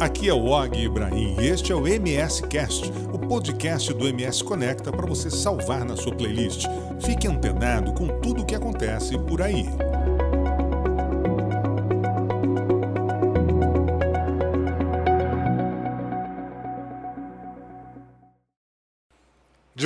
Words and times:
Aqui 0.00 0.30
é 0.30 0.32
o 0.32 0.46
Og 0.46 0.82
Ibrahim 0.82 1.36
e 1.38 1.48
este 1.48 1.72
é 1.72 1.74
o 1.74 1.86
MS 1.86 2.44
Cast, 2.48 2.90
o 3.12 3.18
podcast 3.18 3.92
do 3.92 4.08
MS 4.08 4.42
Conecta 4.42 4.90
para 4.90 5.06
você 5.06 5.28
salvar 5.30 5.84
na 5.84 5.94
sua 5.94 6.14
playlist. 6.14 6.64
Fique 7.04 7.28
antenado 7.28 7.92
com 7.92 8.08
tudo 8.20 8.40
o 8.40 8.46
que 8.46 8.54
acontece 8.54 9.18
por 9.18 9.42
aí. 9.42 9.66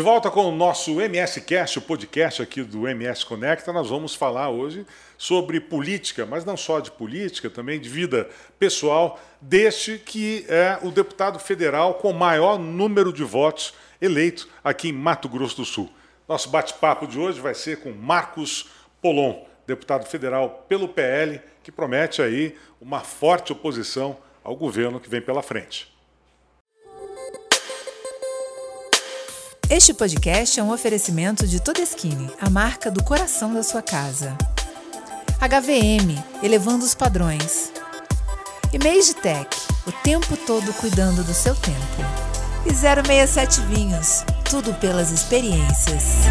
Volta 0.05 0.31
com 0.31 0.45
o 0.45 0.55
nosso 0.55 1.01
MS 1.01 1.41
Cast, 1.41 1.79
o 1.79 1.83
podcast 1.83 2.43
aqui 2.43 2.63
do 2.63 2.87
MS 2.87 3.25
Conecta, 3.25 3.73
nós 3.73 3.89
vamos 3.89 4.15
falar 4.15 4.51
hoje 4.51 4.85
sobre 5.17 5.59
política, 5.59 6.27
mas 6.27 6.45
não 6.45 6.59
só 6.59 6.79
de 6.79 6.91
política, 6.91 7.49
também 7.49 7.81
de 7.81 7.89
vida 7.89 8.29
pessoal 8.59 9.19
deste 9.41 9.97
que 9.97 10.45
é 10.47 10.79
o 10.83 10.91
deputado 10.91 11.39
federal 11.39 11.95
com 11.95 12.13
maior 12.13 12.59
número 12.59 13.15
de 13.15 13.25
votos 13.25 13.73
eleito 13.99 14.47
aqui 14.63 14.91
em 14.91 14.93
Mato 14.93 15.27
Grosso 15.27 15.57
do 15.57 15.65
Sul. 15.65 15.91
Nosso 16.29 16.51
bate-papo 16.51 17.07
de 17.07 17.19
hoje 17.19 17.41
vai 17.41 17.55
ser 17.55 17.79
com 17.79 17.91
Marcos 17.91 18.69
Polon, 19.01 19.43
deputado 19.67 20.05
federal 20.05 20.67
pelo 20.69 20.87
PL, 20.87 21.41
que 21.63 21.73
promete 21.73 22.21
aí 22.21 22.55
uma 22.79 23.01
forte 23.01 23.53
oposição 23.53 24.19
ao 24.43 24.55
governo 24.55 25.01
que 25.01 25.09
vem 25.09 25.23
pela 25.23 25.43
frente. 25.43 25.94
Este 29.71 29.95
podcast 29.95 30.61
é 30.61 30.63
um 30.63 30.71
oferecimento 30.71 31.47
de 31.47 31.61
Todeskine, 31.61 32.31
a 32.39 32.51
marca 32.51 32.91
do 32.91 33.03
coração 33.03 33.55
da 33.55 33.63
sua 33.63 33.81
casa. 33.81 34.37
HVM, 35.41 36.23
elevando 36.43 36.85
os 36.85 36.95
padrões. 36.95 37.73
E 38.73 38.79
Tech, 39.15 39.49
o 39.87 39.93
tempo 40.03 40.37
todo 40.47 40.71
cuidando 40.75 41.25
do 41.25 41.33
seu 41.33 41.55
tempo. 41.55 41.79
E 42.67 42.75
067 42.75 43.63
Vinhos, 43.63 44.23
tudo 44.51 44.75
pelas 44.75 45.11
experiências. 45.11 46.25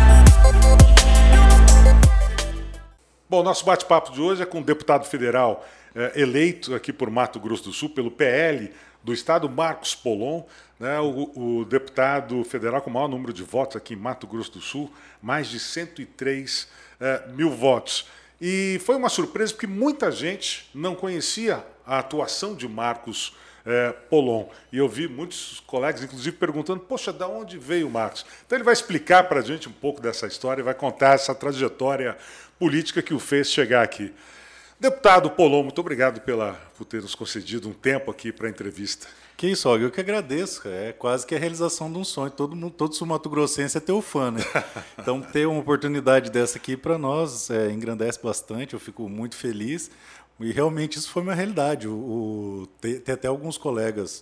Bom, 3.27 3.41
nosso 3.41 3.65
bate-papo 3.65 4.11
de 4.11 4.21
hoje 4.21 4.43
é 4.43 4.45
com 4.45 4.59
o 4.59 4.63
deputado 4.63 5.05
federal 5.05 5.65
eh, 5.95 6.21
eleito 6.21 6.75
aqui 6.75 6.93
por 6.93 7.09
Mato 7.09 7.39
Grosso 7.39 7.63
do 7.63 7.73
Sul, 7.73 7.89
pelo 7.89 8.11
PL 8.11 8.71
do 9.03 9.13
Estado, 9.13 9.49
Marcos 9.49 9.93
Polon 9.93 10.43
né, 10.83 10.99
o, 10.99 11.59
o, 11.61 11.65
deputado 11.65 12.43
federal 12.43 12.81
com 12.81 12.89
o 12.89 12.93
maior 12.93 13.07
número 13.07 13.31
de 13.31 13.41
votos 13.41 13.77
aqui 13.77 13.93
em 13.93 13.97
Mato 13.97 14.27
Grosso 14.27 14.51
do 14.51 14.61
Sul, 14.61 14.91
mais 15.21 15.47
de 15.47 15.57
103 15.57 16.67
eh, 16.99 17.23
mil 17.29 17.49
votos. 17.49 18.05
E 18.41 18.81
foi 18.85 18.97
uma 18.97 19.07
surpresa 19.07 19.53
porque 19.53 19.65
muita 19.65 20.11
gente 20.11 20.69
não 20.75 20.93
conhecia 20.93 21.63
a 21.85 21.99
atuação 21.99 22.53
de 22.53 22.67
Marcos 22.67 23.33
eh, 23.65 23.93
Polon. 24.09 24.47
E 24.73 24.77
eu 24.77 24.89
vi 24.89 25.07
muitos 25.07 25.61
colegas, 25.65 26.03
inclusive, 26.03 26.35
perguntando: 26.35 26.81
poxa, 26.81 27.13
de 27.13 27.23
onde 27.23 27.57
veio 27.57 27.87
o 27.87 27.91
Marcos? 27.91 28.25
Então 28.45 28.57
ele 28.57 28.65
vai 28.65 28.73
explicar 28.73 29.23
para 29.29 29.39
a 29.39 29.43
gente 29.43 29.69
um 29.69 29.73
pouco 29.73 30.01
dessa 30.01 30.27
história 30.27 30.61
e 30.61 30.65
vai 30.65 30.73
contar 30.73 31.13
essa 31.13 31.33
trajetória 31.33 32.17
política 32.59 33.01
que 33.01 33.13
o 33.13 33.19
fez 33.19 33.49
chegar 33.49 33.83
aqui. 33.83 34.13
Deputado 34.83 35.29
Polon, 35.29 35.63
muito 35.63 35.79
obrigado 35.79 36.19
pela, 36.19 36.59
por 36.77 36.83
ter 36.83 37.01
nos 37.01 37.15
concedido 37.15 37.69
um 37.69 37.73
tempo 37.73 38.11
aqui 38.11 38.33
para 38.33 38.47
a 38.47 38.49
entrevista. 38.49 39.07
Que 39.37 39.47
isso, 39.47 39.69
Og, 39.69 39.81
eu 39.81 39.89
que 39.89 40.01
agradeço. 40.01 40.67
É 40.67 40.91
quase 40.91 41.25
que 41.25 41.33
a 41.33 41.39
realização 41.39 41.89
de 41.89 41.97
um 41.97 42.03
sonho. 42.03 42.29
Todo 42.29 42.53
mundo, 42.53 42.73
todo 42.73 42.93
sul-mato-grossense 42.93 43.77
é 43.77 43.79
teu 43.79 44.01
fã, 44.01 44.31
né? 44.31 44.41
Então, 44.99 45.21
ter 45.21 45.47
uma 45.47 45.61
oportunidade 45.61 46.29
dessa 46.29 46.57
aqui 46.57 46.75
para 46.75 46.97
nós 46.97 47.49
é, 47.49 47.71
engrandece 47.71 48.19
bastante. 48.21 48.73
Eu 48.73 48.79
fico 48.79 49.07
muito 49.07 49.37
feliz. 49.37 49.89
E 50.37 50.51
realmente 50.51 50.99
isso 50.99 51.09
foi 51.09 51.21
uma 51.21 51.33
realidade. 51.33 51.87
O, 51.87 51.93
o 51.93 52.67
tem, 52.81 52.99
tem, 52.99 53.15
até 53.15 53.29
alguns 53.29 53.57
colegas 53.57 54.21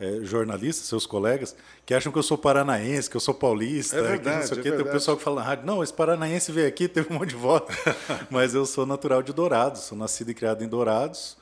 é, 0.00 0.20
jornalistas, 0.24 0.86
seus 0.86 1.04
colegas, 1.04 1.54
que 1.84 1.92
acham 1.92 2.10
que 2.10 2.18
eu 2.18 2.22
sou 2.22 2.38
paranaense, 2.38 3.08
que 3.08 3.16
eu 3.16 3.20
sou 3.20 3.34
paulista. 3.34 3.96
É 3.96 4.02
verdade, 4.02 4.46
que, 4.48 4.52
é 4.52 4.62
verdade. 4.62 4.82
Tem 4.82 4.88
o 4.88 4.92
pessoal 4.92 5.16
que 5.16 5.22
fala 5.22 5.42
na 5.42 5.46
rádio, 5.46 5.66
não, 5.66 5.82
esse 5.82 5.92
paranaense 5.92 6.50
veio 6.50 6.66
aqui, 6.66 6.88
teve 6.88 7.12
um 7.12 7.18
monte 7.18 7.28
de 7.28 7.36
voto. 7.36 7.70
Mas 8.30 8.54
eu 8.54 8.64
sou 8.64 8.86
natural 8.86 9.22
de 9.22 9.32
Dourados, 9.32 9.82
sou 9.82 9.98
nascido 9.98 10.30
e 10.30 10.34
criado 10.34 10.64
em 10.64 10.68
Dourados. 10.68 11.36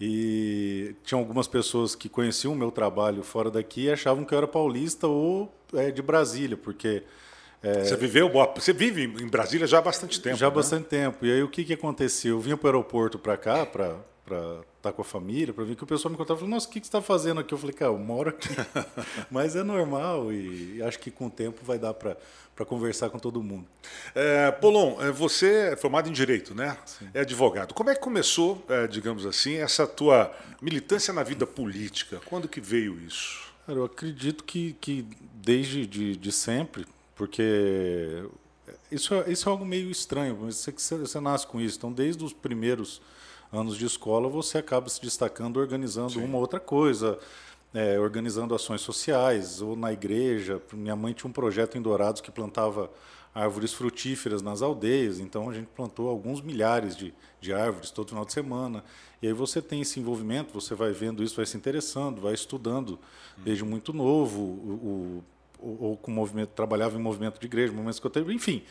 E 0.00 0.96
tinha 1.04 1.16
algumas 1.16 1.46
pessoas 1.46 1.94
que 1.94 2.08
conheciam 2.08 2.52
o 2.52 2.56
meu 2.56 2.72
trabalho 2.72 3.22
fora 3.22 3.48
daqui 3.48 3.84
e 3.84 3.92
achavam 3.92 4.24
que 4.24 4.34
eu 4.34 4.38
era 4.38 4.48
paulista 4.48 5.06
ou 5.06 5.54
é, 5.72 5.92
de 5.92 6.02
Brasília, 6.02 6.56
porque. 6.56 7.04
É, 7.62 7.84
você 7.84 7.96
viveu, 7.96 8.30
você 8.54 8.72
vive 8.74 9.04
em 9.04 9.28
Brasília 9.28 9.66
já 9.66 9.78
há 9.78 9.82
bastante 9.82 10.20
tempo. 10.20 10.36
Já 10.36 10.48
há 10.48 10.50
né? 10.50 10.56
bastante 10.56 10.86
tempo. 10.86 11.24
E 11.24 11.32
aí 11.32 11.42
o 11.42 11.48
que, 11.48 11.64
que 11.64 11.72
aconteceu? 11.72 12.36
Eu 12.36 12.40
vinha 12.40 12.56
para 12.56 12.66
o 12.66 12.70
aeroporto 12.70 13.18
para 13.18 13.36
cá, 13.38 13.64
para 13.64 13.96
estar 14.84 14.92
com 14.92 15.02
a 15.02 15.04
família, 15.04 15.52
para 15.52 15.64
ver 15.64 15.74
que 15.74 15.84
o 15.84 15.86
pessoal 15.86 16.10
me 16.10 16.16
contava, 16.16 16.40
falou, 16.40 16.54
nossa, 16.54 16.68
o 16.68 16.70
que, 16.70 16.80
que 16.80 16.86
você 16.86 16.88
está 16.88 17.02
fazendo 17.02 17.40
aqui? 17.40 17.52
Eu 17.52 17.58
falei, 17.58 17.74
cara, 17.74 17.90
eu 17.90 17.98
moro 17.98 18.30
aqui. 18.30 18.48
Mas 19.30 19.56
é 19.56 19.62
normal 19.62 20.32
e 20.32 20.82
acho 20.82 20.98
que 20.98 21.10
com 21.10 21.26
o 21.26 21.30
tempo 21.30 21.64
vai 21.64 21.78
dar 21.78 21.94
para 21.94 22.16
para 22.54 22.64
conversar 22.64 23.10
com 23.10 23.18
todo 23.18 23.42
mundo. 23.42 23.66
É, 24.14 24.50
Polon, 24.52 25.00
é, 25.02 25.10
você 25.10 25.72
é 25.72 25.76
formado 25.76 26.08
em 26.08 26.12
Direito, 26.12 26.54
né? 26.54 26.78
Sim. 26.86 27.08
É 27.12 27.20
advogado. 27.20 27.74
Como 27.74 27.90
é 27.90 27.94
que 27.94 28.00
começou, 28.00 28.64
é, 28.68 28.86
digamos 28.86 29.26
assim, 29.26 29.56
essa 29.56 29.86
tua 29.86 30.32
militância 30.62 31.12
na 31.12 31.22
vida 31.22 31.46
política? 31.46 32.20
Quando 32.26 32.48
que 32.48 32.60
veio 32.60 32.96
isso? 33.00 33.52
Cara, 33.66 33.78
eu 33.80 33.84
acredito 33.84 34.44
que, 34.44 34.76
que 34.80 35.04
desde 35.34 35.86
de, 35.86 36.16
de 36.16 36.30
sempre, 36.30 36.86
porque 37.16 38.24
isso, 38.90 39.14
é, 39.14 39.30
isso 39.30 39.48
é 39.48 39.50
algo 39.50 39.64
meio 39.64 39.90
estranho, 39.90 40.38
mas 40.40 40.56
você, 40.56 40.96
você 40.96 41.20
nasce 41.20 41.46
com 41.46 41.60
isso. 41.60 41.76
Então, 41.76 41.92
desde 41.92 42.22
os 42.22 42.32
primeiros 42.32 43.02
anos 43.56 43.76
de 43.76 43.86
escola, 43.86 44.28
você 44.28 44.58
acaba 44.58 44.88
se 44.88 45.00
destacando 45.00 45.58
organizando 45.58 46.12
Sim. 46.12 46.24
uma 46.24 46.38
outra 46.38 46.60
coisa, 46.60 47.18
é, 47.72 47.98
organizando 47.98 48.54
ações 48.54 48.80
sociais 48.80 49.60
ou 49.60 49.76
na 49.76 49.92
igreja. 49.92 50.60
Minha 50.72 50.96
mãe 50.96 51.12
tinha 51.12 51.28
um 51.28 51.32
projeto 51.32 51.76
em 51.76 51.82
Dourados 51.82 52.20
que 52.20 52.30
plantava 52.30 52.90
árvores 53.34 53.72
frutíferas 53.72 54.40
nas 54.40 54.62
aldeias, 54.62 55.18
então 55.18 55.50
a 55.50 55.54
gente 55.54 55.66
plantou 55.66 56.08
alguns 56.08 56.40
milhares 56.40 56.96
de, 56.96 57.12
de 57.40 57.52
árvores 57.52 57.90
todo 57.90 58.10
final 58.10 58.24
de 58.24 58.32
semana. 58.32 58.84
E 59.20 59.26
aí 59.26 59.32
você 59.32 59.60
tem 59.60 59.80
esse 59.80 59.98
envolvimento, 59.98 60.52
você 60.52 60.74
vai 60.74 60.92
vendo 60.92 61.22
isso, 61.22 61.34
vai 61.34 61.46
se 61.46 61.56
interessando, 61.56 62.20
vai 62.20 62.34
estudando 62.34 62.98
desde 63.36 63.64
muito 63.64 63.92
novo, 63.92 64.40
o, 64.40 65.24
o, 65.60 65.80
ou 65.80 65.96
com 65.96 66.12
movimento, 66.12 66.50
trabalhava 66.50 66.96
em 66.96 67.02
movimento 67.02 67.40
de 67.40 67.46
igreja, 67.46 67.72
momentos 67.72 67.98
que 67.98 68.06
eu 68.06 68.10
teve, 68.10 68.32
enfim, 68.32 68.62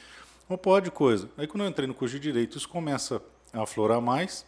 uma 0.48 0.58
pó 0.58 0.80
de 0.80 0.92
coisa. 0.92 1.30
Aí 1.38 1.48
quando 1.48 1.64
eu 1.64 1.70
entrei 1.70 1.88
no 1.88 1.94
curso 1.94 2.16
de 2.16 2.22
Direito, 2.22 2.58
isso 2.58 2.70
começa 2.70 3.22
a 3.52 3.64
aflorar 3.64 4.00
mais, 4.00 4.46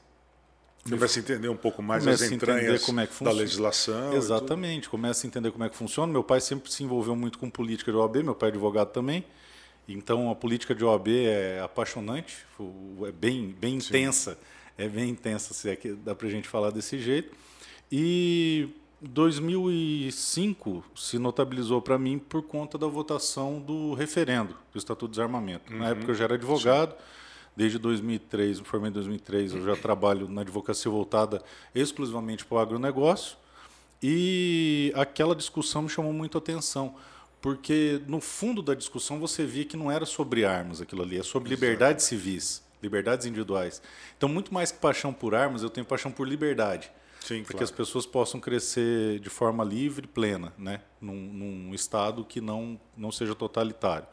você 0.87 0.95
vai 0.95 1.07
se 1.07 1.19
entender 1.19 1.49
um 1.49 1.57
pouco 1.57 1.81
mais 1.81 2.05
as 2.07 2.21
entranhas 2.21 2.85
como 2.85 2.99
é 2.99 3.07
que 3.07 3.23
da 3.23 3.31
legislação. 3.31 4.13
Exatamente, 4.13 4.87
começa 4.87 5.25
a 5.25 5.27
entender 5.27 5.51
como 5.51 5.63
é 5.63 5.69
que 5.69 5.75
funciona. 5.75 6.13
Meu 6.13 6.23
pai 6.23 6.39
sempre 6.39 6.71
se 6.71 6.83
envolveu 6.83 7.15
muito 7.15 7.39
com 7.39 7.49
política 7.49 7.91
de 7.91 7.97
OAB, 7.97 8.17
meu 8.17 8.35
pai 8.35 8.49
é 8.49 8.51
advogado 8.51 8.91
também. 8.91 9.25
Então 9.87 10.29
a 10.29 10.35
política 10.35 10.75
de 10.75 10.85
OAB 10.85 11.07
é 11.07 11.59
apaixonante, 11.59 12.45
é 13.07 13.11
bem, 13.11 13.55
bem 13.59 13.75
intensa, 13.77 14.37
é 14.77 14.87
bem 14.87 15.09
intensa, 15.09 15.55
se 15.55 15.67
é 15.69 15.75
que 15.75 15.93
dá 15.93 16.13
para 16.13 16.27
a 16.27 16.29
gente 16.29 16.47
falar 16.47 16.69
desse 16.69 16.99
jeito. 16.99 17.35
E 17.91 18.69
2005 19.01 20.83
se 20.95 21.17
notabilizou 21.17 21.81
para 21.81 21.97
mim 21.97 22.19
por 22.19 22.43
conta 22.43 22.77
da 22.77 22.85
votação 22.85 23.59
do 23.59 23.95
referendo 23.95 24.55
do 24.71 24.77
Estatuto 24.77 25.07
de 25.07 25.11
Desarmamento. 25.13 25.73
Uhum. 25.73 25.79
Na 25.79 25.89
época 25.89 26.11
eu 26.11 26.15
já 26.15 26.25
era 26.25 26.35
advogado. 26.35 26.91
Sim 26.91 27.15
Desde 27.55 27.77
2003, 27.77 28.59
me 28.59 28.65
formei 28.65 28.89
em 28.89 28.93
2003, 28.93 29.53
eu 29.53 29.65
já 29.65 29.75
trabalho 29.75 30.27
na 30.27 30.41
advocacia 30.41 30.91
voltada 30.91 31.41
exclusivamente 31.73 32.45
para 32.45 32.55
o 32.55 32.59
agronegócio. 32.59 33.37
E 34.03 34.91
aquela 34.95 35.35
discussão 35.35 35.83
me 35.83 35.89
chamou 35.89 36.11
muito 36.11 36.37
a 36.37 36.39
atenção, 36.39 36.95
porque 37.41 38.01
no 38.07 38.19
fundo 38.19 38.61
da 38.61 38.73
discussão 38.73 39.19
você 39.19 39.45
via 39.45 39.63
que 39.63 39.77
não 39.77 39.89
era 39.89 40.05
sobre 40.05 40.43
armas 40.43 40.81
aquilo 40.81 41.01
ali, 41.01 41.17
é 41.17 41.23
sobre 41.23 41.49
liberdades 41.49 42.05
civis, 42.05 42.61
liberdades 42.83 43.25
individuais. 43.25 43.81
Então, 44.17 44.27
muito 44.27 44.53
mais 44.53 44.71
que 44.71 44.79
paixão 44.79 45.13
por 45.13 45.33
armas, 45.33 45.63
eu 45.63 45.69
tenho 45.69 45.85
paixão 45.85 46.11
por 46.11 46.27
liberdade. 46.27 46.91
Sim, 47.21 47.37
para 47.37 47.53
claro. 47.53 47.57
que 47.57 47.63
as 47.63 47.71
pessoas 47.71 48.05
possam 48.05 48.39
crescer 48.39 49.19
de 49.19 49.29
forma 49.29 49.63
livre 49.63 50.05
e 50.05 50.07
plena, 50.07 50.53
né? 50.57 50.81
num, 51.05 51.15
num 51.15 51.73
estado 51.73 52.23
que 52.23 52.41
não, 52.41 52.79
não 52.95 53.11
seja 53.11 53.33
totalitário. 53.33 54.07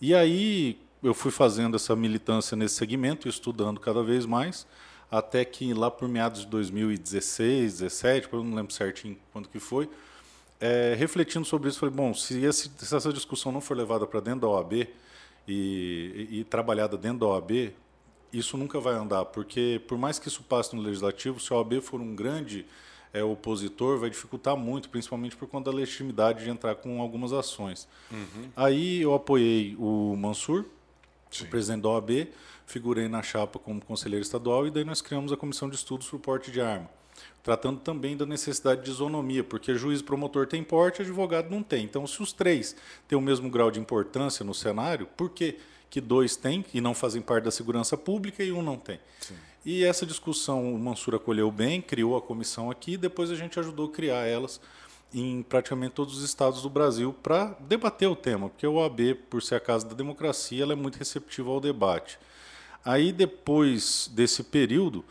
E 0.00 0.14
aí, 0.14 0.80
eu 1.02 1.14
fui 1.14 1.30
fazendo 1.30 1.76
essa 1.76 1.96
militância 1.96 2.56
nesse 2.56 2.74
segmento, 2.74 3.28
estudando 3.28 3.80
cada 3.80 4.02
vez 4.02 4.26
mais, 4.26 4.66
até 5.10 5.44
que 5.44 5.72
lá 5.74 5.90
por 5.90 6.08
meados 6.08 6.42
de 6.42 6.46
2016, 6.48 7.78
2017, 7.78 8.28
eu 8.32 8.44
não 8.44 8.54
lembro 8.54 8.72
certinho 8.72 9.16
quando 9.32 9.48
que 9.48 9.58
foi, 9.58 9.88
é, 10.60 10.94
refletindo 10.96 11.44
sobre 11.44 11.70
isso, 11.70 11.80
falei, 11.80 11.94
bom, 11.94 12.12
se, 12.12 12.44
esse, 12.44 12.70
se 12.76 12.94
essa 12.94 13.12
discussão 13.12 13.50
não 13.50 13.62
for 13.62 13.76
levada 13.76 14.06
para 14.06 14.20
dentro 14.20 14.40
da 14.40 14.48
OAB 14.48 14.74
e, 14.74 14.88
e, 15.48 16.28
e, 16.40 16.44
trabalhada 16.44 16.98
dentro 16.98 17.20
da 17.20 17.26
OAB, 17.28 17.72
isso 18.30 18.58
nunca 18.58 18.78
vai 18.78 18.94
andar, 18.94 19.24
porque 19.24 19.80
por 19.88 19.96
mais 19.96 20.18
que 20.18 20.28
isso 20.28 20.42
passe 20.42 20.76
no 20.76 20.82
legislativo, 20.82 21.40
se 21.40 21.50
a 21.52 21.56
OAB 21.56 21.80
for 21.80 21.98
um 21.98 22.14
grande 22.14 22.66
é, 23.12 23.24
opositor, 23.24 23.98
vai 23.98 24.10
dificultar 24.10 24.56
muito, 24.56 24.90
principalmente 24.90 25.34
por 25.34 25.48
conta 25.48 25.70
da 25.70 25.76
legitimidade 25.76 26.44
de 26.44 26.50
entrar 26.50 26.74
com 26.76 27.00
algumas 27.00 27.32
ações. 27.32 27.88
Uhum. 28.10 28.50
Aí 28.54 29.00
eu 29.00 29.14
apoiei 29.14 29.74
o 29.78 30.14
Mansur, 30.16 30.66
Sim. 31.38 31.44
o 31.44 31.48
presidente 31.48 31.82
da 31.82 31.88
OAB, 31.88 32.28
figurei 32.66 33.08
na 33.08 33.22
chapa 33.22 33.58
como 33.58 33.80
conselheiro 33.80 34.22
estadual 34.22 34.66
e 34.66 34.70
daí 34.70 34.84
nós 34.84 35.00
criamos 35.00 35.32
a 35.32 35.36
comissão 35.36 35.68
de 35.68 35.76
estudos 35.76 36.08
para 36.08 36.16
o 36.16 36.20
porte 36.20 36.50
de 36.50 36.60
arma. 36.60 36.88
tratando 37.42 37.80
também 37.80 38.16
da 38.16 38.26
necessidade 38.26 38.84
de 38.84 38.90
isonomia, 38.90 39.42
porque 39.42 39.74
juiz 39.74 40.02
promotor 40.02 40.46
tem 40.46 40.62
porte, 40.62 41.02
advogado 41.02 41.50
não 41.50 41.62
tem. 41.62 41.84
Então, 41.84 42.06
se 42.06 42.22
os 42.22 42.32
três 42.32 42.76
têm 43.08 43.16
o 43.16 43.20
mesmo 43.20 43.48
grau 43.50 43.70
de 43.70 43.80
importância 43.80 44.44
no 44.44 44.54
cenário, 44.54 45.06
por 45.16 45.30
que, 45.30 45.58
que 45.88 46.00
dois 46.00 46.36
têm 46.36 46.64
e 46.72 46.80
não 46.80 46.94
fazem 46.94 47.22
parte 47.22 47.44
da 47.44 47.50
segurança 47.50 47.96
pública 47.96 48.44
e 48.44 48.52
um 48.52 48.62
não 48.62 48.76
tem? 48.76 49.00
Sim. 49.20 49.34
E 49.64 49.84
essa 49.84 50.06
discussão 50.06 50.74
o 50.74 50.78
Mansur 50.78 51.14
acolheu 51.14 51.50
bem, 51.50 51.82
criou 51.82 52.16
a 52.16 52.22
comissão 52.22 52.70
aqui, 52.70 52.96
depois 52.96 53.30
a 53.30 53.34
gente 53.34 53.58
ajudou 53.60 53.86
a 53.88 53.90
criar 53.90 54.26
elas 54.26 54.60
em 55.12 55.42
praticamente 55.42 55.94
todos 55.94 56.18
os 56.18 56.24
estados 56.24 56.62
do 56.62 56.70
Brasil 56.70 57.14
para 57.22 57.56
debater 57.60 58.08
o 58.08 58.16
tema, 58.16 58.48
porque 58.48 58.66
o 58.66 58.74
OAB, 58.74 59.14
por 59.28 59.42
ser 59.42 59.56
a 59.56 59.60
casa 59.60 59.86
da 59.86 59.94
democracia, 59.94 60.62
ela 60.62 60.72
é 60.72 60.76
muito 60.76 60.96
receptiva 60.96 61.50
ao 61.50 61.60
debate. 61.60 62.18
Aí, 62.84 63.12
depois 63.12 64.10
desse 64.12 64.42
período, 64.42 65.04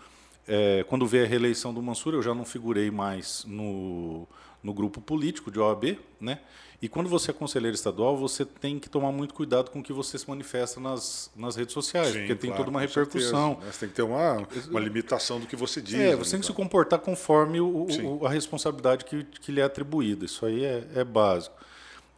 é, 0.47 0.83
quando 0.87 1.05
veio 1.05 1.25
a 1.25 1.27
reeleição 1.27 1.73
do 1.73 1.81
Mansur, 1.81 2.13
eu 2.13 2.23
já 2.23 2.33
não 2.33 2.43
figurei 2.43 2.89
mais 2.89 3.45
no, 3.45 4.27
no 4.63 4.73
grupo 4.73 4.99
político 5.01 5.51
de 5.51 5.59
OAB, 5.59 5.97
né? 6.19 6.39
E 6.81 6.87
quando 6.87 7.09
você 7.09 7.31
é 7.31 7.33
conselheiro 7.33 7.75
estadual, 7.75 8.15
você 8.15 8.45
tem 8.45 8.79
que 8.79 8.89
tomar 8.89 9.11
muito 9.11 9.33
cuidado 9.33 9.69
com 9.69 9.79
o 9.79 9.83
que 9.83 9.91
você 9.91 10.17
se 10.17 10.29
manifesta 10.29 10.79
nas, 10.79 11.29
nas 11.35 11.57
redes 11.57 11.73
sociais, 11.73 12.13
Sim, 12.13 12.19
porque 12.19 12.35
tem 12.35 12.49
claro, 12.49 12.63
toda 12.63 12.69
uma 12.69 12.79
repercussão. 12.79 13.59
Né? 13.59 13.69
Você 13.69 13.79
tem 13.81 13.89
que 13.89 13.95
ter 13.95 14.01
uma, 14.01 14.47
uma 14.69 14.79
limitação 14.79 15.41
do 15.41 15.47
que 15.47 15.57
você 15.57 15.81
diz. 15.81 15.99
É, 15.99 16.15
você 16.15 16.31
tem 16.31 16.39
que 16.39 16.45
se 16.45 16.53
comportar 16.53 16.99
conforme 16.99 17.59
o, 17.59 17.87
o, 18.21 18.25
a 18.25 18.29
responsabilidade 18.29 19.03
que, 19.03 19.25
que 19.25 19.51
lhe 19.51 19.59
é 19.59 19.63
atribuída. 19.63 20.23
Isso 20.23 20.45
aí 20.45 20.63
é, 20.63 20.87
é 20.95 21.03
básico. 21.03 21.53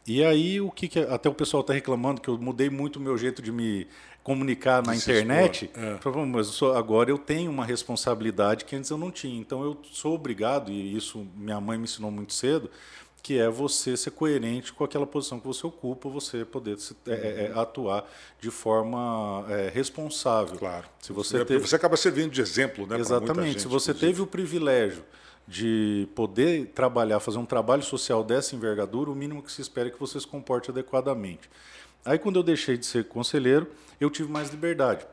E 0.06 0.22
aí, 0.24 0.60
o 0.60 0.70
que, 0.70 0.88
que 0.88 0.98
até 0.98 1.28
o 1.28 1.34
pessoal 1.34 1.60
está 1.60 1.72
reclamando 1.72 2.20
que 2.20 2.28
eu 2.28 2.38
mudei 2.38 2.68
muito 2.68 2.96
o 2.96 3.00
meu 3.00 3.16
jeito 3.16 3.40
de 3.40 3.52
me 3.52 3.86
comunicar 4.22 4.84
na 4.84 4.94
internet, 4.94 5.70
é. 5.74 5.98
mas 6.26 6.46
eu 6.46 6.52
sou, 6.52 6.76
agora 6.76 7.10
eu 7.10 7.18
tenho 7.18 7.50
uma 7.50 7.64
responsabilidade 7.64 8.64
que 8.64 8.76
antes 8.76 8.88
eu 8.90 8.98
não 8.98 9.10
tinha. 9.10 9.38
Então 9.40 9.64
eu 9.64 9.76
sou 9.90 10.14
obrigado, 10.14 10.70
e 10.70 10.96
isso 10.96 11.26
minha 11.36 11.60
mãe 11.60 11.76
me 11.76 11.84
ensinou 11.84 12.10
muito 12.10 12.32
cedo, 12.32 12.70
que 13.22 13.38
é 13.38 13.48
você 13.48 13.96
ser 13.96 14.10
coerente 14.10 14.72
com 14.72 14.84
aquela 14.84 15.06
posição 15.06 15.38
que 15.38 15.46
você 15.46 15.66
ocupa, 15.66 16.08
você 16.08 16.44
poder 16.44 16.78
se, 16.78 16.96
é, 17.06 17.12
é, 17.12 17.52
é 17.54 17.58
atuar 17.58 18.04
de 18.40 18.50
forma 18.50 19.44
é, 19.48 19.70
responsável. 19.72 20.58
Claro. 20.58 20.86
Se 21.00 21.12
você, 21.12 21.38
é, 21.38 21.44
teve... 21.44 21.66
você 21.66 21.76
acaba 21.76 21.96
servindo 21.96 22.30
de 22.30 22.40
exemplo, 22.40 22.86
né? 22.86 22.98
Exatamente. 22.98 23.52
Gente, 23.52 23.62
se 23.62 23.68
você 23.68 23.92
inclusive. 23.92 24.12
teve 24.12 24.22
o 24.22 24.26
privilégio 24.26 25.04
de 25.46 26.08
poder 26.14 26.66
trabalhar, 26.74 27.20
fazer 27.20 27.38
um 27.38 27.46
trabalho 27.46 27.82
social 27.82 28.22
dessa 28.22 28.54
envergadura, 28.54 29.10
o 29.10 29.14
mínimo 29.14 29.42
que 29.42 29.50
se 29.50 29.60
espera 29.60 29.88
é 29.88 29.90
que 29.90 29.98
você 29.98 30.18
se 30.18 30.26
comporte 30.26 30.70
adequadamente. 30.70 31.48
Aí, 32.04 32.18
quando 32.18 32.36
eu 32.36 32.42
deixei 32.42 32.76
de 32.76 32.86
ser 32.86 33.04
conselheiro, 33.04 33.70
eu 34.00 34.10
tive 34.10 34.30
mais 34.30 34.50
liberdade. 34.50 35.06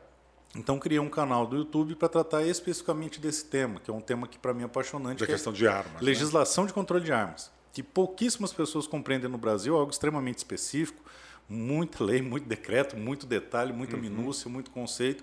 Então, 0.56 0.78
criei 0.78 0.98
um 0.98 1.08
canal 1.08 1.46
do 1.46 1.56
YouTube 1.56 1.94
para 1.94 2.08
tratar 2.08 2.42
especificamente 2.42 3.20
desse 3.20 3.44
tema, 3.44 3.78
que 3.78 3.90
é 3.90 3.94
um 3.94 4.00
tema 4.00 4.26
que 4.26 4.38
para 4.38 4.52
mim 4.52 4.62
é 4.62 4.64
apaixonante. 4.64 5.20
Da 5.20 5.26
que 5.26 5.32
é 5.32 5.34
questão 5.34 5.52
é 5.52 5.56
de 5.56 5.68
armas. 5.68 5.94
Né? 5.94 5.98
Legislação 6.02 6.64
né? 6.64 6.68
de 6.68 6.74
controle 6.74 7.04
de 7.04 7.12
armas. 7.12 7.50
Que 7.72 7.82
pouquíssimas 7.84 8.52
pessoas 8.52 8.86
compreendem 8.86 9.30
no 9.30 9.38
Brasil, 9.38 9.76
algo 9.76 9.92
extremamente 9.92 10.38
específico, 10.38 11.00
muita 11.48 12.02
lei, 12.02 12.20
muito 12.20 12.48
decreto, 12.48 12.96
muito 12.96 13.26
detalhe, 13.26 13.72
muita 13.72 13.94
uhum. 13.94 14.02
minúcia, 14.02 14.50
muito 14.50 14.72
conceito. 14.72 15.22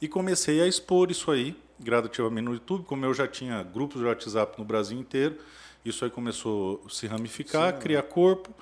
E 0.00 0.06
comecei 0.06 0.60
a 0.60 0.66
expor 0.68 1.10
isso 1.10 1.28
aí, 1.28 1.56
gradativamente 1.80 2.44
no 2.44 2.52
YouTube, 2.52 2.84
como 2.84 3.04
eu 3.04 3.12
já 3.12 3.26
tinha 3.26 3.60
grupos 3.64 4.00
de 4.00 4.06
WhatsApp 4.06 4.56
no 4.56 4.64
Brasil 4.64 4.98
inteiro, 4.98 5.38
isso 5.84 6.04
aí 6.04 6.10
começou 6.10 6.82
a 6.86 6.88
se 6.88 7.08
ramificar, 7.08 7.74
Sim, 7.74 7.80
criar 7.80 8.02
corpo. 8.02 8.54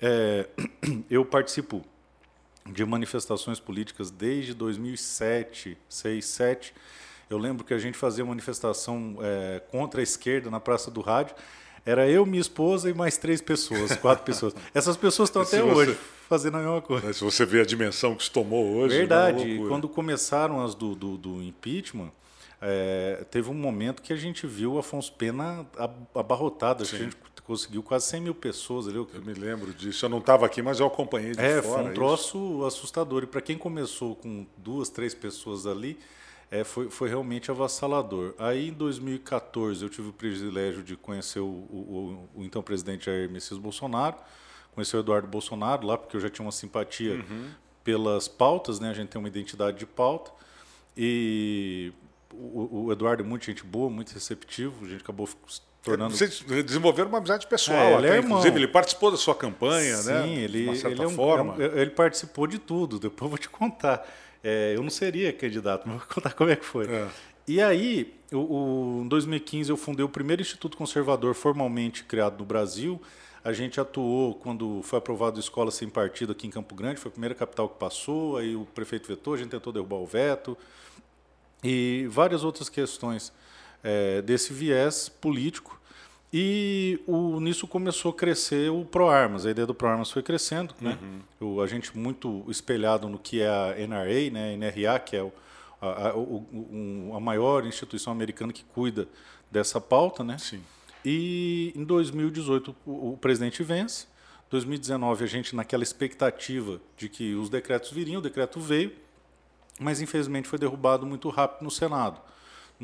É, 0.00 0.48
eu 1.08 1.24
participo 1.24 1.82
de 2.66 2.84
manifestações 2.84 3.58
políticas 3.58 4.10
desde 4.10 4.54
2007, 4.54 5.76
6, 5.88 6.24
7. 6.24 6.74
Eu 7.28 7.38
lembro 7.38 7.64
que 7.64 7.74
a 7.74 7.78
gente 7.78 7.96
fazia 7.96 8.24
manifestação 8.24 9.16
é, 9.20 9.60
contra 9.70 10.00
a 10.00 10.02
esquerda 10.02 10.50
na 10.50 10.60
Praça 10.60 10.90
do 10.90 11.00
Rádio. 11.00 11.34
Era 11.84 12.08
eu, 12.08 12.24
minha 12.24 12.40
esposa 12.40 12.88
e 12.88 12.94
mais 12.94 13.16
três 13.16 13.40
pessoas, 13.40 13.96
quatro 13.98 14.24
pessoas. 14.24 14.54
Essas 14.72 14.96
pessoas 14.96 15.28
estão 15.28 15.42
até 15.42 15.60
você, 15.60 15.62
hoje 15.62 15.98
fazendo 16.28 16.56
a 16.58 16.60
mesma 16.60 16.80
coisa. 16.80 17.12
Se 17.12 17.24
você 17.24 17.44
vê 17.44 17.60
a 17.60 17.64
dimensão 17.64 18.14
que 18.14 18.22
isso 18.22 18.30
tomou 18.30 18.76
hoje. 18.76 18.94
É 18.94 18.98
Verdade. 18.98 19.64
É 19.64 19.68
quando 19.68 19.88
começaram 19.88 20.64
as 20.64 20.74
do, 20.74 20.94
do, 20.94 21.16
do 21.16 21.42
impeachment, 21.42 22.12
é, 22.60 23.24
teve 23.30 23.50
um 23.50 23.54
momento 23.54 24.00
que 24.00 24.12
a 24.12 24.16
gente 24.16 24.46
viu 24.46 24.78
Afonso 24.78 25.12
Pena 25.12 25.66
abarrotado. 26.14 26.86
Sim. 26.86 26.96
A 26.96 26.98
gente 27.00 27.16
conseguiu 27.44 27.82
quase 27.82 28.06
100 28.06 28.20
mil 28.20 28.34
pessoas 28.34 28.86
ali. 28.88 28.96
Eu 28.96 29.08
me 29.24 29.34
lembro 29.34 29.72
disso. 29.72 30.04
Eu 30.04 30.08
não 30.08 30.18
estava 30.18 30.46
aqui, 30.46 30.62
mas 30.62 30.80
eu 30.80 30.86
acompanhei 30.86 31.32
de 31.32 31.40
é, 31.40 31.60
fora. 31.62 31.82
Foi 31.82 31.90
um 31.90 31.94
troço 31.94 32.38
isso. 32.38 32.64
assustador. 32.64 33.24
E 33.24 33.26
para 33.26 33.40
quem 33.40 33.58
começou 33.58 34.14
com 34.16 34.46
duas, 34.56 34.88
três 34.88 35.14
pessoas 35.14 35.66
ali, 35.66 35.98
é, 36.50 36.64
foi, 36.64 36.90
foi 36.90 37.08
realmente 37.08 37.50
avassalador. 37.50 38.34
Aí, 38.38 38.68
em 38.68 38.72
2014, 38.72 39.82
eu 39.82 39.88
tive 39.88 40.08
o 40.08 40.12
privilégio 40.12 40.82
de 40.82 40.96
conhecer 40.96 41.40
o, 41.40 41.46
o, 41.46 42.28
o, 42.34 42.40
o 42.40 42.44
então 42.44 42.62
presidente 42.62 43.06
Jair 43.06 43.30
Messias 43.30 43.58
Bolsonaro, 43.58 44.16
conhecer 44.74 44.96
o 44.96 45.00
Eduardo 45.00 45.26
Bolsonaro 45.26 45.86
lá, 45.86 45.98
porque 45.98 46.16
eu 46.16 46.20
já 46.20 46.28
tinha 46.28 46.44
uma 46.44 46.52
simpatia 46.52 47.14
uhum. 47.14 47.50
pelas 47.82 48.28
pautas, 48.28 48.78
né? 48.78 48.90
A 48.90 48.94
gente 48.94 49.08
tem 49.08 49.18
uma 49.18 49.28
identidade 49.28 49.78
de 49.78 49.86
pauta. 49.86 50.30
E 50.94 51.92
o, 52.32 52.84
o 52.86 52.92
Eduardo 52.92 53.22
é 53.22 53.26
muito 53.26 53.46
gente 53.46 53.64
boa, 53.64 53.88
muito 53.90 54.12
receptivo. 54.12 54.84
A 54.84 54.88
gente 54.88 55.00
acabou 55.00 55.28
tornando. 55.82 56.16
Vocês 56.16 56.40
desenvolveram 56.40 57.08
uma 57.08 57.18
amizade 57.18 57.46
pessoal. 57.46 57.78
É, 57.78 57.94
ele 57.94 58.06
é 58.08 58.18
inclusive, 58.18 58.56
ele 58.56 58.68
participou 58.68 59.10
da 59.10 59.16
sua 59.16 59.34
campanha, 59.34 59.96
Sim, 59.96 60.10
né? 60.10 60.22
Sim, 60.22 60.34
ele, 60.36 60.58
ele, 60.68 61.02
é 61.02 61.06
um. 61.06 61.20
É 61.20 61.42
um, 61.42 61.60
ele 61.60 61.90
participou 61.90 62.46
de 62.46 62.58
tudo. 62.58 62.98
Depois 62.98 63.22
eu 63.22 63.28
vou 63.28 63.38
te 63.38 63.48
contar. 63.48 64.06
É, 64.42 64.74
eu 64.76 64.82
não 64.82 64.90
seria 64.90 65.32
candidato, 65.32 65.86
mas 65.86 65.98
vou 65.98 66.06
contar 66.06 66.32
como 66.32 66.50
é 66.50 66.56
que 66.56 66.64
foi. 66.64 66.86
É. 66.86 67.08
E 67.46 67.60
aí, 67.60 68.14
o, 68.32 68.38
o, 68.38 69.02
em 69.04 69.08
2015, 69.08 69.70
eu 69.70 69.76
fundei 69.76 70.04
o 70.04 70.08
primeiro 70.08 70.42
Instituto 70.42 70.76
Conservador 70.76 71.34
formalmente 71.34 72.04
criado 72.04 72.38
no 72.38 72.44
Brasil. 72.44 73.00
A 73.44 73.52
gente 73.52 73.80
atuou 73.80 74.36
quando 74.36 74.82
foi 74.84 75.00
aprovado 75.00 75.36
a 75.36 75.40
Escola 75.40 75.72
Sem 75.72 75.88
Partido 75.88 76.30
aqui 76.30 76.46
em 76.46 76.50
Campo 76.50 76.76
Grande, 76.76 77.00
foi 77.00 77.08
a 77.08 77.12
primeira 77.12 77.34
capital 77.34 77.68
que 77.68 77.76
passou, 77.76 78.36
aí 78.36 78.54
o 78.54 78.64
prefeito 78.64 79.08
vetou, 79.08 79.34
a 79.34 79.36
gente 79.36 79.48
tentou 79.48 79.72
derrubar 79.72 79.96
o 79.96 80.06
veto, 80.06 80.56
e 81.62 82.06
várias 82.08 82.44
outras 82.44 82.68
questões 82.68 83.32
é, 83.82 84.22
desse 84.22 84.52
viés 84.52 85.08
político. 85.08 85.80
E 86.32 86.98
o, 87.06 87.38
nisso 87.40 87.66
começou 87.66 88.10
a 88.10 88.14
crescer 88.14 88.70
o 88.70 88.86
ProArmas, 88.86 89.44
a 89.44 89.50
ideia 89.50 89.66
do 89.66 89.74
ProArmas 89.74 90.10
foi 90.10 90.22
crescendo, 90.22 90.74
né? 90.80 90.98
uhum. 91.40 91.56
O, 91.56 91.60
a 91.60 91.66
gente 91.66 91.96
muito 91.96 92.42
espelhado 92.48 93.06
no 93.06 93.18
que 93.18 93.42
é 93.42 93.48
a 93.48 93.74
NRA, 93.86 94.30
né? 94.30 94.56
NRA, 94.56 94.98
que 94.98 95.14
é 95.14 95.22
o, 95.22 95.30
a, 95.78 96.08
a, 96.08 96.16
o, 96.16 97.12
a 97.14 97.20
maior 97.20 97.66
instituição 97.66 98.10
americana 98.10 98.50
que 98.50 98.64
cuida 98.64 99.06
dessa 99.50 99.78
pauta, 99.78 100.24
né? 100.24 100.38
Sim. 100.38 100.62
E 101.04 101.70
em 101.76 101.84
2018 101.84 102.74
o, 102.86 103.12
o 103.12 103.16
presidente 103.18 103.62
vence, 103.62 104.06
2019 104.48 105.24
a 105.24 105.26
gente 105.26 105.54
naquela 105.54 105.82
expectativa 105.82 106.80
de 106.96 107.10
que 107.10 107.34
os 107.34 107.50
decretos 107.50 107.90
viriam, 107.90 108.20
o 108.20 108.22
decreto 108.22 108.58
veio, 108.58 108.92
mas 109.78 110.00
infelizmente 110.00 110.48
foi 110.48 110.58
derrubado 110.58 111.04
muito 111.04 111.28
rápido 111.28 111.64
no 111.64 111.70
Senado 111.70 112.22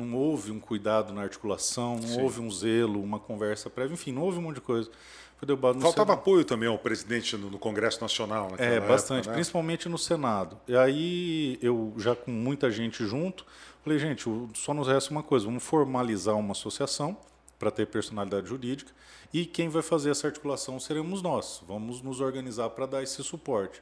não 0.05 0.15
houve 0.15 0.51
um 0.51 0.59
cuidado 0.59 1.13
na 1.13 1.21
articulação, 1.21 1.95
não 1.95 2.07
Sim. 2.07 2.21
houve 2.21 2.41
um 2.41 2.49
zelo, 2.49 3.01
uma 3.01 3.19
conversa 3.19 3.69
prévia, 3.69 3.93
enfim, 3.93 4.11
não 4.11 4.23
houve 4.23 4.37
um 4.37 4.41
monte 4.41 4.55
de 4.55 4.61
coisa. 4.61 4.89
Foi 5.37 5.45
derrubado 5.45 5.79
Faltava 5.79 6.11
Senado. 6.11 6.19
apoio 6.19 6.43
também 6.43 6.67
ao 6.67 6.77
presidente 6.77 7.37
no, 7.37 7.49
no 7.49 7.57
Congresso 7.57 8.01
Nacional. 8.01 8.51
É, 8.57 8.79
bastante, 8.81 9.19
época, 9.19 9.31
né? 9.31 9.35
principalmente 9.35 9.87
no 9.87 9.97
Senado. 9.97 10.57
E 10.67 10.75
aí 10.75 11.57
eu, 11.61 11.93
já 11.97 12.13
com 12.13 12.29
muita 12.29 12.69
gente 12.69 13.05
junto, 13.05 13.45
falei, 13.81 13.97
gente, 13.97 14.25
só 14.53 14.73
nos 14.73 14.87
resta 14.87 15.11
uma 15.11 15.23
coisa, 15.23 15.45
vamos 15.45 15.63
formalizar 15.63 16.35
uma 16.35 16.51
associação 16.51 17.17
para 17.57 17.71
ter 17.71 17.87
personalidade 17.87 18.47
jurídica 18.47 18.91
e 19.33 19.45
quem 19.45 19.69
vai 19.69 19.81
fazer 19.81 20.09
essa 20.09 20.27
articulação 20.27 20.79
seremos 20.79 21.21
nós. 21.21 21.61
Vamos 21.67 22.01
nos 22.01 22.19
organizar 22.19 22.69
para 22.71 22.85
dar 22.85 23.03
esse 23.03 23.23
suporte. 23.23 23.81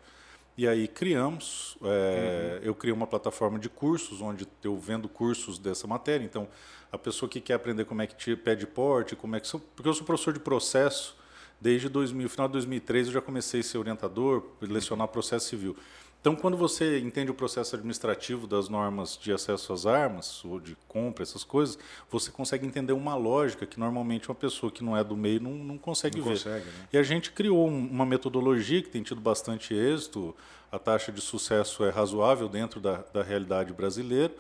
E 0.58 0.68
aí 0.68 0.88
criamos, 0.88 1.78
é, 1.84 2.58
uhum. 2.60 2.66
eu 2.66 2.74
criei 2.74 2.92
uma 2.92 3.06
plataforma 3.06 3.60
de 3.60 3.70
cursos, 3.70 4.22
onde 4.22 4.48
eu 4.64 4.76
vendo 4.76 5.08
cursos 5.08 5.60
dessa 5.60 5.86
matéria. 5.86 6.26
Então, 6.26 6.48
a 6.92 6.98
pessoa 6.98 7.30
que 7.30 7.40
quer 7.40 7.54
aprender 7.54 7.86
como 7.86 8.02
é 8.02 8.08
que 8.08 8.16
te 8.16 8.36
pede 8.36 8.66
porte, 8.66 9.16
como 9.16 9.36
é 9.36 9.40
que... 9.40 9.48
Porque 9.52 9.88
eu 9.88 9.94
sou 9.94 10.04
professor 10.04 10.34
de 10.34 10.40
processo, 10.40 11.16
desde 11.62 11.88
2000, 11.88 12.28
final 12.28 12.48
de 12.48 12.54
2003 12.54 13.08
eu 13.08 13.14
já 13.14 13.22
comecei 13.22 13.60
a 13.60 13.64
ser 13.64 13.78
orientador, 13.78 14.44
lecionar 14.60 15.08
processo 15.10 15.48
civil. 15.48 15.78
Então, 16.20 16.36
quando 16.36 16.58
você 16.58 17.00
entende 17.00 17.32
o 17.32 17.34
processo 17.34 17.76
administrativo 17.76 18.48
das 18.48 18.68
normas 18.68 19.18
de 19.18 19.32
acesso 19.32 19.72
às 19.72 19.86
armas, 19.86 20.44
ou 20.44 20.60
de 20.60 20.76
compra, 20.88 21.24
essas 21.24 21.44
coisas, 21.44 21.78
você 22.10 22.32
consegue 22.32 22.66
entender 22.66 22.92
uma 22.92 23.16
lógica 23.16 23.66
que 23.66 23.80
normalmente 23.80 24.28
uma 24.28 24.36
pessoa 24.36 24.72
que 24.72 24.84
não 24.84 24.98
é 24.98 25.04
do 25.04 25.16
meio 25.16 25.40
não, 25.40 25.52
não 25.52 25.78
consegue 25.78 26.18
não 26.18 26.26
ver. 26.26 26.34
Consegue, 26.34 26.66
né? 26.66 26.88
E 26.92 26.98
a 26.98 27.04
gente 27.04 27.32
criou 27.32 27.68
uma 27.68 28.06
metodologia 28.06 28.82
que 28.82 28.90
tem 28.90 29.04
tido 29.04 29.22
bastante 29.22 29.74
êxito, 29.74 30.36
a 30.72 30.78
taxa 30.78 31.12
de 31.12 31.22
sucesso 31.22 31.86
é 31.86 31.90
razoável 31.90 32.50
dentro 32.50 32.82
da, 32.82 33.04
da 33.14 33.24
realidade 33.24 33.72
brasileira, 33.72 34.34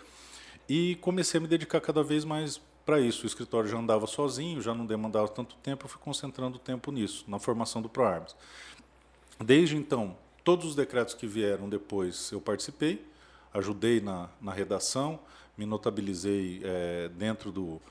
e 0.67 0.95
comecei 0.95 1.37
a 1.37 1.41
me 1.41 1.47
dedicar 1.47 1.79
cada 1.79 2.03
vez 2.03 2.25
mais 2.25 2.59
para 2.85 2.99
isso. 2.99 3.23
O 3.23 3.27
escritório 3.27 3.69
já 3.69 3.77
andava 3.77 4.07
sozinho, 4.07 4.61
já 4.61 4.73
não 4.73 4.85
demandava 4.85 5.27
tanto 5.29 5.55
tempo, 5.57 5.85
eu 5.85 5.89
fui 5.89 6.01
concentrando 6.01 6.57
o 6.57 6.59
tempo 6.59 6.91
nisso, 6.91 7.23
na 7.27 7.39
formação 7.39 7.81
do 7.81 7.87
ProArmas. 7.87 8.35
Desde 9.39 9.77
então, 9.77 10.17
Todos 10.47 10.65
os 10.65 10.75
decretos 10.75 11.13
que 11.13 11.27
vieram 11.27 11.67
depois 11.67 12.31
eu 12.31 12.39
participei, 12.39 13.05
ajudei 13.53 13.99
na, 13.99 14.29
na 14.39 14.53
redação, 14.53 15.19
me 15.57 15.65
notabilizei 15.65 16.61
é, 16.63 17.09
dentro 17.09 17.51
do, 17.51 17.81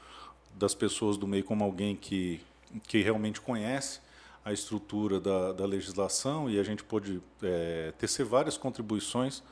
das 0.55 0.75
pessoas 0.75 1.19
do 1.19 1.27
meio 1.27 1.45
como 1.45 1.63
alguém 1.63 1.95
que, 1.95 2.41
que 2.89 3.03
realmente 3.03 3.43
conhece 3.43 4.01
a 4.43 4.55
estrutura 4.55 5.21
da, 5.21 5.53
da 5.53 5.67
legislação 5.67 6.49
e 6.49 6.59
a 6.59 6.63
gente 6.63 6.83
pôde 6.83 7.21
é, 7.43 7.93
tecer 7.99 8.25
várias 8.25 8.57
contribuições 8.57 9.43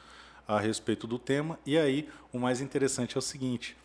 a 0.48 0.58
respeito 0.58 1.06
do 1.06 1.18
tema. 1.18 1.58
E 1.66 1.76
aí, 1.76 2.08
o 2.32 2.38
mais 2.38 2.62
interessante 2.62 3.16
é 3.16 3.18
o 3.18 3.22
seguinte: 3.22 3.76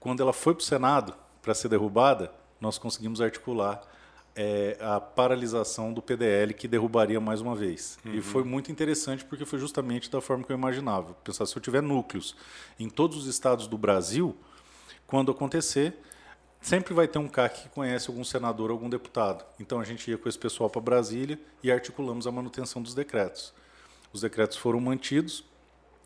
quando 0.00 0.24
ela 0.24 0.32
foi 0.32 0.54
para 0.54 0.62
o 0.62 0.64
Senado 0.64 1.14
para 1.40 1.54
ser 1.54 1.68
derrubada, 1.68 2.34
nós 2.60 2.78
conseguimos 2.78 3.20
articular 3.20 3.80
é, 4.36 4.76
a 4.80 5.00
paralisação 5.00 5.94
do 5.94 6.02
PDL 6.02 6.52
que 6.52 6.68
derrubaria 6.68 7.18
mais 7.18 7.40
uma 7.40 7.56
vez. 7.56 7.98
Uhum. 8.04 8.14
E 8.14 8.20
foi 8.20 8.44
muito 8.44 8.70
interessante 8.70 9.24
porque 9.24 9.46
foi 9.46 9.58
justamente 9.58 10.10
da 10.10 10.20
forma 10.20 10.44
que 10.44 10.52
eu 10.52 10.56
imaginava. 10.56 11.14
Pensar 11.24 11.46
se 11.46 11.56
eu 11.56 11.62
tiver 11.62 11.80
núcleos 11.80 12.36
em 12.78 12.90
todos 12.90 13.16
os 13.16 13.26
estados 13.26 13.66
do 13.66 13.78
Brasil, 13.78 14.36
quando 15.06 15.32
acontecer, 15.32 15.96
sempre 16.60 16.92
vai 16.92 17.08
ter 17.08 17.18
um 17.18 17.28
CAC 17.28 17.62
que 17.62 17.68
conhece 17.70 18.10
algum 18.10 18.22
senador, 18.22 18.70
algum 18.70 18.90
deputado. 18.90 19.42
Então 19.58 19.80
a 19.80 19.84
gente 19.84 20.10
ia 20.10 20.18
com 20.18 20.28
esse 20.28 20.38
pessoal 20.38 20.68
para 20.68 20.82
Brasília 20.82 21.40
e 21.62 21.72
articulamos 21.72 22.26
a 22.26 22.30
manutenção 22.30 22.82
dos 22.82 22.94
decretos. 22.94 23.54
Os 24.12 24.20
decretos 24.20 24.58
foram 24.58 24.80
mantidos, 24.80 25.44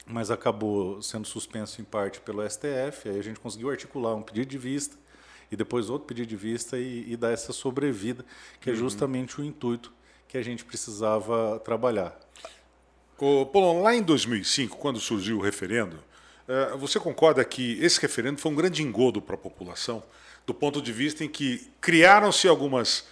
mas 0.07 0.31
acabou 0.31 1.03
sendo 1.03 1.27
suspenso 1.27 1.81
em 1.81 1.85
parte 1.85 2.21
pelo 2.21 2.49
STF. 2.49 3.09
Aí 3.09 3.19
a 3.19 3.23
gente 3.23 3.41
conseguiu 3.41 3.71
articular 3.71 4.15
um 4.15 4.23
pedido 4.23 4.49
de 4.49 4.59
vista 4.59 4.97
e 5.51 5.57
depois 5.57 5.91
outro 5.91 6.07
pedido 6.07 6.29
de 6.29 6.37
vista 6.37 6.79
e, 6.79 7.13
e 7.13 7.17
dar 7.17 7.33
essa 7.33 7.53
sobrevida, 7.53 8.25
que 8.61 8.71
é 8.71 8.73
uhum. 8.73 8.79
justamente 8.79 9.41
o 9.41 9.45
intuito 9.45 9.93
que 10.29 10.39
a 10.39 10.43
gente 10.43 10.65
precisava 10.65 11.59
trabalhar. 11.65 12.19
Ô, 13.19 13.45
Paulo, 13.45 13.83
lá 13.83 13.95
em 13.95 14.03
2005, 14.03 14.77
quando 14.79 15.01
surgiu 15.01 15.39
o 15.39 15.41
referendo, 15.41 15.99
eh, 16.49 16.77
você 16.79 16.99
concorda 16.99 17.45
que 17.45 17.79
esse 17.83 18.01
referendo 18.01 18.41
foi 18.41 18.51
um 18.51 18.55
grande 18.55 18.83
engodo 18.83 19.21
para 19.21 19.35
a 19.35 19.39
população, 19.39 20.03
do 20.47 20.55
ponto 20.55 20.81
de 20.81 20.93
vista 20.93 21.25
em 21.25 21.29
que 21.29 21.69
criaram-se 21.81 22.49
algumas 22.49 23.01
é, 23.01 23.09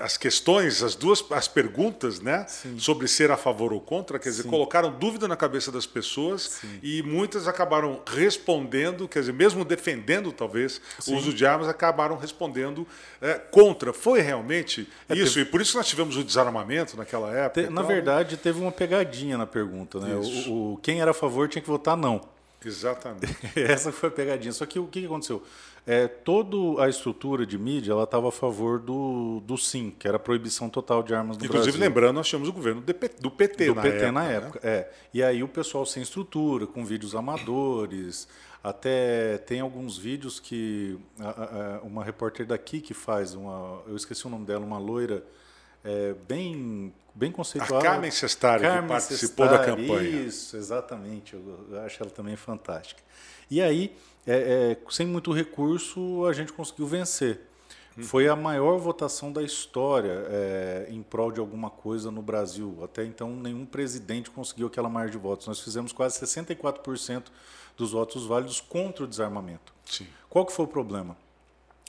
as 0.00 0.16
questões, 0.16 0.82
as 0.82 0.94
duas 0.94 1.22
as 1.30 1.46
perguntas, 1.46 2.20
né, 2.20 2.46
Sim. 2.48 2.78
sobre 2.78 3.06
ser 3.06 3.30
a 3.30 3.36
favor 3.36 3.70
ou 3.70 3.80
contra, 3.80 4.18
quer 4.18 4.30
dizer, 4.30 4.44
Sim. 4.44 4.48
colocaram 4.48 4.90
dúvida 4.90 5.28
na 5.28 5.36
cabeça 5.36 5.70
das 5.70 5.84
pessoas 5.84 6.60
Sim. 6.60 6.78
e 6.82 7.02
muitas 7.02 7.46
acabaram 7.46 8.00
respondendo, 8.06 9.06
quer 9.06 9.20
dizer, 9.20 9.32
mesmo 9.32 9.62
defendendo 9.62 10.32
talvez 10.32 10.80
o 11.06 11.14
uso 11.14 11.34
de 11.34 11.44
armas, 11.44 11.68
acabaram 11.68 12.16
respondendo 12.16 12.86
é, 13.20 13.34
contra. 13.34 13.92
Foi 13.92 14.22
realmente 14.22 14.88
é, 15.06 15.14
isso 15.14 15.34
teve... 15.34 15.48
e 15.48 15.50
por 15.50 15.60
isso 15.60 15.76
nós 15.76 15.86
tivemos 15.86 16.16
o 16.16 16.24
desarmamento 16.24 16.96
naquela 16.96 17.30
época. 17.30 17.64
Te, 17.64 17.70
na 17.70 17.82
verdade, 17.82 18.38
teve 18.38 18.58
uma 18.58 18.72
pegadinha 18.72 19.36
na 19.36 19.46
pergunta, 19.46 20.00
né? 20.00 20.14
O, 20.14 20.72
o, 20.72 20.76
quem 20.78 21.02
era 21.02 21.10
a 21.10 21.14
favor 21.14 21.46
tinha 21.46 21.60
que 21.60 21.68
votar 21.68 21.96
não. 21.96 22.22
Exatamente. 22.64 23.36
Essa 23.56 23.92
foi 23.92 24.08
a 24.08 24.12
pegadinha. 24.12 24.52
Só 24.52 24.64
que 24.66 24.78
o 24.78 24.86
que 24.86 25.04
aconteceu? 25.04 25.42
É, 25.84 26.06
toda 26.06 26.84
a 26.84 26.88
estrutura 26.88 27.44
de 27.44 27.58
mídia 27.58 27.90
ela 27.90 28.04
estava 28.04 28.28
a 28.28 28.32
favor 28.32 28.78
do, 28.78 29.42
do 29.44 29.58
sim, 29.58 29.92
que 29.98 30.06
era 30.06 30.16
a 30.16 30.20
proibição 30.20 30.70
total 30.70 31.02
de 31.02 31.12
armas 31.12 31.36
no 31.36 31.44
Inclusive, 31.44 31.72
Brasil. 31.72 31.88
lembrando, 31.88 32.14
nós 32.14 32.28
tínhamos 32.28 32.48
o 32.48 32.52
governo 32.52 32.80
do 32.80 32.94
PT, 32.94 33.20
do 33.20 33.30
PT 33.30 33.66
do 33.66 33.74
na 33.74 33.82
PT 33.82 33.96
época. 33.96 34.12
na 34.12 34.24
época 34.24 34.60
né? 34.62 34.70
é. 34.70 34.92
E 35.12 35.22
aí 35.22 35.42
o 35.42 35.48
pessoal 35.48 35.84
sem 35.84 36.02
estrutura, 36.02 36.66
com 36.66 36.84
vídeos 36.84 37.14
amadores. 37.14 38.28
Até 38.62 39.38
tem 39.38 39.58
alguns 39.58 39.98
vídeos 39.98 40.38
que 40.38 40.96
a, 41.18 41.78
a, 41.78 41.80
uma 41.82 42.04
repórter 42.04 42.46
daqui 42.46 42.80
que 42.80 42.94
faz, 42.94 43.34
uma, 43.34 43.82
eu 43.88 43.96
esqueci 43.96 44.24
o 44.24 44.30
nome 44.30 44.46
dela, 44.46 44.64
uma 44.64 44.78
loira 44.78 45.24
é, 45.82 46.14
bem 46.28 46.94
bem 47.14 47.30
conceituada. 47.30 47.86
A 47.86 47.90
Carmen 47.90 48.10
Sestari, 48.10 48.62
que 48.62 48.88
participou 48.88 49.46
Sestari, 49.46 49.50
da 49.50 49.76
campanha. 49.76 50.22
Isso, 50.22 50.56
exatamente. 50.56 51.34
Eu, 51.34 51.66
eu 51.70 51.80
acho 51.80 52.02
ela 52.02 52.10
também 52.10 52.36
fantástica. 52.36 53.02
E 53.50 53.60
aí, 53.60 53.94
é, 54.26 54.76
é, 54.78 54.90
sem 54.90 55.06
muito 55.06 55.32
recurso, 55.32 56.24
a 56.26 56.32
gente 56.32 56.52
conseguiu 56.52 56.86
vencer. 56.86 57.40
Hum. 57.96 58.02
Foi 58.02 58.28
a 58.28 58.36
maior 58.36 58.78
votação 58.78 59.32
da 59.32 59.42
história 59.42 60.24
é, 60.28 60.86
em 60.88 61.02
prol 61.02 61.30
de 61.30 61.40
alguma 61.40 61.68
coisa 61.68 62.10
no 62.10 62.22
Brasil. 62.22 62.78
Até 62.82 63.04
então, 63.04 63.34
nenhum 63.36 63.66
presidente 63.66 64.30
conseguiu 64.30 64.66
aquela 64.68 64.88
margem 64.88 65.12
de 65.12 65.18
votos. 65.18 65.46
Nós 65.46 65.60
fizemos 65.60 65.92
quase 65.92 66.18
64% 66.20 67.24
dos 67.76 67.92
votos 67.92 68.26
válidos 68.26 68.60
contra 68.60 69.04
o 69.04 69.06
desarmamento. 69.06 69.72
Sim. 69.84 70.06
Qual 70.28 70.46
que 70.46 70.52
foi 70.52 70.64
o 70.64 70.68
problema? 70.68 71.16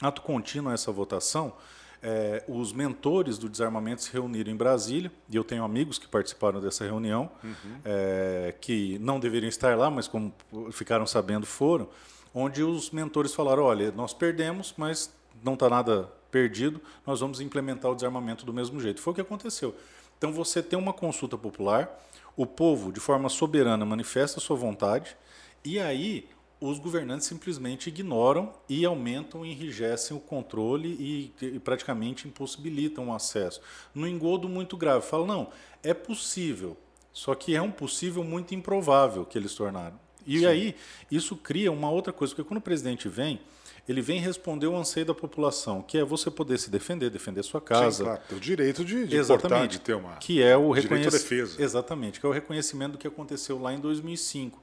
Ato 0.02 0.22
contínuo 0.22 0.72
a 0.72 0.74
essa 0.74 0.92
votação, 0.92 1.54
é, 2.02 2.44
os 2.50 2.74
mentores 2.74 3.38
do 3.38 3.48
desarmamento 3.48 4.04
se 4.04 4.12
reuniram 4.12 4.52
em 4.52 4.56
Brasília, 4.56 5.10
e 5.30 5.36
eu 5.38 5.44
tenho 5.44 5.64
amigos 5.64 5.98
que 5.98 6.08
participaram 6.08 6.60
dessa 6.60 6.84
reunião, 6.84 7.32
uhum. 7.42 7.78
é, 7.86 8.54
que 8.60 9.00
não 9.00 9.20
deveriam 9.20 9.48
estar 9.48 9.78
lá, 9.78 9.90
mas 9.90 10.06
como 10.08 10.34
ficaram 10.72 11.08
sabendo, 11.08 11.46
foram, 11.46 11.88
onde 12.34 12.64
os 12.64 12.92
mentores 12.92 13.34
falaram: 13.34 13.64
olha, 13.64 13.92
nós 13.92 14.14
perdemos, 14.14 14.74
mas 14.78 15.14
não 15.44 15.54
está 15.54 15.70
nada 15.70 16.12
perdido, 16.32 16.82
nós 17.06 17.20
vamos 17.20 17.40
implementar 17.40 17.92
o 17.92 17.96
desarmamento 17.96 18.46
do 18.46 18.54
mesmo 18.54 18.80
jeito. 18.82 19.02
Foi 19.02 19.12
o 19.12 19.16
que 19.16 19.22
aconteceu. 19.22 19.76
Então 20.18 20.32
você 20.34 20.64
tem 20.64 20.80
uma 20.80 20.94
consulta 20.94 21.38
popular, 21.38 21.90
o 22.36 22.46
povo, 22.46 22.92
de 22.92 23.00
forma 23.00 23.30
soberana, 23.30 23.86
manifesta 23.86 24.40
sua 24.40 24.56
vontade, 24.56 25.16
e 25.64 25.80
aí 25.80 26.28
os 26.60 26.80
governantes 26.80 27.28
simplesmente 27.28 27.88
ignoram 27.88 28.54
e 28.70 28.86
aumentam 28.86 29.46
enrijecem 29.46 30.16
o 30.16 30.20
controle 30.20 30.88
e, 30.98 31.46
e 31.46 31.60
praticamente 31.60 32.26
impossibilitam 32.26 33.10
o 33.10 33.14
acesso. 33.14 33.60
No 33.94 34.08
engodo 34.08 34.48
muito 34.48 34.78
grave, 34.78 35.06
falam, 35.06 35.28
não, 35.28 35.50
é 35.84 35.94
possível, 35.94 36.78
só 37.12 37.36
que 37.36 37.54
é 37.54 37.62
um 37.62 37.70
possível 37.70 38.24
muito 38.24 38.56
improvável 38.56 39.26
que 39.26 39.38
eles 39.38 39.54
tornaram. 39.54 40.00
E 40.26 40.40
Sim. 40.40 40.46
aí, 40.46 40.76
isso 41.12 41.36
cria 41.36 41.72
uma 41.72 41.90
outra 41.90 42.14
coisa, 42.14 42.34
porque 42.34 42.48
quando 42.48 42.60
o 42.60 42.62
presidente 42.62 43.08
vem, 43.10 43.40
ele 43.88 44.02
vem 44.02 44.20
responder 44.20 44.68
o 44.68 44.76
anseio 44.76 45.06
da 45.06 45.14
população, 45.14 45.82
que 45.82 45.98
é 45.98 46.04
você 46.04 46.32
poder 46.32 46.58
se 46.58 46.70
defender, 46.70 47.10
defender 47.10 47.44
sua 47.44 47.60
casa. 47.60 47.98
Sim, 47.98 48.04
claro, 48.04 48.22
o 48.32 48.40
direito 48.40 48.86
de, 48.86 49.06
de 49.06 49.16
Exatamente, 49.16 49.72
de 49.74 49.80
ter 49.80 49.94
uma 49.94 50.16
que 50.16 50.42
é 50.42 50.56
o 50.56 50.72
reconhec... 50.72 51.10
defesa. 51.10 51.62
Exatamente, 51.62 52.20
que 52.20 52.26
é 52.26 52.30
o 52.30 52.32
reconhecimento 52.32 52.94
do 52.94 52.98
que 52.98 53.08
aconteceu 53.08 53.60
lá 53.62 53.74
em 53.74 53.80
2005. 53.80 54.62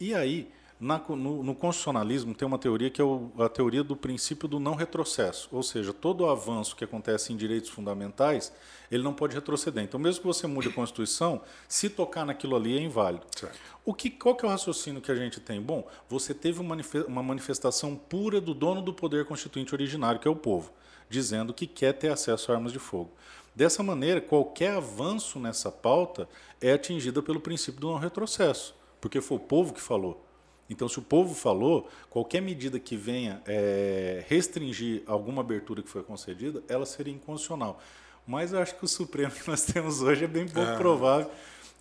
E 0.00 0.14
aí, 0.14 0.48
na, 0.78 0.98
no, 1.08 1.42
no, 1.42 1.54
constitucionalismo 1.54 2.34
tem 2.34 2.46
uma 2.46 2.58
teoria 2.58 2.90
que 2.90 3.00
é 3.00 3.04
o, 3.04 3.30
a 3.38 3.48
teoria 3.48 3.82
do 3.82 3.96
princípio 3.96 4.46
do 4.46 4.60
não 4.60 4.74
retrocesso, 4.74 5.48
ou 5.50 5.62
seja, 5.62 5.92
todo 5.92 6.26
avanço 6.26 6.76
que 6.76 6.84
acontece 6.84 7.32
em 7.32 7.36
direitos 7.36 7.70
fundamentais, 7.70 8.52
ele 8.90 9.02
não 9.02 9.14
pode 9.14 9.34
retroceder. 9.34 9.82
Então, 9.82 9.98
mesmo 9.98 10.20
que 10.20 10.26
você 10.26 10.46
mude 10.46 10.68
a 10.68 10.72
Constituição, 10.72 11.40
se 11.66 11.88
tocar 11.88 12.26
naquilo 12.26 12.54
ali 12.56 12.76
é 12.76 12.80
inválido. 12.80 13.24
Certo. 13.34 13.58
O 13.84 13.94
que, 13.94 14.10
qual 14.10 14.34
que 14.34 14.44
é 14.44 14.48
o 14.48 14.50
raciocínio 14.50 15.00
que 15.00 15.10
a 15.10 15.14
gente 15.14 15.40
tem? 15.40 15.60
Bom, 15.60 15.86
você 16.08 16.34
teve 16.34 16.60
uma 16.60 17.22
manifestação 17.22 17.96
pura 17.96 18.40
do 18.40 18.52
dono 18.52 18.82
do 18.82 18.92
poder 18.92 19.24
constituinte 19.24 19.74
originário, 19.74 20.20
que 20.20 20.28
é 20.28 20.30
o 20.30 20.36
povo, 20.36 20.72
dizendo 21.08 21.54
que 21.54 21.66
quer 21.66 21.94
ter 21.94 22.10
acesso 22.10 22.52
a 22.52 22.56
armas 22.56 22.72
de 22.72 22.78
fogo. 22.78 23.10
Dessa 23.54 23.82
maneira, 23.82 24.20
qualquer 24.20 24.76
avanço 24.76 25.38
nessa 25.38 25.72
pauta 25.72 26.28
é 26.60 26.72
atingida 26.72 27.22
pelo 27.22 27.40
princípio 27.40 27.80
do 27.80 27.90
não 27.90 27.98
retrocesso, 27.98 28.74
porque 29.00 29.22
foi 29.22 29.38
o 29.38 29.40
povo 29.40 29.72
que 29.72 29.80
falou. 29.80 30.25
Então, 30.68 30.88
se 30.88 30.98
o 30.98 31.02
povo 31.02 31.34
falou, 31.34 31.88
qualquer 32.10 32.40
medida 32.40 32.78
que 32.78 32.96
venha 32.96 33.40
é, 33.46 34.24
restringir 34.28 35.02
alguma 35.06 35.42
abertura 35.42 35.82
que 35.82 35.88
foi 35.88 36.02
concedida, 36.02 36.62
ela 36.68 36.84
seria 36.84 37.12
inconstitucional. 37.14 37.80
Mas 38.26 38.52
eu 38.52 38.58
acho 38.58 38.74
que 38.76 38.84
o 38.84 38.88
Supremo 38.88 39.30
que 39.32 39.48
nós 39.48 39.64
temos 39.64 40.02
hoje 40.02 40.24
é 40.24 40.28
bem 40.28 40.48
pouco 40.48 40.76
provável 40.76 41.30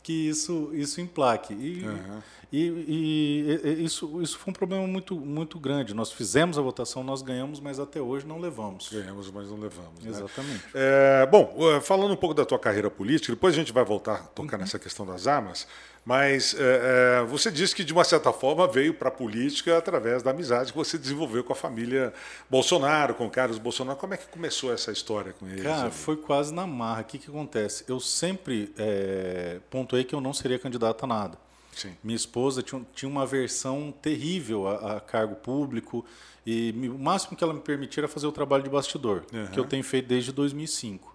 que 0.06 0.14
isso, 0.14 0.70
isso 0.72 1.02
implaque. 1.02 1.52
E, 1.52 1.84
uhum. 1.84 2.22
e, 2.54 2.62
e, 2.68 3.60
e, 3.64 3.84
isso, 3.84 4.22
isso 4.22 4.38
foi 4.38 4.52
um 4.52 4.54
problema 4.54 4.86
muito, 4.86 5.16
muito 5.16 5.60
grande. 5.60 5.96
Nós 5.96 6.12
fizemos 6.12 6.60
a 6.60 6.62
votação, 6.62 7.04
nós 7.04 7.24
ganhamos, 7.24 7.60
mas 7.60 7.80
até 7.80 8.00
hoje 8.00 8.24
não 8.24 8.40
levamos. 8.40 8.88
Ganhamos, 8.92 9.32
mas 9.32 9.50
não 9.50 9.58
levamos. 9.58 10.04
Né? 10.04 10.12
Exatamente. 10.12 10.64
Né? 10.66 10.72
É, 10.76 11.26
bom, 11.26 11.56
falando 11.82 12.14
um 12.14 12.16
pouco 12.16 12.36
da 12.36 12.46
tua 12.46 12.60
carreira 12.60 12.92
política, 12.92 13.34
depois 13.34 13.56
a 13.56 13.58
gente 13.58 13.74
vai 13.74 13.84
voltar 13.84 14.14
a 14.14 14.18
tocar 14.18 14.58
uhum. 14.58 14.62
nessa 14.62 14.78
questão 14.78 15.08
das 15.08 15.26
armas. 15.26 15.68
Mas 16.06 16.54
é, 16.54 17.22
é, 17.22 17.26
você 17.26 17.50
disse 17.50 17.76
que, 17.76 17.84
de 17.84 17.92
uma 17.92 18.04
certa 18.04 18.32
forma, 18.32 18.68
veio 18.68 18.94
para 18.94 19.08
a 19.10 19.12
política 19.12 19.76
através 19.76 20.22
da 20.22 20.30
amizade 20.30 20.72
que 20.72 20.78
você 20.78 21.00
desenvolveu 21.00 21.44
com 21.44 21.52
a 21.52 21.56
família 21.56 22.14
Bolsonaro, 22.48 23.16
com 23.16 23.26
o 23.26 23.30
Carlos 23.30 23.58
Bolsonaro. 23.58 23.98
Como 23.98 24.14
é 24.14 24.18
que 24.18 24.28
começou 24.28 24.72
essa 24.72 24.92
história 24.92 25.34
com 25.34 25.48
eles? 25.48 25.64
Cara, 25.64 25.86
ali? 25.86 25.92
foi 25.92 26.16
quase 26.16 26.54
na 26.54 26.68
marra. 26.68 27.02
O 27.02 27.06
que, 27.06 27.18
que 27.18 27.28
acontece? 27.28 27.84
Eu 27.88 28.00
sempre 28.00 28.72
é, 28.78 29.58
pontuei 29.72 30.04
que 30.04 30.14
eu 30.14 30.22
não 30.22 30.32
seria 30.32 30.60
candidato 30.60 31.04
a 31.06 31.08
nada. 31.08 31.40
Sim. 31.74 31.96
Minha 32.04 32.16
esposa 32.16 32.62
tinha, 32.62 32.86
tinha 32.94 33.10
uma 33.10 33.26
versão 33.26 33.92
terrível 34.00 34.68
a, 34.68 34.98
a, 34.98 35.00
cargo 35.00 35.36
público 35.36 36.06
e 36.46 36.72
o 36.88 37.00
máximo 37.00 37.36
que 37.36 37.44
ela 37.44 37.54
me 37.54 37.62
permitia 37.62 38.02
era 38.02 38.08
fazer 38.08 38.28
o 38.28 38.32
trabalho 38.32 38.64
de 38.64 38.70
bastidor, 38.70 39.24
uhum. 39.34 39.48
que 39.48 39.60
eu 39.60 39.66
tenho 39.66 39.84
feito 39.84 40.08
desde 40.08 40.32
2005. 40.32 41.15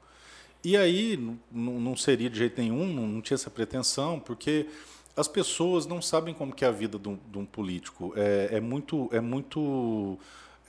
E 0.63 0.77
aí 0.77 1.19
não 1.51 1.97
seria 1.97 2.29
de 2.29 2.39
jeito 2.39 2.61
nenhum, 2.61 2.87
não 2.87 3.21
tinha 3.21 3.35
essa 3.35 3.51
pretensão, 3.51 4.21
porque 4.21 4.67
as 5.17 5.27
pessoas 5.27 5.87
não 5.87 6.01
sabem 6.03 6.35
como 6.35 6.53
que 6.53 6.65
é 6.65 6.69
a 6.69 6.71
vida 6.71 6.99
de 6.99 7.09
um, 7.09 7.19
de 7.31 7.39
um 7.39 7.47
político. 7.47 8.13
É, 8.17 8.51
é, 8.53 8.61
muito, 8.61 9.09
é 9.13 9.21
muito 9.21 10.19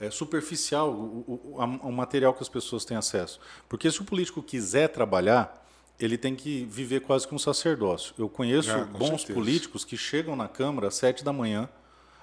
é 0.00 0.10
superficial 0.10 0.90
o, 0.90 1.54
o, 1.54 1.88
o, 1.88 1.92
material 1.92 2.34
que 2.34 2.42
as 2.42 2.48
pessoas 2.48 2.84
têm 2.84 2.96
acesso. 2.96 3.38
Porque 3.68 3.90
se 3.90 4.00
o 4.00 4.04
político 4.04 4.42
quiser 4.42 4.88
trabalhar, 4.88 5.64
ele 5.98 6.18
tem 6.18 6.34
que 6.34 6.64
viver 6.64 7.00
quase 7.00 7.28
que 7.28 7.34
um 7.34 7.38
sacerdócio. 7.38 8.14
Eu 8.18 8.28
conheço 8.28 8.72
ah, 8.72 8.84
bons 8.84 9.20
certeza. 9.20 9.34
políticos 9.34 9.84
que 9.84 9.96
chegam 9.96 10.34
na 10.34 10.48
Câmara 10.48 10.88
às 10.88 10.94
sete 10.96 11.22
da 11.22 11.32
manhã, 11.32 11.68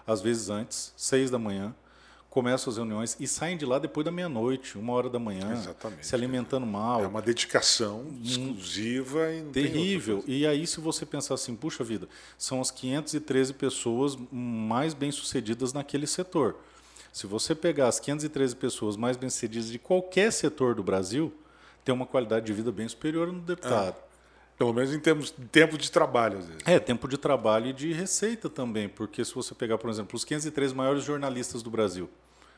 às 0.05 0.21
vezes 0.21 0.49
antes, 0.49 0.93
seis 0.97 1.29
da 1.31 1.39
manhã, 1.39 1.73
começam 2.29 2.69
as 2.69 2.77
reuniões 2.77 3.17
e 3.19 3.27
saem 3.27 3.57
de 3.57 3.65
lá 3.65 3.79
depois 3.79 4.05
da 4.05 4.11
meia-noite, 4.11 4.77
uma 4.77 4.93
hora 4.93 5.09
da 5.09 5.17
manhã, 5.17 5.51
Exatamente. 5.51 6.05
se 6.05 6.13
alimentando 6.13 6.65
mal. 6.65 7.03
É 7.03 7.07
uma 7.07 7.21
dedicação 7.21 8.05
exclusiva 8.23 9.31
e 9.31 9.41
não 9.41 9.51
tem 9.51 9.63
outra 9.63 9.79
Terrível. 9.79 10.23
E 10.27 10.45
aí, 10.45 10.67
se 10.67 10.79
você 10.79 11.05
pensar 11.05 11.33
assim, 11.33 11.55
puxa 11.55 11.83
vida, 11.83 12.07
são 12.37 12.61
as 12.61 12.69
513 12.69 13.53
pessoas 13.53 14.17
mais 14.31 14.93
bem-sucedidas 14.93 15.73
naquele 15.73 16.05
setor. 16.05 16.55
Se 17.11 17.25
você 17.25 17.55
pegar 17.55 17.87
as 17.87 17.99
513 17.99 18.55
pessoas 18.55 18.95
mais 18.95 19.17
bem-sucedidas 19.17 19.71
de 19.71 19.79
qualquer 19.79 20.31
setor 20.31 20.75
do 20.75 20.83
Brasil, 20.83 21.33
tem 21.83 21.93
uma 21.93 22.05
qualidade 22.05 22.45
de 22.45 22.53
vida 22.53 22.71
bem 22.71 22.87
superior 22.87 23.31
no 23.31 23.39
deputado. 23.41 23.95
Pelo 24.59 24.73
menos 24.73 24.93
em 24.93 24.99
termos 24.99 25.31
de 25.31 25.45
tempo 25.45 25.77
de 25.77 25.89
trabalho, 25.89 26.39
às 26.39 26.45
vezes. 26.45 26.61
É, 26.65 26.77
tempo 26.77 27.07
de 27.07 27.17
trabalho 27.17 27.67
e 27.67 27.73
de 27.73 27.93
receita 27.93 28.49
também, 28.49 28.89
porque 28.89 29.23
se 29.23 29.33
você 29.33 29.55
pegar, 29.55 29.77
por 29.77 29.89
exemplo, 29.89 30.17
os 30.17 30.25
513 30.25 30.75
maiores 30.75 31.05
jornalistas 31.05 31.63
do 31.63 31.69
Brasil, 31.69 32.09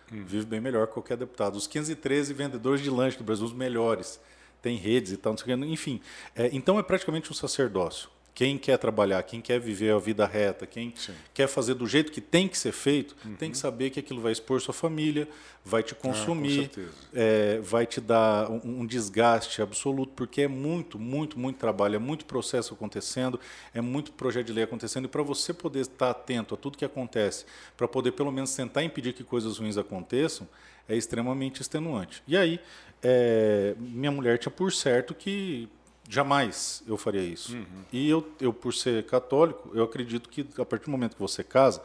vive 0.09 0.47
bem 0.47 0.59
melhor 0.59 0.87
que 0.87 0.93
qualquer 0.93 1.15
deputado. 1.15 1.55
Os 1.55 1.67
513 1.67 2.33
vendedores 2.33 2.81
de 2.81 2.89
lanche 2.89 3.19
do 3.19 3.23
Brasil, 3.23 3.45
os 3.45 3.53
melhores, 3.53 4.19
tem 4.63 4.77
redes 4.77 5.11
e 5.11 5.17
tal, 5.17 5.33
não 5.33 5.37
sei 5.37 5.53
o 5.53 5.59
quê. 5.59 5.65
enfim. 5.67 6.01
É, 6.35 6.49
então 6.51 6.79
é 6.79 6.83
praticamente 6.83 7.29
um 7.29 7.35
sacerdócio. 7.35 8.09
Quem 8.33 8.57
quer 8.57 8.77
trabalhar, 8.77 9.21
quem 9.23 9.41
quer 9.41 9.59
viver 9.59 9.93
a 9.93 9.99
vida 9.99 10.25
reta, 10.25 10.65
quem 10.65 10.93
Sim. 10.95 11.13
quer 11.33 11.47
fazer 11.47 11.73
do 11.73 11.85
jeito 11.85 12.11
que 12.11 12.21
tem 12.21 12.47
que 12.47 12.57
ser 12.57 12.71
feito, 12.71 13.15
tem 13.37 13.51
que 13.51 13.57
saber 13.57 13.89
que 13.89 13.99
aquilo 13.99 14.21
vai 14.21 14.31
expor 14.31 14.61
sua 14.61 14.73
família, 14.73 15.27
vai 15.65 15.83
te 15.83 15.93
consumir, 15.93 16.61
certeza. 16.61 16.91
é, 17.13 17.59
vai 17.59 17.85
te 17.85 17.99
dar 17.99 18.49
um, 18.49 18.81
um 18.81 18.85
desgaste 18.85 19.61
absoluto, 19.61 20.13
porque 20.15 20.43
é 20.43 20.47
muito, 20.47 20.97
muito, 20.97 21.37
muito 21.37 21.57
trabalho, 21.57 21.95
é 21.95 21.99
muito 21.99 22.25
processo 22.25 22.73
acontecendo, 22.73 23.39
é 23.73 23.81
muito 23.81 24.13
projeto 24.13 24.47
de 24.47 24.53
lei 24.53 24.63
acontecendo, 24.63 25.05
e 25.05 25.07
para 25.09 25.21
você 25.21 25.53
poder 25.53 25.81
estar 25.81 26.09
atento 26.09 26.55
a 26.55 26.57
tudo 26.57 26.77
que 26.77 26.85
acontece, 26.85 27.45
para 27.75 27.87
poder 27.87 28.13
pelo 28.13 28.31
menos 28.31 28.55
tentar 28.55 28.83
impedir 28.83 29.13
que 29.13 29.23
coisas 29.23 29.57
ruins 29.57 29.77
aconteçam, 29.77 30.47
é 30.87 30.95
extremamente 30.95 31.61
extenuante. 31.61 32.23
E 32.27 32.35
aí, 32.37 32.59
é, 33.03 33.75
minha 33.77 34.11
mulher 34.11 34.37
tinha 34.37 34.51
por 34.51 34.71
certo 34.71 35.13
que 35.13 35.67
jamais 36.11 36.83
eu 36.85 36.97
faria 36.97 37.21
isso. 37.21 37.57
E 37.91 38.09
eu, 38.09 38.27
eu, 38.39 38.51
por 38.51 38.73
ser 38.73 39.05
católico, 39.05 39.69
eu 39.73 39.83
acredito 39.83 40.27
que 40.29 40.45
a 40.59 40.65
partir 40.65 40.85
do 40.85 40.91
momento 40.91 41.13
que 41.15 41.21
você 41.21 41.43
casa, 41.43 41.81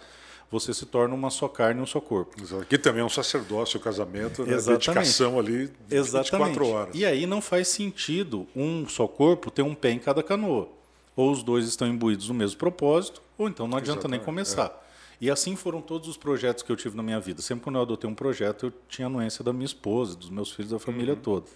você 0.50 0.74
se 0.74 0.84
torna 0.86 1.14
uma 1.14 1.30
só 1.30 1.48
carne 1.48 1.80
e 1.80 1.82
um 1.82 1.86
só 1.86 2.00
corpo. 2.00 2.40
Exato. 2.42 2.62
Aqui 2.62 2.76
também 2.78 3.02
é 3.02 3.04
um 3.04 3.08
sacerdócio, 3.08 3.78
o 3.78 3.82
casamento, 3.82 4.44
né? 4.44 4.54
Exatamente. 4.54 4.86
dedicação 4.90 5.38
ali 5.38 5.68
de 5.88 5.96
Exatamente. 5.96 6.50
24 6.58 6.66
horas. 6.68 6.94
E 6.94 7.04
aí 7.06 7.26
não 7.26 7.40
faz 7.40 7.68
sentido 7.68 8.46
um 8.54 8.88
só 8.88 9.06
corpo 9.06 9.50
ter 9.50 9.62
um 9.62 9.74
pé 9.74 9.90
em 9.90 9.98
cada 9.98 10.22
canoa. 10.22 10.68
Ou 11.14 11.30
os 11.30 11.42
dois 11.42 11.66
estão 11.66 11.88
imbuídos 11.88 12.28
no 12.28 12.34
mesmo 12.34 12.58
propósito, 12.58 13.22
ou 13.38 13.48
então 13.48 13.66
não 13.66 13.78
adianta 13.78 14.06
nem 14.06 14.18
Exatamente, 14.18 14.24
começar. 14.24 14.86
E 15.20 15.30
assim 15.30 15.56
foram 15.56 15.80
todos 15.80 16.08
os 16.08 16.16
projetos 16.16 16.62
que 16.62 16.70
eu 16.70 16.76
tive 16.76 16.94
na 16.96 17.02
minha 17.02 17.18
vida. 17.18 17.40
Sempre 17.40 17.64
quando 17.64 17.76
eu 17.76 17.82
adotei 17.82 18.08
um 18.08 18.14
projeto, 18.14 18.66
eu 18.66 18.72
tinha 18.88 19.06
anuência 19.06 19.42
da 19.42 19.50
minha 19.52 19.64
esposa, 19.64 20.14
dos 20.14 20.28
meus 20.28 20.52
filhos, 20.52 20.72
da 20.72 20.78
família 20.78 21.14
Uhum. 21.14 21.20
toda. 21.20 21.46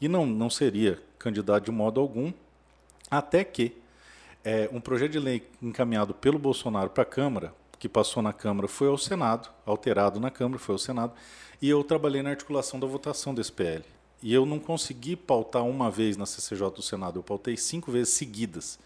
E 0.00 0.08
não, 0.08 0.24
não 0.24 0.48
seria 0.48 0.98
candidato 1.18 1.64
de 1.64 1.70
modo 1.70 2.00
algum, 2.00 2.32
até 3.10 3.44
que 3.44 3.76
é, 4.44 4.68
um 4.72 4.80
projeto 4.80 5.12
de 5.12 5.18
lei 5.18 5.46
encaminhado 5.60 6.14
pelo 6.14 6.38
Bolsonaro 6.38 6.90
para 6.90 7.02
a 7.02 7.06
Câmara, 7.06 7.54
que 7.78 7.88
passou 7.88 8.22
na 8.22 8.32
Câmara, 8.32 8.68
foi 8.68 8.88
ao 8.88 8.98
Senado, 8.98 9.50
alterado 9.66 10.20
na 10.20 10.30
Câmara, 10.30 10.58
foi 10.58 10.74
ao 10.74 10.78
Senado, 10.78 11.12
e 11.60 11.68
eu 11.68 11.82
trabalhei 11.84 12.22
na 12.22 12.30
articulação 12.30 12.80
da 12.80 12.86
votação 12.86 13.34
desse 13.34 13.52
PL. 13.52 13.84
E 14.22 14.32
eu 14.32 14.44
não 14.44 14.58
consegui 14.58 15.16
pautar 15.16 15.64
uma 15.64 15.90
vez 15.90 16.16
na 16.16 16.26
CCJ 16.26 16.70
do 16.70 16.82
Senado, 16.82 17.18
eu 17.18 17.22
pautei 17.22 17.56
cinco 17.56 17.90
vezes 17.90 18.14
seguidas. 18.14 18.78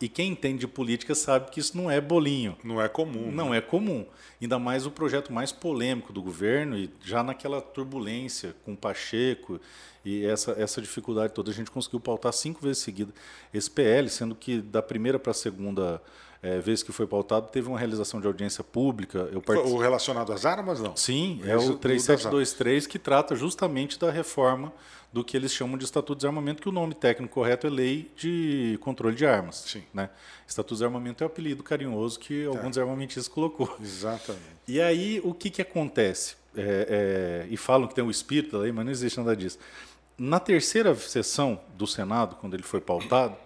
E 0.00 0.08
quem 0.08 0.30
entende 0.32 0.60
de 0.60 0.68
política 0.68 1.14
sabe 1.14 1.50
que 1.50 1.60
isso 1.60 1.76
não 1.76 1.90
é 1.90 2.00
bolinho. 2.00 2.56
Não 2.62 2.80
é 2.80 2.88
comum. 2.88 3.30
Não 3.30 3.54
é 3.54 3.60
comum. 3.60 4.06
Ainda 4.40 4.58
mais 4.58 4.86
o 4.86 4.90
projeto 4.90 5.32
mais 5.32 5.50
polêmico 5.52 6.12
do 6.12 6.22
governo 6.22 6.76
e 6.78 6.90
já 7.04 7.22
naquela 7.22 7.60
turbulência 7.60 8.54
com 8.64 8.72
o 8.72 8.76
Pacheco 8.76 9.60
e 10.04 10.24
essa, 10.24 10.52
essa 10.52 10.80
dificuldade 10.80 11.32
toda, 11.32 11.50
a 11.50 11.54
gente 11.54 11.70
conseguiu 11.70 12.00
pautar 12.00 12.32
cinco 12.32 12.60
vezes 12.62 12.78
seguida 12.82 13.12
esse 13.52 13.70
PL, 13.70 14.08
sendo 14.08 14.34
que 14.34 14.60
da 14.60 14.80
primeira 14.80 15.18
para 15.18 15.32
a 15.32 15.34
segunda 15.34 16.00
eh, 16.42 16.60
vez 16.60 16.82
que 16.82 16.92
foi 16.92 17.06
pautado, 17.06 17.48
teve 17.48 17.68
uma 17.68 17.78
realização 17.78 18.20
de 18.20 18.26
audiência 18.26 18.62
pública. 18.62 19.28
Eu 19.32 19.42
O 19.66 19.76
relacionado 19.76 20.32
às 20.32 20.46
armas, 20.46 20.80
não? 20.80 20.96
Sim, 20.96 21.40
é 21.44 21.56
Esse 21.56 21.66
o 21.66 21.72
do- 21.72 21.78
3723 21.78 22.86
que 22.86 22.98
trata 22.98 23.34
justamente 23.34 23.98
da 23.98 24.10
reforma 24.10 24.72
do 25.12 25.24
que 25.24 25.36
eles 25.36 25.52
chamam 25.52 25.78
de 25.78 25.84
Estatuto 25.84 26.14
de 26.14 26.18
Desarmamento, 26.20 26.62
que 26.62 26.68
o 26.68 26.72
nome 26.72 26.94
técnico 26.94 27.34
correto 27.34 27.66
é 27.66 27.70
Lei 27.70 28.10
de 28.16 28.78
Controle 28.80 29.14
de 29.14 29.24
Armas. 29.24 29.64
Sim. 29.66 29.82
Né? 29.92 30.10
Estatuto 30.46 30.74
de 30.74 30.80
Desarmamento 30.80 31.24
é 31.24 31.26
o 31.26 31.28
apelido 31.28 31.62
carinhoso 31.62 32.18
que 32.18 32.44
algum 32.44 32.68
desarmamentista 32.68 33.30
colocou. 33.30 33.74
Exatamente. 33.80 34.44
E 34.66 34.80
aí, 34.80 35.20
o 35.24 35.32
que, 35.32 35.50
que 35.50 35.62
acontece? 35.62 36.36
É, 36.56 37.46
é, 37.46 37.46
e 37.50 37.56
falam 37.56 37.88
que 37.88 37.94
tem 37.94 38.04
o 38.04 38.10
espírito 38.10 38.52
da 38.52 38.64
lei, 38.64 38.72
mas 38.72 38.84
não 38.84 38.92
existe 38.92 39.18
nada 39.18 39.34
disso. 39.34 39.58
Na 40.16 40.40
terceira 40.40 40.94
sessão 40.94 41.60
do 41.74 41.86
Senado, 41.86 42.36
quando 42.36 42.54
ele 42.54 42.62
foi 42.62 42.80
pautado, 42.80 43.36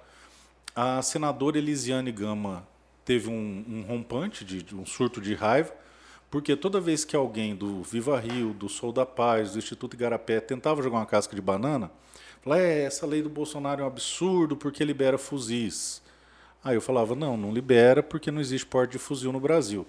a 0.74 1.02
senadora 1.02 1.58
Elisiane 1.58 2.10
Gama 2.10 2.66
teve 3.04 3.28
um, 3.28 3.64
um 3.68 3.82
rompante, 3.82 4.44
de, 4.44 4.62
de 4.62 4.74
um 4.74 4.86
surto 4.86 5.20
de 5.20 5.34
raiva, 5.34 5.72
porque 6.32 6.56
toda 6.56 6.80
vez 6.80 7.04
que 7.04 7.14
alguém 7.14 7.54
do 7.54 7.82
Viva 7.82 8.18
Rio, 8.18 8.54
do 8.54 8.66
Sol 8.66 8.90
da 8.90 9.04
Paz, 9.04 9.52
do 9.52 9.58
Instituto 9.58 9.92
Igarapé 9.92 10.40
tentava 10.40 10.82
jogar 10.82 10.96
uma 10.96 11.04
casca 11.04 11.36
de 11.36 11.42
banana, 11.42 11.90
falava, 12.40 12.62
é, 12.62 12.84
essa 12.84 13.04
lei 13.04 13.20
do 13.20 13.28
Bolsonaro 13.28 13.82
é 13.82 13.84
um 13.84 13.86
absurdo 13.86 14.56
porque 14.56 14.82
libera 14.82 15.18
fuzis. 15.18 16.00
Aí 16.64 16.74
eu 16.74 16.80
falava, 16.80 17.14
não, 17.14 17.36
não 17.36 17.52
libera 17.52 18.02
porque 18.02 18.30
não 18.30 18.40
existe 18.40 18.64
porte 18.64 18.92
de 18.92 18.98
fuzil 18.98 19.30
no 19.30 19.38
Brasil. 19.38 19.86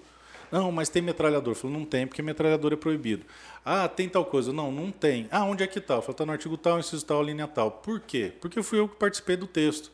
Não, 0.52 0.70
mas 0.70 0.90
tem 0.90 1.00
metralhador. 1.00 1.52
Eu 1.52 1.56
falei, 1.56 1.78
não 1.78 1.86
tem, 1.86 2.06
porque 2.06 2.20
metralhador 2.20 2.74
é 2.74 2.76
proibido. 2.76 3.24
Ah, 3.64 3.88
tem 3.88 4.06
tal 4.06 4.26
coisa. 4.26 4.52
Não, 4.52 4.70
não 4.70 4.90
tem. 4.90 5.26
Ah, 5.30 5.46
onde 5.46 5.64
é 5.64 5.66
que 5.66 5.78
está? 5.78 5.94
Eu 5.94 6.02
falei, 6.02 6.12
está 6.12 6.26
no 6.26 6.32
artigo 6.32 6.58
tal, 6.58 6.78
inciso 6.78 7.06
tal, 7.06 7.22
linha 7.22 7.48
tal. 7.48 7.70
Por 7.70 8.00
quê? 8.00 8.34
Porque 8.38 8.62
fui 8.62 8.78
eu 8.78 8.86
que 8.86 8.96
participei 8.96 9.38
do 9.38 9.46
texto. 9.46 9.90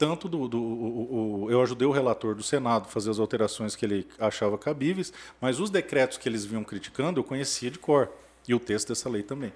Tanto 0.00 0.30
do. 0.30 0.48
do 0.48 0.58
o, 0.58 1.44
o, 1.44 1.50
eu 1.50 1.60
ajudei 1.60 1.86
o 1.86 1.90
relator 1.90 2.34
do 2.34 2.42
Senado 2.42 2.86
a 2.86 2.88
fazer 2.88 3.10
as 3.10 3.18
alterações 3.18 3.76
que 3.76 3.84
ele 3.84 4.08
achava 4.18 4.56
cabíveis, 4.56 5.12
mas 5.38 5.60
os 5.60 5.68
decretos 5.68 6.16
que 6.16 6.26
eles 6.26 6.42
vinham 6.42 6.64
criticando 6.64 7.20
eu 7.20 7.24
conhecia 7.24 7.70
de 7.70 7.78
cor. 7.78 8.10
E 8.48 8.54
o 8.54 8.58
texto 8.58 8.88
dessa 8.88 9.10
lei 9.10 9.22
também. 9.22 9.52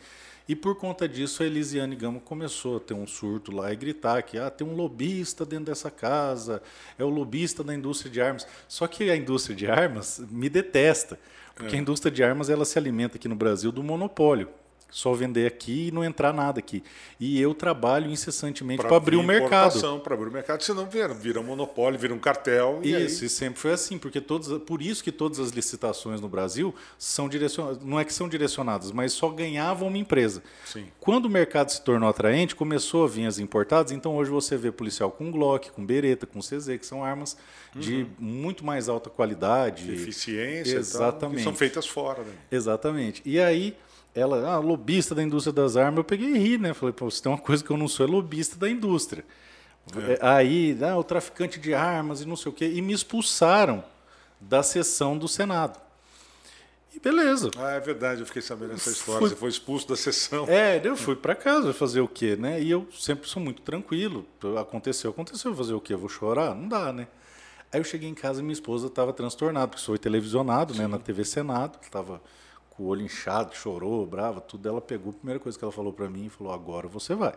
E 0.46 0.54
por 0.54 0.76
conta 0.76 1.08
disso, 1.08 1.42
a 1.42 1.46
Elisiane 1.46 1.96
Gama 1.96 2.20
começou 2.20 2.76
a 2.76 2.80
ter 2.80 2.92
um 2.92 3.06
surto 3.06 3.50
lá 3.50 3.72
e 3.72 3.76
gritar 3.76 4.22
que 4.22 4.36
ah, 4.36 4.50
tem 4.50 4.66
um 4.66 4.74
lobista 4.76 5.46
dentro 5.46 5.64
dessa 5.64 5.90
casa, 5.90 6.62
é 6.98 7.04
o 7.04 7.08
lobista 7.08 7.64
da 7.64 7.74
indústria 7.74 8.12
de 8.12 8.20
armas. 8.20 8.46
Só 8.68 8.86
que 8.86 9.10
a 9.10 9.16
indústria 9.16 9.56
de 9.56 9.66
armas 9.66 10.22
me 10.30 10.50
detesta, 10.50 11.18
porque 11.54 11.74
a 11.74 11.78
indústria 11.78 12.12
de 12.12 12.22
armas 12.22 12.50
ela 12.50 12.66
se 12.66 12.78
alimenta 12.78 13.16
aqui 13.16 13.28
no 13.28 13.34
Brasil 13.34 13.72
do 13.72 13.82
monopólio. 13.82 14.50
Só 14.90 15.12
vender 15.12 15.44
aqui 15.44 15.88
e 15.88 15.90
não 15.90 16.04
entrar 16.04 16.32
nada 16.32 16.60
aqui. 16.60 16.80
E 17.18 17.40
eu 17.40 17.52
trabalho 17.52 18.08
incessantemente 18.08 18.80
para 18.80 18.96
abrir 18.96 19.16
o 19.16 19.24
mercado. 19.24 20.00
Para 20.00 20.14
abrir 20.14 20.28
o 20.28 20.32
mercado, 20.32 20.62
senão 20.62 20.86
vira, 20.88 21.12
vira 21.12 21.40
um 21.40 21.42
monopólio, 21.42 21.98
vira 21.98 22.14
um 22.14 22.18
cartel. 22.18 22.78
e 22.82 22.94
aí- 22.94 23.06
Isso, 23.06 23.24
e 23.24 23.28
sempre 23.28 23.58
foi 23.58 23.72
assim, 23.72 23.98
porque 23.98 24.20
todas, 24.20 24.56
por 24.62 24.80
isso 24.80 25.02
que 25.02 25.10
todas 25.10 25.40
as 25.40 25.50
licitações 25.50 26.20
no 26.20 26.28
Brasil 26.28 26.72
são 26.96 27.28
direcionadas, 27.28 27.82
não 27.82 27.98
é 27.98 28.04
que 28.04 28.12
são 28.14 28.28
direcionadas, 28.28 28.92
mas 28.92 29.12
só 29.12 29.28
ganhava 29.30 29.84
uma 29.84 29.98
empresa. 29.98 30.42
Sim. 30.64 30.86
Quando 31.00 31.26
o 31.26 31.30
mercado 31.30 31.70
se 31.70 31.82
tornou 31.82 32.08
atraente, 32.08 32.54
começou 32.54 33.04
a 33.04 33.08
vir 33.08 33.26
as 33.26 33.40
importadas, 33.40 33.90
então 33.90 34.14
hoje 34.16 34.30
você 34.30 34.56
vê 34.56 34.70
policial 34.70 35.10
com 35.10 35.28
Glock, 35.32 35.72
com 35.72 35.84
Beretta, 35.84 36.24
com 36.24 36.38
CZ, 36.40 36.78
que 36.78 36.86
são 36.86 37.02
armas 37.04 37.36
de 37.74 38.06
muito 38.16 38.64
mais 38.64 38.88
alta 38.88 39.10
qualidade. 39.10 39.92
eficiência 39.92 40.70
e 40.70 40.72
tal, 40.74 40.80
Exatamente. 40.80 41.36
que 41.38 41.42
são 41.42 41.54
feitas 41.54 41.84
fora. 41.86 42.22
Né? 42.22 42.32
Exatamente. 42.52 43.20
E 43.24 43.40
aí, 43.40 43.76
ela, 44.14 44.48
ah, 44.48 44.58
lobista 44.58 45.14
da 45.14 45.22
indústria 45.22 45.52
das 45.52 45.76
armas, 45.76 45.98
eu 45.98 46.04
peguei 46.04 46.30
e 46.34 46.38
ri, 46.38 46.58
né? 46.58 46.72
Falei, 46.74 46.92
pô, 46.92 47.10
se 47.10 47.22
tem 47.22 47.30
uma 47.32 47.38
coisa 47.38 47.64
que 47.64 47.70
eu 47.70 47.76
não 47.76 47.88
sou, 47.88 48.06
é 48.06 48.08
lobista 48.08 48.56
da 48.56 48.68
indústria. 48.70 49.24
É, 49.96 50.18
Aí, 50.26 50.78
ah, 50.82 50.96
o 50.96 51.04
traficante 51.04 51.58
de 51.60 51.74
armas 51.74 52.20
e 52.22 52.26
não 52.26 52.36
sei 52.36 52.50
o 52.50 52.54
quê, 52.54 52.70
e 52.72 52.80
me 52.80 52.92
expulsaram 52.92 53.84
da 54.40 54.62
sessão 54.62 55.16
do 55.18 55.26
Senado. 55.28 55.78
E 56.94 57.00
beleza. 57.00 57.50
Ah, 57.58 57.72
é 57.72 57.80
verdade, 57.80 58.20
eu 58.20 58.26
fiquei 58.26 58.40
sabendo 58.40 58.74
essa 58.74 58.88
história. 58.90 59.18
Fui- 59.18 59.28
Você 59.30 59.34
foi 59.36 59.48
expulso 59.50 59.88
da 59.88 59.96
sessão. 59.96 60.46
É, 60.48 60.80
eu 60.84 60.96
fui 60.96 61.16
para 61.16 61.34
casa 61.34 61.72
fazer 61.72 62.00
o 62.00 62.06
quê, 62.08 62.36
né? 62.36 62.62
E 62.62 62.70
eu 62.70 62.86
sempre 62.96 63.28
sou 63.28 63.42
muito 63.42 63.62
tranquilo. 63.62 64.24
Aconteceu, 64.60 65.10
aconteceu, 65.10 65.52
fazer 65.56 65.74
o 65.74 65.80
quê? 65.80 65.94
Eu 65.94 65.98
vou 65.98 66.08
chorar? 66.08 66.54
Não 66.54 66.68
dá, 66.68 66.92
né? 66.92 67.08
Aí 67.72 67.80
eu 67.80 67.84
cheguei 67.84 68.08
em 68.08 68.14
casa 68.14 68.38
e 68.38 68.42
minha 68.44 68.52
esposa 68.52 68.86
estava 68.86 69.12
transtornada, 69.12 69.66
porque 69.66 69.84
foi 69.84 69.98
televisionado, 69.98 70.72
né, 70.74 70.86
na 70.86 70.96
TV 70.96 71.24
Senado, 71.24 71.76
estava 71.82 72.22
com 72.76 72.84
o 72.84 72.86
olho 72.86 73.02
inchado, 73.02 73.54
chorou, 73.54 74.06
brava, 74.06 74.40
tudo. 74.40 74.68
Ela 74.68 74.80
pegou, 74.80 75.10
a 75.10 75.14
primeira 75.14 75.40
coisa 75.40 75.58
que 75.58 75.64
ela 75.64 75.72
falou 75.72 75.92
para 75.92 76.08
mim, 76.08 76.28
falou: 76.28 76.52
"Agora 76.52 76.88
você 76.88 77.14
vai". 77.14 77.34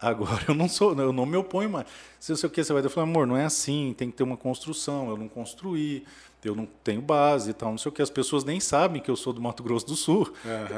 Agora 0.00 0.44
eu 0.48 0.54
não 0.54 0.68
sou, 0.68 0.94
eu 0.94 1.12
não 1.12 1.24
me 1.24 1.36
oponho 1.36 1.70
mais. 1.70 1.86
Se 2.18 2.32
eu 2.32 2.36
sei 2.36 2.48
o 2.48 2.50
que 2.50 2.62
você 2.62 2.72
vai, 2.72 2.84
eu 2.84 2.90
falei, 2.90 3.10
amor, 3.10 3.26
não 3.26 3.36
é 3.36 3.44
assim, 3.44 3.94
tem 3.96 4.10
que 4.10 4.16
ter 4.16 4.22
uma 4.22 4.36
construção, 4.36 5.08
eu 5.08 5.16
não 5.16 5.28
construí, 5.28 6.04
eu 6.44 6.54
não 6.54 6.66
tenho 6.82 7.00
base 7.00 7.50
e 7.50 7.54
tal, 7.54 7.70
não 7.70 7.78
sei 7.78 7.88
o 7.88 7.92
que. 7.92 8.02
As 8.02 8.10
pessoas 8.10 8.44
nem 8.44 8.60
sabem 8.60 9.00
que 9.00 9.10
eu 9.10 9.16
sou 9.16 9.32
do 9.32 9.40
Mato 9.40 9.62
Grosso 9.62 9.86
do 9.86 9.96
Sul. 9.96 10.30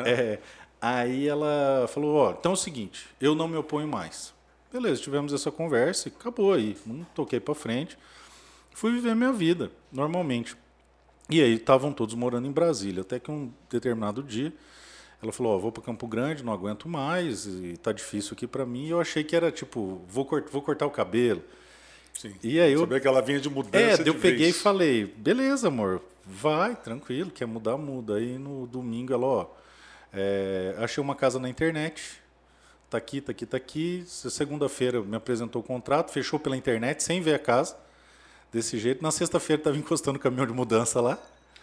É, 0.06 0.38
aí 0.80 1.26
ela 1.26 1.86
falou, 1.88 2.16
ó, 2.16 2.30
então 2.32 2.52
é 2.52 2.54
o 2.54 2.56
seguinte, 2.56 3.08
eu 3.20 3.34
não 3.34 3.48
me 3.48 3.56
oponho 3.56 3.88
mais. 3.88 4.34
Beleza, 4.72 5.00
tivemos 5.00 5.32
essa 5.32 5.50
conversa 5.50 6.08
e 6.08 6.12
acabou 6.12 6.52
aí, 6.52 6.76
não 6.84 7.04
toquei 7.14 7.40
para 7.40 7.54
frente. 7.54 7.98
Fui 8.74 8.92
viver 8.92 9.16
minha 9.16 9.32
vida, 9.32 9.72
normalmente. 9.90 10.56
E 11.28 11.42
aí 11.42 11.54
estavam 11.54 11.92
todos 11.92 12.14
morando 12.14 12.46
em 12.46 12.52
Brasília, 12.52 13.00
até 13.00 13.18
que 13.18 13.30
um 13.30 13.52
determinado 13.68 14.22
dia 14.22 14.52
ela 15.22 15.32
falou: 15.32 15.56
Ó, 15.56 15.58
vou 15.58 15.72
para 15.72 15.82
Campo 15.82 16.06
Grande, 16.06 16.44
não 16.44 16.52
aguento 16.52 16.88
mais, 16.88 17.46
e 17.46 17.76
tá 17.76 17.92
difícil 17.92 18.34
aqui 18.34 18.46
para 18.46 18.64
mim. 18.64 18.86
E 18.86 18.90
eu 18.90 19.00
achei 19.00 19.24
que 19.24 19.34
era 19.34 19.50
tipo: 19.50 20.00
vou, 20.08 20.24
cort 20.24 20.48
vou 20.50 20.62
cortar 20.62 20.86
o 20.86 20.90
cabelo. 20.90 21.42
Sim. 22.14 22.34
E 22.42 22.60
aí 22.60 22.72
eu. 22.72 22.80
Sabia 22.80 23.00
que 23.00 23.08
ela 23.08 23.22
vinha 23.22 23.40
de 23.40 23.50
mudança. 23.50 24.00
É, 24.00 24.04
de 24.04 24.08
eu 24.08 24.14
peguei 24.14 24.46
vez. 24.46 24.56
e 24.56 24.58
falei: 24.58 25.04
beleza, 25.04 25.68
amor, 25.68 26.02
vai, 26.24 26.76
tranquilo, 26.76 27.30
quer 27.30 27.46
mudar, 27.46 27.76
muda. 27.76 28.16
Aí 28.16 28.38
no 28.38 28.66
domingo 28.66 29.12
ela, 29.12 29.26
ó, 29.26 29.46
é, 30.12 30.74
achei 30.78 31.02
uma 31.02 31.14
casa 31.14 31.38
na 31.38 31.48
internet. 31.48 32.20
Tá 32.88 32.98
aqui, 32.98 33.20
tá 33.20 33.32
aqui, 33.32 33.46
tá 33.46 33.56
aqui. 33.56 34.04
Segunda-feira 34.06 35.02
me 35.02 35.16
apresentou 35.16 35.60
o 35.60 35.64
contrato, 35.64 36.12
fechou 36.12 36.38
pela 36.38 36.56
internet, 36.56 37.02
sem 37.02 37.20
ver 37.20 37.34
a 37.34 37.38
casa. 37.38 37.76
Desse 38.56 38.78
jeito. 38.78 39.02
Na 39.02 39.10
sexta-feira 39.10 39.60
estava 39.60 39.76
encostando 39.76 40.16
o 40.16 40.20
caminhão 40.20 40.46
de 40.46 40.52
mudança 40.54 40.98
lá. 40.98 41.18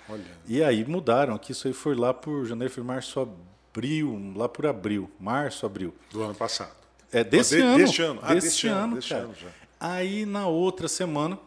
Olha. 0.07 0.23
E 0.47 0.61
aí 0.61 0.85
mudaram 0.85 1.33
aqui, 1.33 1.51
isso 1.51 1.67
aí 1.67 1.73
foi 1.73 1.95
lá 1.95 2.13
por 2.13 2.45
janeiro, 2.45 2.71
fevereiro, 2.71 2.93
março, 2.93 3.19
abril, 3.19 4.33
lá 4.35 4.47
por 4.47 4.67
abril, 4.67 5.09
março, 5.19 5.65
abril. 5.65 5.91
Do 6.11 6.21
ano 6.21 6.35
passado. 6.35 6.71
É 7.11 7.23
desse 7.23 7.55
de- 7.55 7.61
ano. 7.63 7.77
deste 7.79 8.01
ano. 8.03 8.19
Ah, 8.21 8.33
desse 8.35 8.47
deste 8.47 8.67
ano, 8.67 8.79
ano, 8.83 8.95
deste 8.95 9.09
cara. 9.09 9.23
ano 9.23 9.33
já. 9.33 9.47
Aí 9.79 10.23
na 10.23 10.45
outra 10.47 10.87
semana, 10.87 11.39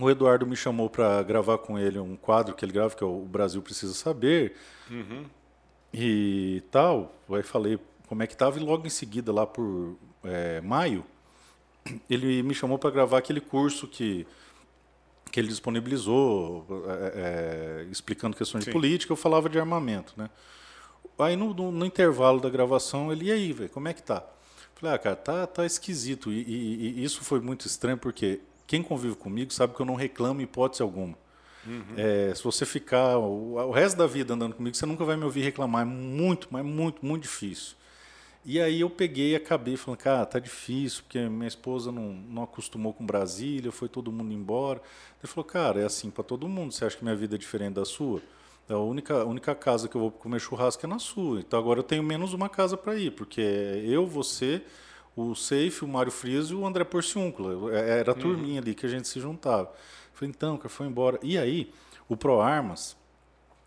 o 0.00 0.10
Eduardo 0.10 0.44
me 0.46 0.56
chamou 0.56 0.90
para 0.90 1.22
gravar 1.22 1.58
com 1.58 1.78
ele 1.78 2.00
um 2.00 2.16
quadro 2.16 2.52
que 2.52 2.64
ele 2.64 2.72
grava, 2.72 2.92
que 2.96 3.04
é 3.04 3.06
o 3.06 3.20
Brasil 3.20 3.62
Precisa 3.62 3.94
Saber. 3.94 4.56
Uhum. 4.90 5.26
E 5.94 6.60
tal. 6.72 7.14
Aí 7.30 7.42
falei 7.44 7.78
como 8.08 8.20
é 8.20 8.26
que 8.26 8.36
tava, 8.36 8.58
e 8.58 8.62
logo 8.62 8.84
em 8.84 8.90
seguida, 8.90 9.32
lá 9.32 9.46
por 9.46 9.96
é, 10.24 10.60
maio, 10.60 11.04
ele 12.10 12.42
me 12.42 12.52
chamou 12.52 12.78
para 12.78 12.90
gravar 12.90 13.18
aquele 13.18 13.40
curso 13.40 13.86
que 13.86 14.26
que 15.30 15.40
ele 15.40 15.48
disponibilizou, 15.48 16.66
é, 16.88 17.82
é, 17.84 17.86
explicando 17.90 18.36
questões 18.36 18.64
Sim. 18.64 18.70
de 18.70 18.72
política, 18.72 19.12
eu 19.12 19.16
falava 19.16 19.48
de 19.48 19.58
armamento, 19.58 20.14
né? 20.16 20.30
Aí 21.18 21.34
no, 21.36 21.52
no- 21.54 21.72
no 21.72 21.84
intervalo 21.86 22.40
da 22.40 22.48
gravação, 22.50 23.10
ele, 23.12 23.26
e 23.26 23.32
aí, 23.32 23.52
velho, 23.52 23.70
como 23.70 23.88
é 23.88 23.92
que 23.94 24.02
tá? 24.02 24.24
Falei, 24.74 24.94
ah, 24.94 24.98
cara, 24.98 25.16
tá, 25.16 25.46
tá 25.46 25.64
esquisito. 25.64 26.30
E, 26.30 26.42
e- 26.42 26.94
e 27.00 27.04
isso 27.04 27.22
foi 27.22 27.40
muito 27.40 27.66
estranho, 27.66 27.96
porque 27.96 28.40
quem 28.66 28.82
convive 28.82 29.14
comigo 29.16 29.52
sabe 29.52 29.74
que 29.74 29.80
eu 29.80 29.86
não 29.86 29.94
reclamo 29.94 30.40
hipótese 30.40 30.82
alguma. 30.82 31.16
É, 31.96 32.32
se 32.34 32.44
você 32.44 32.64
ficar 32.64 33.18
o, 33.18 33.54
o 33.56 33.70
resto 33.72 33.96
da 33.96 34.06
vida 34.06 34.34
andando 34.34 34.54
comigo, 34.54 34.76
você 34.76 34.86
nunca 34.86 35.04
vai 35.04 35.16
me 35.16 35.24
ouvir 35.24 35.40
reclamar. 35.42 35.82
É 35.82 35.84
muito, 35.84 36.46
mas 36.50 36.64
muito, 36.64 37.04
muito 37.04 37.22
difícil. 37.22 37.74
E 38.48 38.60
aí 38.60 38.80
eu 38.80 38.88
peguei 38.88 39.32
e 39.32 39.34
acabei 39.34 39.76
falando, 39.76 39.98
cara, 39.98 40.24
tá 40.24 40.38
difícil, 40.38 41.02
porque 41.02 41.18
minha 41.28 41.48
esposa 41.48 41.90
não, 41.90 42.12
não 42.12 42.44
acostumou 42.44 42.92
com 42.92 43.04
Brasília, 43.04 43.72
foi 43.72 43.88
todo 43.88 44.12
mundo 44.12 44.32
embora. 44.32 44.80
Ele 45.20 45.26
falou, 45.26 45.44
cara, 45.44 45.80
é 45.80 45.84
assim 45.84 46.10
para 46.10 46.22
todo 46.22 46.46
mundo. 46.46 46.72
Você 46.72 46.84
acha 46.84 46.96
que 46.96 47.02
minha 47.02 47.16
vida 47.16 47.34
é 47.34 47.38
diferente 47.38 47.74
da 47.74 47.84
sua? 47.84 48.22
A 48.68 48.76
única, 48.76 49.20
a 49.22 49.24
única 49.24 49.52
casa 49.52 49.88
que 49.88 49.96
eu 49.96 50.00
vou 50.00 50.10
comer 50.12 50.38
churrasco 50.40 50.86
é 50.86 50.88
na 50.88 51.00
sua. 51.00 51.40
Então 51.40 51.58
agora 51.58 51.80
eu 51.80 51.82
tenho 51.82 52.04
menos 52.04 52.32
uma 52.32 52.48
casa 52.48 52.76
para 52.76 52.94
ir, 52.94 53.10
porque 53.10 53.40
é 53.40 53.82
eu, 53.84 54.06
você, 54.06 54.62
o 55.16 55.34
Safe, 55.34 55.84
o 55.84 55.88
Mário 55.88 56.12
Frias 56.12 56.50
e 56.50 56.54
o 56.54 56.64
André 56.64 56.84
Porciúncula. 56.84 57.76
É- 57.76 57.98
Era 57.98 58.12
a 58.12 58.14
turminha 58.14 58.60
ali 58.60 58.76
que 58.76 58.86
a 58.86 58.88
gente 58.88 59.08
se 59.08 59.18
juntava. 59.18 59.70
Eu 59.70 59.74
falei, 60.14 60.30
então, 60.30 60.56
cara, 60.56 60.68
foi 60.68 60.86
embora. 60.86 61.18
E 61.20 61.36
aí, 61.36 61.72
o 62.08 62.16
ProArmas 62.16 62.96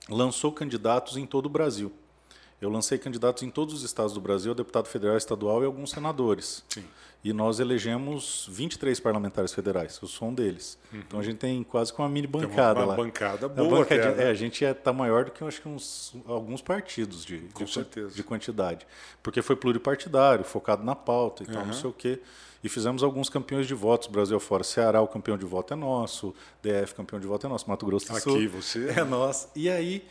lançou 0.07 0.53
candidatos 0.53 1.17
em 1.17 1.25
todo 1.25 1.47
o 1.47 1.49
Brasil. 1.49 1.91
Eu 2.61 2.69
lancei 2.69 2.97
candidatos 2.97 3.43
em 3.43 3.49
todos 3.49 3.73
os 3.73 3.83
estados 3.83 4.13
do 4.13 4.19
Brasil, 4.21 4.53
deputado 4.53 4.87
federal, 4.87 5.15
estadual 5.15 5.61
e 5.63 5.65
alguns 5.65 5.91
senadores. 5.91 6.63
Sim. 6.67 6.83
E 7.23 7.33
nós 7.33 7.59
elegemos 7.59 8.47
23 8.49 8.97
parlamentares 8.99 9.53
federais, 9.53 9.99
eu 10.01 10.07
sou 10.07 10.29
um 10.29 10.33
deles. 10.33 10.77
Então 10.93 11.19
a 11.19 11.23
gente 11.23 11.37
tem 11.37 11.61
quase 11.63 11.91
que 11.93 11.99
uma 11.99 12.07
mini 12.07 12.27
Tem 12.27 12.39
uma- 12.41 12.47
bancada 12.47 12.79
uma 12.79 12.85
lá. 12.85 12.95
bancada 12.95 13.47
Uma 13.47 13.55
boa 13.55 13.81
até, 13.83 13.95
bancadinha- 13.97 14.15
né? 14.15 14.23
é, 14.29 14.31
a 14.31 14.33
gente 14.33 14.63
está 14.63 14.93
maior 14.93 15.25
do 15.25 15.31
que 15.31 15.43
acho 15.43 15.61
que 15.61 15.67
uns, 15.67 16.13
alguns 16.25 16.61
partidos 16.61 17.25
de, 17.25 17.39
Com 17.53 17.65
de, 17.65 17.73
certeza. 17.73 18.15
de 18.15 18.23
quantidade. 18.23 18.87
Porque 19.21 19.41
foi 19.41 19.57
pluripartidário, 19.57 20.45
focado 20.45 20.81
na 20.83 20.95
pauta 20.95 21.43
e 21.43 21.45
tal, 21.45 21.65
não 21.65 21.73
sei 21.73 21.89
o 21.89 21.93
quê. 21.93 22.21
E 22.63 22.67
fizemos 22.69 23.03
alguns 23.03 23.29
campeões 23.29 23.67
de 23.67 23.73
votos, 23.73 24.07
Brasil 24.09 24.35
afora. 24.37 24.63
Ceará, 24.65 25.01
o 25.01 25.07
campeão 25.07 25.37
de 25.37 25.45
voto 25.45 25.73
é 25.73 25.77
nosso, 25.77 26.33
DF, 26.61 26.93
campeão 26.93 27.19
de 27.19 27.25
voto 27.27 27.45
é 27.47 27.49
nosso, 27.49 27.69
Mato 27.69 27.85
Grosso 27.85 28.11
do 28.11 28.19
Sul. 28.19 28.35
Aqui 28.35 28.47
você- 28.47 28.89
É 28.97 29.03
nosso. 29.03 29.47
E 29.55 29.69
aí, 29.69 30.05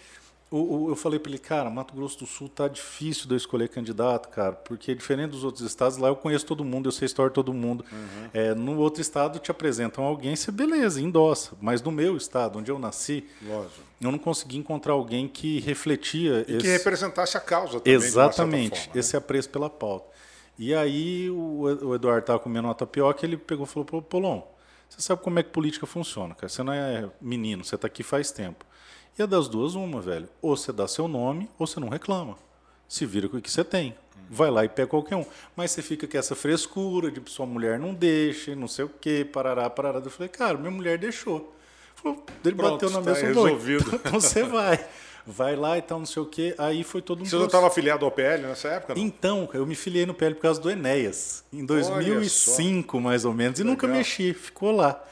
o, 0.51 0.85
o- 0.87 0.89
eu 0.91 0.97
falei 0.97 1.19
para 1.19 1.31
ele, 1.31 1.39
cara, 1.39 1.69
Mato 1.71 1.95
Grosso 1.95 2.19
do 2.21 2.27
Sul 2.27 2.49
tá 2.49 2.69
difícil 2.69 3.27
de 3.27 3.35
eu 3.35 3.37
escolher 3.37 3.69
candidato, 3.69 4.29
cara, 4.29 4.53
porque 4.53 4.95
diferente 4.95 5.31
dos 5.31 5.45
outros 5.45 5.65
estados, 5.65 5.99
lá 5.99 6.09
eu 6.09 6.17
conheço 6.17 6.47
todo 6.47 6.65
mundo, 6.65 6.89
eu 6.89 6.93
sei 6.93 7.05
a 7.05 7.07
história 7.07 7.31
de 7.31 7.35
todo 7.35 7.53
mundo. 7.53 7.85
Uhum. 7.93 8.29
É, 8.33 8.55
no 8.55 8.79
outro 8.79 9.01
estado 9.03 9.39
te 9.39 9.51
apresentam 9.51 10.05
alguém, 10.05 10.35
você 10.35 10.51
beleza, 10.51 11.01
endossa. 11.01 11.57
Mas 11.61 11.83
no 11.83 11.91
meu 11.93 12.17
estado, 12.17 12.59
onde 12.59 12.71
eu 12.71 12.79
nasci, 12.79 13.27
Lógico. 13.43 13.81
eu 14.01 14.11
não 14.11 14.19
consegui 14.19 14.57
encontrar 14.57 14.95
alguém 14.95 15.29
que 15.29 15.61
refletia 15.61 16.45
E 16.49 16.53
esse... 16.55 16.59
que 16.61 16.69
representasse 16.69 17.37
a 17.37 17.41
causa 17.41 17.79
também, 17.81 17.95
Exatamente, 17.95 18.79
forma, 18.81 18.95
né? 18.95 19.01
esse 19.01 19.17
apreço 19.17 19.51
pela 19.51 19.69
pauta. 19.69 20.07
E 20.59 20.75
aí 20.75 21.31
o, 21.31 21.61
o 21.63 21.95
Eduardo 21.95 22.21
estava 22.21 22.39
comendo 22.39 22.67
uma 22.69 22.75
tapioca, 22.75 23.25
ele 23.25 23.37
pegou 23.37 23.65
e 23.65 23.69
falou, 23.69 23.85
"Pô, 23.85 24.03
Polon, 24.03 24.43
você 24.89 25.01
sabe 25.03 25.23
como 25.23 25.39
é 25.39 25.43
que 25.43 25.51
política 25.51 25.87
funciona, 25.87 26.35
cara. 26.35 26.49
Você 26.49 26.63
não 26.63 26.73
é 26.73 27.09
menino, 27.21 27.63
você 27.63 27.75
está 27.75 27.87
aqui 27.87 28.03
faz 28.03 28.31
tempo. 28.33 28.65
E 29.19 29.23
é 29.23 29.27
das 29.27 29.49
duas 29.49 29.75
uma, 29.75 30.01
velho. 30.01 30.29
Ou 30.41 30.57
você 30.57 30.73
dá 30.73 30.87
seu 30.87 31.09
nome, 31.09 31.49
ou 31.59 31.67
você 31.67 31.81
não 31.81 31.89
reclama. 31.89 32.37
Se 32.89 33.05
vira 33.05 33.29
com 33.29 33.37
o 33.37 33.41
que 33.43 33.51
você 33.51 33.65
tem. 33.65 33.95
Vai 34.31 34.51
lá 34.51 34.65
e 34.65 34.69
pega 34.69 34.87
qualquer 34.89 35.17
um. 35.17 35.25
Mas 35.57 35.73
você 35.73 35.83
fica 35.83 36.07
com 36.07 36.17
essa 36.17 36.37
frescura 36.37 37.11
de 37.11 37.21
sua 37.31 37.47
mulher 37.47 37.79
não 37.79 37.93
deixa, 37.95 38.55
não 38.55 38.69
sei 38.69 38.85
o 38.85 38.89
quê, 38.89 39.27
parará, 39.31 39.69
parará. 39.69 39.99
Eu 39.99 40.11
falei, 40.11 40.29
cara, 40.29 40.57
minha 40.57 40.71
mulher 40.71 40.99
deixou. 40.99 41.55
Falou, 41.97 42.25
ele 42.45 42.55
Pronto, 42.55 42.73
bateu 42.73 42.91
na 42.91 43.03
tá 43.03 43.11
mesa 43.11 43.27
resolvido. 43.27 43.91
Então 43.97 44.21
você 44.21 44.45
vai. 44.45 44.87
Vai 45.27 45.57
lá 45.57 45.77
e 45.77 45.83
tal, 45.83 45.99
não 45.99 46.07
sei 46.07 46.23
o 46.23 46.27
quê. 46.27 46.55
Aí 46.57 46.85
foi 46.85 47.03
todo 47.03 47.21
um 47.21 47.25
Você 47.25 47.31
processo. 47.31 47.47
estava 47.47 47.67
afiliado 47.67 48.05
ao 48.05 48.11
PL 48.11 48.45
nessa 48.45 48.69
época? 48.69 48.95
Não? 48.95 49.03
Então, 49.03 49.51
eu 49.53 49.67
me 49.67 49.75
filiei 49.75 50.07
no 50.07 50.15
PL 50.15 50.35
por 50.35 50.43
causa 50.43 50.61
do 50.61 50.71
Enéas, 50.71 51.45
em 51.53 51.67
2005, 51.67 53.01
mais 53.01 53.25
ou 53.25 53.35
menos, 53.35 53.59
e 53.59 53.65
nunca 53.65 53.87
Legal. 53.87 53.99
mexi, 53.99 54.33
ficou 54.33 54.71
lá. 54.71 55.05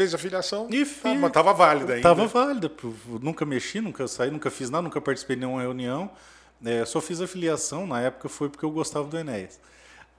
Fez 0.00 0.14
a 0.14 0.18
filiação? 0.18 0.66
E 0.70 0.80
Ah, 0.80 0.86
fiz. 0.86 1.02
mas 1.18 1.26
estava 1.28 1.52
válida 1.52 1.92
ainda. 1.92 1.96
Estava 2.08 2.26
válida, 2.26 2.72
nunca 3.20 3.44
mexi, 3.44 3.82
nunca 3.82 4.08
saí, 4.08 4.30
nunca 4.30 4.50
fiz 4.50 4.70
nada, 4.70 4.80
nunca 4.80 4.98
participei 4.98 5.36
de 5.36 5.40
nenhuma 5.40 5.60
reunião. 5.60 6.10
É, 6.64 6.86
só 6.86 7.02
fiz 7.02 7.20
a 7.20 7.26
filiação, 7.26 7.86
na 7.86 8.00
época 8.00 8.26
foi 8.26 8.48
porque 8.48 8.64
eu 8.64 8.70
gostava 8.70 9.06
do 9.06 9.18
Enéas. 9.18 9.60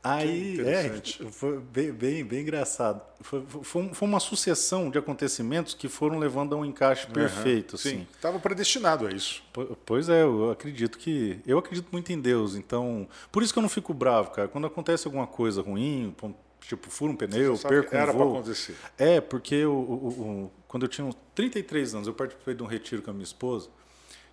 Aí, 0.03 0.59
é, 0.61 1.01
foi 1.31 1.57
bem, 1.59 1.91
bem, 1.91 2.23
bem 2.23 2.41
engraçado. 2.41 3.01
Foi, 3.21 3.43
foi, 3.63 3.89
foi 3.91 4.07
uma 4.07 4.19
sucessão 4.19 4.91
de 4.91 4.99
acontecimentos 4.99 5.73
que 5.73 5.87
foram 5.89 6.19
levando 6.19 6.53
a 6.53 6.57
um 6.59 6.65
encaixe 6.65 7.07
perfeito. 7.07 7.75
Sim, 7.75 7.89
assim. 7.89 8.07
estava 8.15 8.37
predestinado 8.39 9.07
a 9.07 9.11
isso. 9.11 9.41
Po- 9.51 9.75
Pois 9.83 10.09
é, 10.09 10.21
eu 10.21 10.51
acredito 10.51 10.99
que. 10.99 11.39
Eu 11.45 11.57
acredito 11.57 11.87
muito 11.91 12.11
em 12.13 12.19
Deus, 12.21 12.53
então. 12.55 13.07
Por 13.31 13.41
isso 13.41 13.51
que 13.51 13.57
eu 13.57 13.63
não 13.63 13.69
fico 13.69 13.95
bravo, 13.95 14.29
cara. 14.29 14.47
Quando 14.47 14.67
acontece 14.67 15.07
alguma 15.07 15.25
coisa 15.25 15.61
ruim, 15.63 16.15
tipo, 16.61 16.89
furo 16.89 17.11
um 17.13 17.15
pneu, 17.15 17.57
perco 17.57 17.95
um 17.95 18.11
voo. 18.13 18.33
acontecer. 18.37 18.75
É, 18.97 19.19
porque 19.19 19.65
o, 19.65 19.71
o- 19.71 20.07
o- 20.45 20.51
quando 20.67 20.83
eu 20.83 20.89
tinha 20.89 21.05
uns 21.05 21.15
33 21.35 21.95
anos, 21.95 22.07
eu 22.07 22.13
participei 22.13 22.53
de 22.53 22.63
um 22.63 22.65
retiro 22.67 23.01
com 23.01 23.09
a 23.11 23.13
minha 23.13 23.23
esposa, 23.25 23.69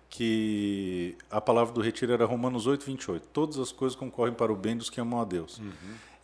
que 0.09 1.15
a 1.29 1.39
palavra 1.39 1.73
do 1.73 1.81
retiro 1.81 2.11
era 2.11 2.25
Romanos 2.25 2.65
8, 2.67 2.85
28. 2.85 3.27
Todas 3.31 3.59
as 3.59 3.71
coisas 3.71 3.95
concorrem 3.95 4.33
para 4.33 4.51
o 4.51 4.55
bem 4.55 4.75
dos 4.75 4.89
que 4.89 4.99
amam 4.99 5.21
a 5.21 5.25
Deus. 5.25 5.59
Uhum. 5.59 5.71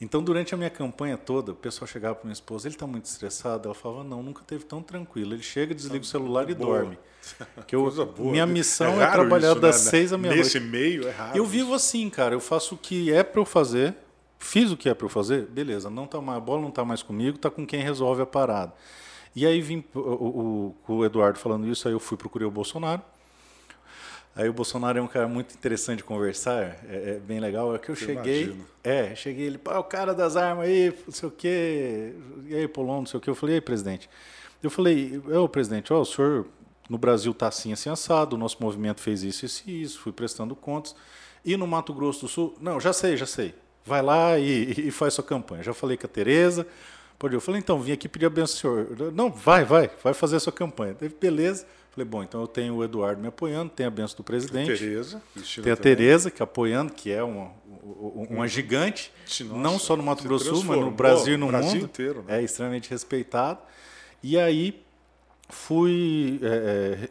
Então, 0.02 0.22
durante 0.22 0.54
a 0.54 0.58
minha 0.58 0.70
campanha 0.70 1.18
toda, 1.18 1.54
o 1.54 1.56
pessoal 1.56 1.88
chegava 1.88 2.16
para 2.16 2.26
minha 2.26 2.34
esposa, 2.34 2.68
ele 2.68 2.76
está 2.76 2.86
muito 2.86 3.06
estressado? 3.06 3.68
Ela 3.68 3.76
falava, 3.76 4.04
não, 4.04 4.22
nunca 4.22 4.44
teve 4.44 4.66
tão 4.66 4.82
tranquilo. 4.82 5.34
Ele 5.34 5.44
chega, 5.44 5.74
desliga 5.74 6.04
o 6.04 6.08
celular 6.08 6.50
e 6.50 6.56
boa. 6.56 6.80
dorme. 6.80 6.98
Que 7.66 7.76
eu, 7.76 7.90
boa. 8.06 8.32
minha 8.32 8.46
missão 8.46 9.02
é, 9.02 9.06
raro 9.06 9.22
trabalhar 9.22 9.52
isso, 9.54 9.60
das 9.60 9.86
né? 9.86 9.90
seis 9.92 10.14
à 10.14 10.18
meia-noite. 10.18 10.44
Nesse 10.54 10.60
meio 10.60 11.08
é 11.08 11.12
raro. 11.12 11.38
Eu 11.38 11.46
vivo 11.46 11.74
assim, 11.74 12.08
cara. 12.10 12.36
Eu 12.36 12.40
faço 12.40 12.76
o 12.76 12.78
que 12.78 13.12
é 13.12 13.24
para 13.24 13.40
eu 13.42 13.46
fazer, 13.46 13.96
fiz 14.46 14.72
o 14.72 14.78
que 14.78 14.88
é 14.88 14.94
para 14.94 15.06
eu 15.06 15.10
fazer, 15.10 15.46
beleza. 15.48 15.90
Não 15.90 16.06
tá 16.08 16.22
mais, 16.22 16.38
a 16.38 16.42
bola 16.42 16.62
não 16.62 16.70
está 16.70 16.86
mais 16.86 17.02
comigo, 17.04 17.38
tá 17.38 17.50
com 17.50 17.66
quem 17.66 17.82
resolve 17.82 18.22
a 18.22 18.26
parada. 18.26 18.74
E 19.36 19.46
aí 19.46 19.60
vim 19.62 19.84
o, 19.94 20.00
o, 20.00 20.76
o- 20.88 21.06
Eduardo 21.06 21.38
falando 21.38 21.68
isso, 21.68 21.88
aí 21.88 21.94
eu 21.94 22.00
fui 22.00 22.16
procurei 22.18 22.48
o 22.48 22.52
Bolsonaro. 22.52 23.02
Aí 24.36 24.50
o 24.50 24.54
Bolsonaro 24.54 25.00
é 25.00 25.02
um 25.02 25.08
cara 25.08 25.28
muito 25.30 25.54
interessante 25.56 25.98
de 26.00 26.04
conversar, 26.04 26.78
é, 26.90 27.16
é 27.16 27.20
bem 27.26 27.40
legal. 27.40 27.74
É 27.74 27.80
que 27.80 27.90
eu 27.90 27.96
cheguei, 27.96 28.44
imagino. 28.44 28.66
é, 28.84 29.16
cheguei 29.16 29.46
ele, 29.46 29.58
pá, 29.58 29.78
o 29.80 29.84
cara 29.84 30.14
das 30.14 30.36
armas 30.36 30.68
aí, 30.68 30.94
não 31.06 31.14
sei 31.14 31.30
o 31.30 31.32
quê, 31.32 32.14
e 32.48 32.54
aí 32.56 32.68
Polon, 32.68 33.00
não 33.00 33.06
sei 33.06 33.18
o 33.18 33.22
quê. 33.22 33.30
Eu 33.30 33.36
falei, 33.36 33.56
e 33.56 33.58
aí, 33.58 33.62
presidente? 33.62 34.10
Eu 34.62 34.70
falei, 34.70 35.22
ô 35.34 35.48
presidente, 35.48 35.94
ó, 35.94 36.02
o 36.02 36.06
senhor 36.06 36.48
no 36.90 36.98
Brasil 36.98 37.32
está 37.32 37.48
assim, 37.48 37.72
assim, 37.72 37.90
assado, 37.90 38.36
o 38.36 38.40
nosso 38.40 38.58
movimento 38.62 39.00
fez 39.00 39.24
isso, 39.24 39.46
isso 39.46 39.64
e 39.68 39.82
isso, 39.82 40.00
fui 40.00 40.12
prestando 40.12 40.54
contas. 40.56 40.96
E 41.44 41.56
no 41.56 41.66
Mato 41.66 41.94
Grosso 41.94 42.22
do 42.22 42.28
Sul, 42.28 42.58
não, 42.60 42.80
já 42.80 42.92
sei, 42.92 43.16
já 43.16 43.26
sei. 43.26 43.54
Vai 43.86 44.02
lá 44.02 44.38
e, 44.40 44.88
e 44.88 44.92
faz 44.92 45.14
sua 45.14 45.24
campanha. 45.24 45.64
Já 45.64 45.74
falei 45.74 45.96
com 45.96 46.08
a 46.08 46.10
Tereza. 46.10 46.66
Eu 47.22 47.40
falei, 47.40 47.60
então, 47.60 47.80
vim 47.80 47.92
aqui 47.92 48.10
pedir 48.10 48.26
a 48.26 48.30
benção 48.30 48.58
senhor. 48.58 49.12
Não, 49.14 49.32
vai, 49.32 49.64
vai, 49.64 49.90
vai 50.04 50.14
fazer 50.14 50.36
a 50.36 50.40
sua 50.40 50.52
campanha. 50.52 50.96
Daí, 51.00 51.10
Beleza. 51.10 51.66
Falei, 51.96 52.06
bom, 52.06 52.22
então 52.22 52.42
eu 52.42 52.48
tenho 52.48 52.76
o 52.76 52.84
Eduardo 52.84 53.22
me 53.22 53.30
apoiando, 53.30 53.72
tem 53.72 53.86
a 53.86 53.90
benção 53.90 54.18
do 54.18 54.24
presidente. 54.24 54.68
Tereza, 54.68 55.22
Cristina 55.34 55.64
Tem 55.64 55.72
a. 55.72 55.78
Tereza, 55.78 56.30
que 56.30 56.44
apoiando, 56.44 56.92
que 56.92 57.10
é 57.10 57.24
uma, 57.24 57.52
uma 58.30 58.46
gigante, 58.50 59.14
Nossa, 59.24 59.54
não 59.56 59.80
só 59.80 59.96
no 59.96 60.04
Mato 60.04 60.22
Grosso 60.22 60.54
Sul, 60.54 60.66
mas 60.66 60.78
no 60.78 60.92
Brasil 60.92 61.36
e 61.36 61.38
no 61.38 61.46
o 61.46 61.48
Brasil 61.48 61.76
mundo. 61.76 61.86
inteiro, 61.86 62.22
né? 62.28 62.40
É 62.40 62.44
extremamente 62.44 62.90
respeitado. 62.90 63.60
E 64.22 64.38
aí 64.38 64.84
fui. 65.48 66.38
É, 66.44 67.08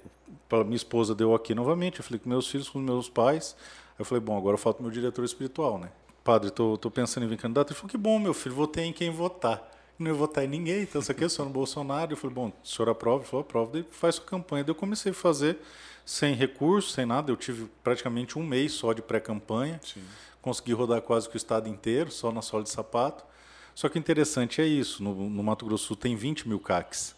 é, 0.53 0.65
minha 0.65 0.77
esposa 0.77 1.15
deu 1.15 1.35
aqui 1.35 1.55
novamente. 1.55 2.01
Eu 2.01 2.05
falei 2.05 2.21
com 2.21 2.29
meus 2.29 2.47
filhos, 2.47 2.69
com 2.69 2.79
meus 2.79 3.09
pais. 3.09 3.57
Eu 3.99 4.05
falei, 4.05 4.21
bom, 4.23 4.37
agora 4.37 4.59
falta 4.59 4.83
meu 4.83 4.93
diretor 4.93 5.25
espiritual, 5.25 5.79
né? 5.79 5.89
Padre, 6.25 6.51
tô, 6.51 6.79
tô 6.79 6.91
pensando 6.91 7.25
em 7.25 7.29
vir 7.29 7.37
candidato. 7.37 7.69
Ele 7.69 7.75
falou, 7.77 7.91
que 7.91 7.99
bom, 7.99 8.19
meu 8.19 8.33
filho, 8.33 8.55
votei 8.55 8.85
em 8.85 8.93
quem 8.93 9.11
votar. 9.11 9.71
Não 9.99 10.09
ia 10.09 10.15
votar 10.15 10.43
em 10.43 10.49
ninguém, 10.49 10.83
então 10.83 11.01
isso 11.01 11.13
aqui 11.13 11.23
é 11.23 11.29
só 11.29 11.45
no 11.45 11.51
Bolsonaro. 11.51 12.13
Eu 12.13 12.17
falei, 12.17 12.35
bom, 12.35 12.49
o 12.49 12.67
senhor 12.67 12.89
aprova? 12.89 13.19
Ele 13.23 13.29
falou, 13.29 13.43
aprova, 13.43 13.73
daí 13.73 13.85
faz 13.91 14.15
sua 14.17 14.25
campanha. 14.25 14.65
Daí 14.65 14.71
eu 14.71 14.75
comecei 14.75 15.13
a 15.13 15.15
fazer 15.15 15.59
sem 16.05 16.35
recurso, 16.35 16.91
sem 16.91 17.05
nada. 17.05 17.31
Eu 17.31 17.37
tive 17.37 17.69
praticamente 17.85 18.39
um 18.39 18.43
mês 18.43 18.73
só 18.73 18.95
de 18.95 19.03
pré-campanha. 19.03 19.79
Consegui 20.41 20.73
rodar 20.73 21.03
quase 21.03 21.29
que 21.29 21.37
o 21.37 21.39
estado 21.39 21.69
inteiro, 21.69 22.11
só 22.11 22.33
na 22.33 22.43
sola 22.43 22.63
de 22.63 22.71
sapato. 22.71 23.25
Só 23.75 23.89
que 23.89 23.99
o 23.99 24.01
interessante 24.01 24.61
é 24.61 24.67
isso, 24.67 25.03
no, 25.03 25.29
no 25.29 25.43
Mato 25.43 25.67
Grosso 25.67 25.85
do 25.85 25.89
Sul 25.89 25.97
tem 25.97 26.17
20 26.17 26.49
mil 26.49 26.61
CACs. 26.61 27.15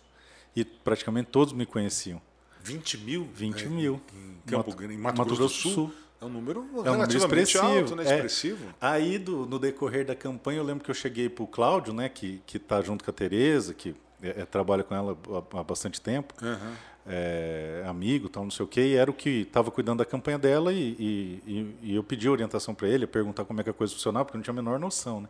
E 0.55 0.65
praticamente 0.65 1.29
todos 1.31 1.53
me 1.53 1.67
conheciam. 1.67 2.21
20 2.63 2.99
mil? 2.99 3.29
20 3.33 3.63
é, 3.65 3.69
mil. 3.69 4.01
Em, 4.13 4.41
Campo, 4.47 4.71
Mato, 4.71 4.83
em 4.85 4.99
Mato, 4.99 5.19
Mato 5.19 5.37
Grosso, 5.37 5.39
Grosso 5.39 5.69
do 5.69 5.75
Sul. 5.75 5.95
É 6.21 6.25
um 6.25 6.29
número 6.29 6.61
é 6.61 6.91
um 6.91 6.93
relativamente 6.93 7.57
número 7.57 7.79
alto, 7.79 7.97
né? 7.97 8.05
É. 8.05 8.15
expressivo. 8.15 8.65
Aí, 8.81 9.19
do, 9.19 9.47
no 9.47 9.59
decorrer 9.59 10.05
da 10.07 10.15
campanha, 10.15 10.59
eu 10.59 10.65
lembro 10.65 10.83
que 10.83 10.91
eu 10.91 10.95
cheguei 10.95 11.29
para 11.29 11.45
o 11.45 11.47
Cláudio, 11.47 11.93
né, 11.93 12.09
que 12.09 12.41
está 12.55 12.81
junto 12.81 13.05
com 13.05 13.11
a 13.11 13.15
Tereza, 13.15 13.75
que 13.75 13.95
é, 14.23 14.41
é, 14.41 14.45
trabalha 14.47 14.83
com 14.83 14.95
ela 14.95 15.17
há, 15.29 15.61
há 15.61 15.63
bastante 15.63 16.01
tempo, 16.01 16.35
uhum. 16.43 16.73
é, 17.07 17.85
amigo, 17.87 18.29
tal, 18.31 18.45
não 18.45 18.51
sei 18.51 18.65
o 18.65 18.69
quê, 18.69 18.81
e 18.81 18.95
era 18.95 19.11
o 19.11 19.15
que 19.15 19.43
estava 19.43 19.71
cuidando 19.71 19.99
da 19.99 20.07
campanha 20.07 20.39
dela, 20.39 20.73
e, 20.73 21.43
e, 21.47 21.77
e 21.83 21.95
eu 21.95 22.03
pedi 22.03 22.29
orientação 22.29 22.75
para 22.75 22.89
ele, 22.89 23.07
perguntar 23.07 23.45
como 23.45 23.61
é 23.61 23.65
que 23.65 23.71
a 23.71 23.75
coisa 23.75 23.93
funcionava, 23.93 24.25
porque 24.25 24.37
eu 24.37 24.39
não 24.39 24.43
tinha 24.43 24.53
a 24.53 24.57
menor 24.57 24.79
noção. 24.79 25.21
Né? 25.21 25.29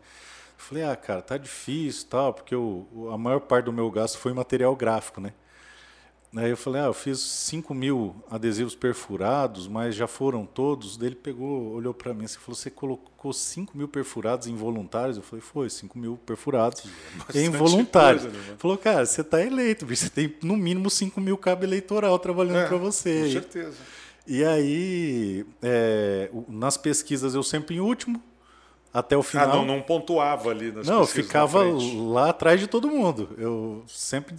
Falei, 0.56 0.84
ah, 0.84 0.96
cara, 0.96 1.20
tá 1.20 1.36
difícil 1.36 2.06
tal, 2.08 2.32
porque 2.32 2.54
eu, 2.54 2.86
a 3.12 3.18
maior 3.18 3.40
parte 3.40 3.66
do 3.66 3.72
meu 3.72 3.90
gasto 3.90 4.18
foi 4.18 4.32
material 4.32 4.74
gráfico, 4.74 5.20
né? 5.20 5.32
Aí 6.34 6.50
eu 6.50 6.56
falei, 6.56 6.82
ah, 6.82 6.86
eu 6.86 6.92
fiz 6.92 7.18
5 7.18 7.74
mil 7.74 8.14
adesivos 8.30 8.74
perfurados, 8.74 9.66
mas 9.66 9.94
já 9.94 10.06
foram 10.06 10.44
todos. 10.44 10.96
Daí 10.96 11.08
ele 11.08 11.14
pegou, 11.14 11.72
olhou 11.72 11.94
para 11.94 12.12
mim 12.12 12.24
e 12.24 12.28
falou, 12.28 12.54
você 12.54 12.70
colocou 12.70 13.32
5 13.32 13.76
mil 13.76 13.88
perfurados 13.88 14.46
involuntários? 14.46 15.16
Eu 15.16 15.22
falei, 15.22 15.40
foi, 15.40 15.70
5 15.70 15.98
mil 15.98 16.18
perfurados 16.26 16.84
é 17.34 17.42
involuntários. 17.42 18.24
Coisa, 18.24 18.38
né, 18.38 18.56
falou, 18.58 18.76
cara, 18.76 19.06
você 19.06 19.20
está 19.22 19.40
eleito, 19.40 19.86
você 19.86 20.10
tem 20.10 20.34
no 20.42 20.56
mínimo 20.56 20.90
5 20.90 21.20
mil 21.20 21.38
cabo 21.38 21.64
eleitoral 21.64 22.18
trabalhando 22.18 22.58
é, 22.58 22.66
para 22.66 22.76
você. 22.76 23.22
Com 23.24 23.30
certeza. 23.30 23.76
E 24.26 24.44
aí, 24.44 25.46
é, 25.62 26.30
nas 26.48 26.76
pesquisas 26.76 27.34
eu 27.34 27.42
sempre 27.42 27.76
em 27.76 27.80
último, 27.80 28.20
até 28.96 29.14
o 29.14 29.22
final. 29.22 29.50
Ah, 29.50 29.56
não, 29.56 29.64
não 29.66 29.82
pontuava 29.82 30.48
ali 30.48 30.72
nas 30.72 30.86
Não, 30.86 31.06
ficava 31.06 31.62
lá 31.62 32.30
atrás 32.30 32.58
de 32.58 32.66
todo 32.66 32.88
mundo. 32.88 33.28
Eu 33.36 33.84
sempre 33.86 34.34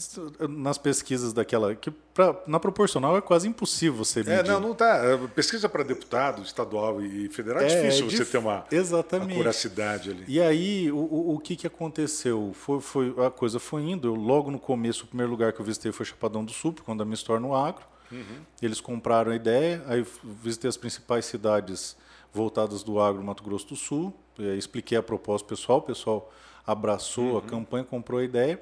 nas 0.49 0.79
pesquisas 0.79 1.31
daquela 1.31 1.75
que 1.75 1.91
pra, 1.91 2.35
na 2.47 2.59
proporcional 2.59 3.15
é 3.15 3.21
quase 3.21 3.47
impossível 3.47 4.03
você 4.03 4.21
medir. 4.23 4.31
É, 4.31 4.43
não, 4.43 4.59
não 4.59 4.73
tá. 4.73 4.97
É, 4.97 5.15
pesquisa 5.27 5.69
para 5.69 5.83
deputado 5.83 6.41
estadual 6.41 6.99
e 7.03 7.29
federal 7.29 7.61
é, 7.61 7.65
é 7.65 7.67
difícil 7.67 8.07
é 8.07 8.09
você 8.09 8.17
dif... 8.17 8.31
ter 8.31 8.39
uma 8.39 8.65
Exatamente. 8.71 9.35
curacidade 9.35 10.09
ali. 10.09 10.25
E 10.27 10.41
aí 10.41 10.91
o, 10.91 10.97
o, 10.97 11.35
o, 11.35 11.39
que 11.39 11.55
que 11.55 11.67
aconteceu? 11.67 12.51
Foi, 12.55 12.81
foi 12.81 13.13
a 13.23 13.29
coisa 13.29 13.59
foi 13.59 13.83
indo. 13.83 14.07
Eu 14.07 14.15
logo 14.15 14.49
no 14.49 14.57
começo 14.57 15.03
o 15.03 15.07
primeiro 15.07 15.31
lugar 15.31 15.53
que 15.53 15.61
eu 15.61 15.65
visitei 15.65 15.91
foi 15.91 16.03
Chapadão 16.03 16.43
do 16.43 16.51
Sul, 16.51 16.73
quando 16.83 17.03
a 17.03 17.05
me 17.05 17.15
torno 17.17 17.53
agro. 17.53 17.83
Uhum. 18.11 18.39
Eles 18.59 18.81
compraram 18.81 19.31
a 19.31 19.35
ideia, 19.35 19.83
aí 19.85 20.03
visitei 20.23 20.67
as 20.67 20.77
principais 20.77 21.25
cidades 21.25 21.95
voltadas 22.33 22.81
do 22.83 22.99
agro 22.99 23.23
Mato 23.23 23.43
Grosso 23.43 23.67
do 23.67 23.75
Sul. 23.75 24.13
Expliquei 24.57 24.97
a 24.97 25.03
proposta 25.03 25.47
pessoal, 25.47 25.79
o 25.79 25.81
pessoal 25.81 26.31
abraçou 26.65 27.31
uhum. 27.31 27.37
a 27.37 27.41
campanha, 27.41 27.83
comprou 27.83 28.19
a 28.19 28.23
ideia. 28.23 28.61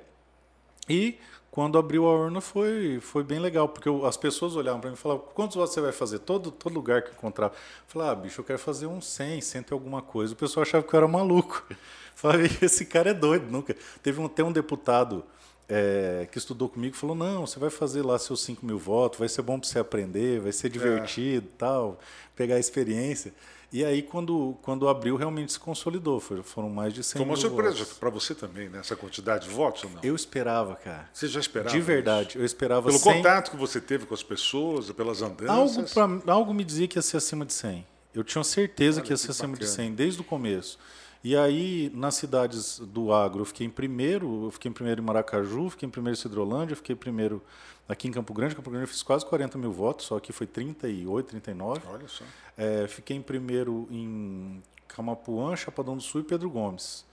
E 0.88 1.18
quando 1.56 1.78
abriu 1.78 2.06
a 2.06 2.12
urna 2.12 2.42
foi, 2.42 3.00
foi 3.02 3.24
bem 3.24 3.40
legal, 3.40 3.70
porque 3.70 3.88
eu, 3.88 4.06
as 4.06 4.18
pessoas 4.18 4.56
olhavam 4.56 4.82
para 4.82 4.90
mim 4.90 4.96
e 4.96 5.00
falavam: 5.00 5.26
quantos 5.34 5.56
votos 5.56 5.74
você 5.74 5.82
vai 5.82 5.92
fazer? 5.92 6.20
Todo, 6.20 6.52
todo 6.52 6.74
lugar 6.74 7.02
que 7.02 7.12
encontrava. 7.12 7.54
Eu 7.54 7.60
falava: 7.88 8.12
ah, 8.12 8.16
bicho, 8.16 8.42
eu 8.42 8.46
quero 8.46 8.60
fazer 8.60 8.88
uns 8.88 9.08
100, 9.08 9.42
100 9.42 9.62
e 9.62 9.74
alguma 9.74 10.02
coisa. 10.02 10.34
O 10.34 10.36
pessoal 10.36 10.64
achava 10.64 10.84
que 10.84 10.94
eu 10.94 10.98
era 10.98 11.08
maluco. 11.08 11.66
Eu 11.70 11.76
falei: 12.16 12.50
esse 12.62 12.86
cara 12.86 13.12
é 13.12 13.14
doido, 13.14 13.52
nunca. 13.52 13.76
Teve 14.04 14.22
um, 14.22 14.28
tem 14.28 14.44
um 14.46 14.52
deputado 14.52 15.24
é, 15.68 16.28
que 16.32 16.38
estudou 16.38 16.70
comigo 16.70 16.96
falou: 16.96 17.16
não, 17.16 17.46
você 17.46 17.60
vai 17.60 17.70
fazer 17.70 18.02
lá 18.04 18.18
seus 18.20 18.42
5 18.44 18.66
mil 18.66 18.78
votos, 18.78 19.20
vai 19.20 19.28
ser 19.28 19.42
bom 19.42 19.60
para 19.60 19.68
você 19.68 19.80
aprender, 19.80 20.40
vai 20.40 20.52
ser 20.52 20.68
é. 20.68 20.70
divertido, 20.70 21.48
é. 21.48 21.58
tal, 21.58 22.00
pegar 22.36 22.56
a 22.56 22.60
experiência. 22.60 23.34
E 23.76 23.84
aí, 23.84 24.02
quando, 24.02 24.56
quando 24.62 24.88
abriu, 24.88 25.18
realmente 25.18 25.52
se 25.52 25.60
consolidou. 25.60 26.18
Foram 26.22 26.70
mais 26.70 26.94
de 26.94 27.04
100 27.04 27.20
Foi 27.20 27.26
uma 27.26 27.36
surpresa 27.36 27.86
para 28.00 28.10
você 28.10 28.34
também, 28.34 28.70
né? 28.70 28.80
Essa 28.80 28.96
quantidade 28.96 29.50
de 29.50 29.54
votos 29.54 29.84
ou 29.84 29.90
não? 29.90 30.00
Eu 30.02 30.16
esperava, 30.16 30.76
cara. 30.78 31.10
Você 31.12 31.28
já 31.28 31.42
esperava? 31.42 31.76
De 31.76 31.82
verdade, 31.82 32.30
isso? 32.30 32.38
eu 32.38 32.46
esperava 32.46 32.88
Pelo 32.88 32.98
100... 32.98 33.14
contato 33.16 33.52
que 33.52 33.58
você 33.58 33.82
teve 33.82 34.06
com 34.06 34.14
as 34.14 34.24
pessoas, 34.24 34.90
pelas 34.94 35.22
andanças? 35.22 35.98
Algo, 35.98 36.22
pra, 36.24 36.34
algo 36.34 36.54
me 36.54 36.64
dizia 36.64 36.88
que 36.88 36.98
ia 36.98 37.02
ser 37.02 37.18
acima 37.18 37.46
de 37.46 37.52
100. 37.52 37.86
Eu 38.14 38.24
tinha 38.24 38.46
certeza 38.46 39.02
Olha, 39.02 39.08
que 39.08 39.12
ia 39.12 39.18
ser 39.18 39.26
que 39.26 39.32
acima 39.32 39.58
de 39.58 39.68
100, 39.68 39.94
desde 39.94 40.22
o 40.22 40.24
começo. 40.24 40.80
E 41.26 41.36
aí, 41.36 41.92
nas 41.92 42.14
cidades 42.14 42.78
do 42.78 43.12
agro, 43.12 43.42
eu 43.42 43.46
fiquei 43.46 43.66
em 43.66 43.70
primeiro, 43.70 44.46
eu 44.46 44.52
fiquei 44.52 44.70
em 44.70 44.72
primeiro 44.72 45.02
em 45.02 45.04
Maracaju, 45.04 45.72
fiquei 45.72 45.88
em 45.88 45.90
primeiro 45.90 46.16
em 46.16 46.22
Cidrolândia, 46.22 46.76
fiquei 46.76 46.94
em 46.94 46.98
primeiro 46.98 47.42
aqui 47.90 48.08
em 48.08 48.12
Campo 48.12 48.32
Grande. 48.32 48.56
Campo 48.56 48.70
Grande 48.70 48.84
eu 48.84 48.88
fiz 48.88 49.02
quase 49.02 49.26
40 49.26 49.58
mil 49.58 49.72
votos, 49.72 50.06
só 50.06 50.18
aqui 50.18 50.32
foi 50.32 50.46
38, 50.46 51.30
39. 51.30 51.82
Olha 51.88 52.08
só. 52.08 52.24
É, 52.56 52.86
fiquei 52.88 53.18
em 53.18 53.24
primeiro 53.24 53.88
em 53.90 54.62
Camapuã, 54.88 55.56
Chapadão 55.56 55.98
do 55.98 56.04
Sul 56.04 56.22
e 56.22 56.24
Pedro 56.24 56.48
Gomes. 56.48 57.04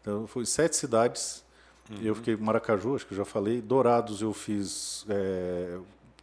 Então, 0.00 0.26
foi 0.26 0.46
sete 0.46 0.74
cidades. 0.74 1.44
Uhum. 1.90 1.98
Eu 2.00 2.14
fiquei 2.14 2.32
em 2.32 2.36
Maracaju, 2.38 2.96
acho 2.96 3.06
que 3.06 3.12
eu 3.12 3.18
já 3.18 3.26
falei. 3.26 3.60
Dourados 3.60 4.22
eu 4.22 4.32
fiz 4.32 5.04
é, 5.10 5.78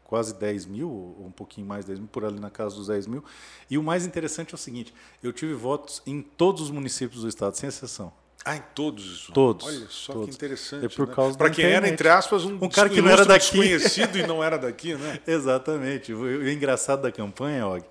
quase 0.05 0.33
10 0.35 0.67
mil, 0.67 0.89
um 1.19 1.31
pouquinho 1.31 1.67
mais 1.67 1.83
10 1.83 1.99
mil, 1.99 2.07
por 2.07 2.23
ali 2.23 2.39
na 2.39 2.49
casa 2.49 2.75
dos 2.75 2.87
10 2.87 3.07
mil. 3.07 3.23
E 3.69 3.77
o 3.77 3.83
mais 3.83 4.05
interessante 4.05 4.53
é 4.53 4.55
o 4.55 4.57
seguinte: 4.57 4.93
eu 5.21 5.33
tive 5.33 5.53
votos 5.53 6.01
em 6.07 6.21
todos 6.21 6.61
os 6.61 6.71
municípios 6.71 7.23
do 7.23 7.27
estado, 7.27 7.57
sem 7.57 7.67
exceção. 7.67 8.13
Ah, 8.45 8.57
em 8.57 8.63
todos? 8.75 9.27
Todos. 9.33 9.65
Olha 9.65 9.87
só 9.89 10.13
todos. 10.13 10.29
que 10.29 10.35
interessante. 10.35 10.85
É 10.85 10.89
por 10.89 11.07
né? 11.07 11.15
causa 11.15 11.35
Para 11.35 11.49
quem 11.49 11.65
era, 11.65 11.89
entre 11.89 12.07
aspas, 12.07 12.45
um, 12.45 12.55
um 12.61 12.69
cara 12.69 12.87
que 12.87 13.01
não 13.01 13.09
era 13.09 13.25
daqui. 13.25 13.57
desconhecido 13.57 14.19
e 14.19 14.27
não 14.27 14.43
era 14.43 14.55
daqui, 14.55 14.93
né? 14.93 15.19
Exatamente. 15.25 16.13
O, 16.13 16.19
o, 16.19 16.47
engraçado 16.47 17.01
da 17.01 17.11
campanha, 17.11 17.65
Og, 17.65 17.83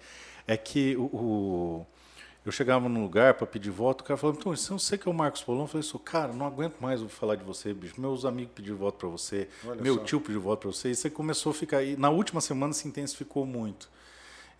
é 0.47 0.57
que 0.57 0.97
o, 0.97 1.03
o 1.03 1.87
eu 2.45 2.53
chegava 2.53 2.89
num 2.89 3.03
lugar 3.03 3.35
para 3.35 3.47
pedir 3.47 3.71
voto, 3.71 4.03
o 4.03 4.05
cara 4.05 4.19
falava, 4.19 4.39
então, 4.39 4.55
você 4.55 4.71
não 4.71 4.79
sei 4.79 4.99
que 4.99 5.09
é 5.09 5.11
o 5.11 5.15
Marcos 5.15 5.43
Polon? 5.43 5.63
Eu 5.63 5.67
falei 5.67 5.89
assim, 5.89 5.99
cara, 5.99 6.33
não 6.33 6.47
aguento 6.47 6.79
mais 6.79 7.01
falar 7.05 7.37
de 7.37 7.45
você, 7.45 7.73
bicho. 7.73 7.99
Meus 7.99 8.25
amigos 8.25 8.53
pediram 8.55 8.77
voto 8.77 8.99
para 8.99 9.09
você, 9.09 9.49
Olha 9.67 9.81
meu 9.81 9.95
só. 9.97 10.05
tio 10.05 10.21
pediu 10.21 10.41
voto 10.41 10.61
para 10.61 10.71
você. 10.73 10.91
E 10.91 10.95
você 10.95 11.09
começou 11.09 11.51
a 11.51 11.55
ficar. 11.55 11.83
E 11.83 11.97
na 11.97 12.11
última 12.11 12.41
semana 12.41 12.73
se 12.75 12.87
intensificou 12.87 13.47
muito. 13.47 13.89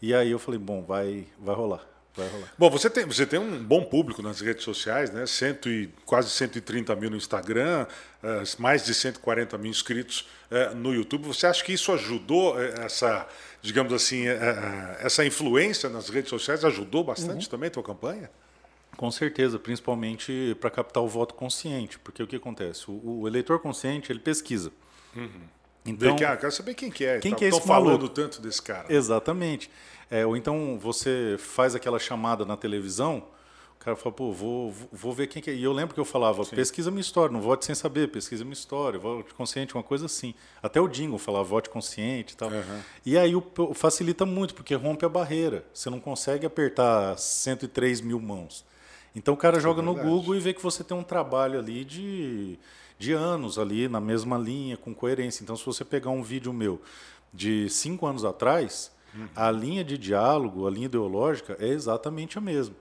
E 0.01 0.15
aí 0.15 0.31
eu 0.31 0.39
falei, 0.39 0.59
bom, 0.59 0.83
vai, 0.83 1.27
vai 1.39 1.55
rolar. 1.55 1.94
Vai 2.17 2.29
rolar. 2.29 2.53
Bom, 2.57 2.71
você 2.71 2.89
tem, 2.89 3.05
você 3.05 3.27
tem 3.27 3.41
um 3.41 3.63
bom 3.63 3.85
público 3.85 4.23
nas 4.23 4.41
redes 4.41 4.63
sociais, 4.63 5.11
né? 5.11 5.27
Cento 5.27 5.69
e, 5.69 5.89
quase 6.07 6.31
130 6.31 6.95
mil 6.95 7.11
no 7.11 7.17
Instagram, 7.17 7.87
uh, 8.23 8.63
mais 8.63 8.85
de 8.85 8.95
140 8.95 9.59
mil 9.59 9.71
inscritos 9.71 10.29
uh, 10.51 10.75
no 10.77 10.95
YouTube. 10.95 11.27
Você 11.27 11.47
acha 11.47 11.65
que 11.65 11.73
isso 11.73 11.91
ajudou 11.93 12.55
uh, 12.55 12.59
essa, 12.85 13.27
digamos 13.61 13.93
assim, 13.93 14.27
essa 15.01 15.25
influência 15.25 15.89
nas 15.89 16.09
redes 16.09 16.31
sociais 16.31 16.65
ajudou 16.65 17.03
bastante 17.03 17.47
uhum. 17.47 17.51
também 17.51 17.67
a 17.67 17.71
tua 17.71 17.83
campanha? 17.83 18.31
Com 18.97 19.11
certeza, 19.11 19.59
principalmente 19.59 20.57
para 20.61 20.71
captar 20.71 21.03
o 21.03 21.09
voto 21.09 21.35
consciente, 21.35 21.99
porque 21.99 22.23
o 22.23 22.29
que 22.29 22.37
acontece? 22.37 22.89
O, 22.89 23.23
o 23.23 23.29
eleitor 23.29 23.59
consciente 23.59 24.13
ele 24.13 24.21
pesquisa. 24.21 24.71
Uhum. 25.17 25.29
Então, 25.87 26.17
que, 26.17 26.25
ah, 26.25 26.37
quero 26.37 26.53
saber 26.53 26.75
quem 26.75 26.91
que 26.91 27.05
é. 27.05 27.19
Quem 27.19 27.33
tá, 27.33 27.37
que 27.37 27.45
é 27.45 27.49
esse 27.49 27.61
falando 27.61 27.99
maluco? 27.99 28.09
tanto 28.09 28.41
desse 28.41 28.63
cara. 28.63 28.87
Exatamente. 28.89 29.71
É, 30.11 30.25
ou 30.25 30.37
então 30.37 30.79
você 30.79 31.37
faz 31.39 31.75
aquela 31.75 31.99
chamada 31.99 32.45
na 32.45 32.57
televisão, 32.57 33.25
o 33.81 33.85
cara 33.85 33.97
fala, 33.97 34.15
pô, 34.15 34.33
vou, 34.33 34.73
vou 34.91 35.13
ver 35.13 35.27
quem 35.27 35.43
que 35.43 35.51
é. 35.51 35.55
E 35.55 35.63
eu 35.63 35.73
lembro 35.73 35.95
que 35.95 36.01
eu 36.01 36.05
falava, 36.05 36.43
Sim. 36.45 36.57
pesquisa 36.57 36.91
minha 36.91 37.03
história, 37.03 37.33
não 37.33 37.41
vote 37.41 37.67
sem 37.67 37.75
saber, 37.75 38.09
pesquisa 38.09 38.43
minha 38.43 38.55
história, 38.55 38.99
vote 38.99 39.35
consciente, 39.35 39.75
uma 39.75 39.83
coisa 39.83 40.07
assim. 40.07 40.35
Até 40.63 40.81
o 40.81 40.89
Dingo 40.89 41.19
falava, 41.19 41.45
vote 41.45 41.69
consciente 41.69 42.33
e 42.33 42.37
tal. 42.37 42.49
Uhum. 42.49 42.81
E 43.05 43.19
aí 43.19 43.37
o, 43.37 43.43
facilita 43.75 44.25
muito, 44.25 44.55
porque 44.55 44.75
rompe 44.75 45.05
a 45.05 45.09
barreira. 45.09 45.67
Você 45.73 45.91
não 45.91 46.01
consegue 46.01 46.47
apertar 46.47 47.19
103 47.19 48.01
mil 48.01 48.19
mãos. 48.21 48.65
Então 49.15 49.35
o 49.35 49.37
cara 49.37 49.61
joga 49.61 49.83
é 49.83 49.85
no 49.85 49.95
Google 49.95 50.35
e 50.35 50.41
vê 50.41 50.55
que 50.55 50.63
você 50.63 50.83
tem 50.83 50.97
um 50.97 51.05
trabalho 51.05 51.59
ali 51.59 51.85
de, 51.85 52.59
de 52.99 53.13
anos 53.13 53.59
ali, 53.59 53.87
na 53.87 54.01
mesma 54.01 54.39
linha, 54.39 54.77
com 54.77 54.95
coerência. 54.95 55.43
Então 55.43 55.57
se 55.57 55.65
você 55.65 55.85
pegar 55.85 56.11
um 56.11 56.23
vídeo 56.23 56.53
meu 56.53 56.81
de 57.33 57.69
cinco 57.69 58.07
anos 58.07 58.25
atrás, 58.25 58.94
Uhum. 59.15 59.29
A 59.35 59.51
linha 59.51 59.85
de 59.85 59.97
diálogo, 59.97 60.67
a 60.67 60.71
linha 60.71 60.87
ideológica 60.87 61.57
é 61.61 61.69
exatamente 61.69 62.37
a 62.39 62.41
mesma. 62.41 62.75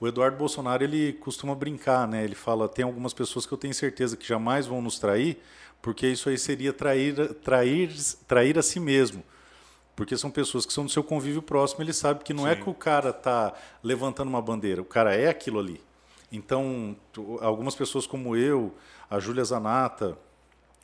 O 0.00 0.06
Eduardo 0.06 0.36
Bolsonaro 0.36 0.84
ele 0.84 1.14
costuma 1.14 1.54
brincar, 1.54 2.06
né? 2.06 2.22
Ele 2.22 2.34
fala: 2.34 2.68
tem 2.68 2.84
algumas 2.84 3.12
pessoas 3.12 3.46
que 3.46 3.52
eu 3.52 3.58
tenho 3.58 3.74
certeza 3.74 4.16
que 4.16 4.26
jamais 4.26 4.66
vão 4.66 4.80
nos 4.80 4.98
trair, 4.98 5.38
porque 5.82 6.06
isso 6.06 6.28
aí 6.28 6.38
seria 6.38 6.72
trair, 6.72 7.34
trair, 7.34 7.90
trair 8.26 8.58
a 8.58 8.62
si 8.62 8.78
mesmo. 8.78 9.22
Porque 9.96 10.16
são 10.16 10.30
pessoas 10.30 10.64
que 10.64 10.72
são 10.72 10.84
do 10.84 10.90
seu 10.90 11.02
convívio 11.02 11.42
próximo, 11.42 11.82
ele 11.82 11.92
sabe 11.92 12.22
que 12.22 12.32
não 12.32 12.46
é 12.46 12.54
Sim. 12.54 12.60
é 12.60 12.64
que 12.64 12.70
o 12.70 12.74
cara 12.74 13.10
está 13.10 13.52
levantando 13.82 14.28
uma 14.28 14.40
bandeira, 14.40 14.80
o 14.80 14.84
cara 14.84 15.12
é 15.12 15.28
aquilo 15.28 15.58
ali. 15.58 15.80
Então, 16.30 16.94
algumas 17.40 17.74
pessoas 17.74 18.06
como 18.06 18.36
eu, 18.36 18.72
a 19.10 19.18
Júlia 19.18 19.42
Zanata, 19.42 20.16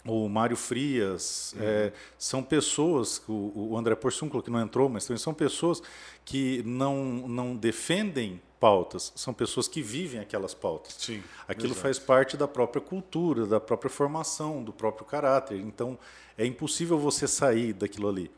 o 0.07 0.29
Mário 0.29 0.57
Frias, 0.57 1.55
uhum. 1.57 1.63
é, 1.63 1.93
são 2.19 2.43
pessoas, 2.43 3.23
o, 3.27 3.71
o 3.71 3.79
André 3.79 3.95
Porciúncula, 3.95 4.43
que 4.43 4.51
não 4.51 4.61
entrou, 4.61 4.89
mas 4.89 5.07
também 5.07 5.19
são 5.19 5.33
pessoas 5.33 5.83
que 6.25 6.63
não, 6.65 6.97
não 7.27 7.57
defendem 7.57 8.41
pautas, 8.61 9.13
são 9.15 9.33
pessoas 9.33 9.67
que 9.67 9.83
vivem 9.83 10.21
aquelas 10.21 10.55
pautas. 10.55 10.97
Sim, 10.99 11.23
Aquilo 11.49 11.73
exato. 11.73 11.81
faz 11.81 11.99
parte 11.99 12.37
da 12.37 12.47
própria 12.47 12.81
cultura, 12.81 13.47
da 13.47 13.61
própria 13.61 13.91
formação, 13.91 14.63
do 14.63 14.73
próprio 14.73 15.07
caráter. 15.07 15.59
Então, 15.59 15.99
é 16.37 16.47
impossível 16.47 16.99
você 16.99 17.27
sair 17.27 17.73
daquilo 17.73 18.09
ali. 18.09 18.31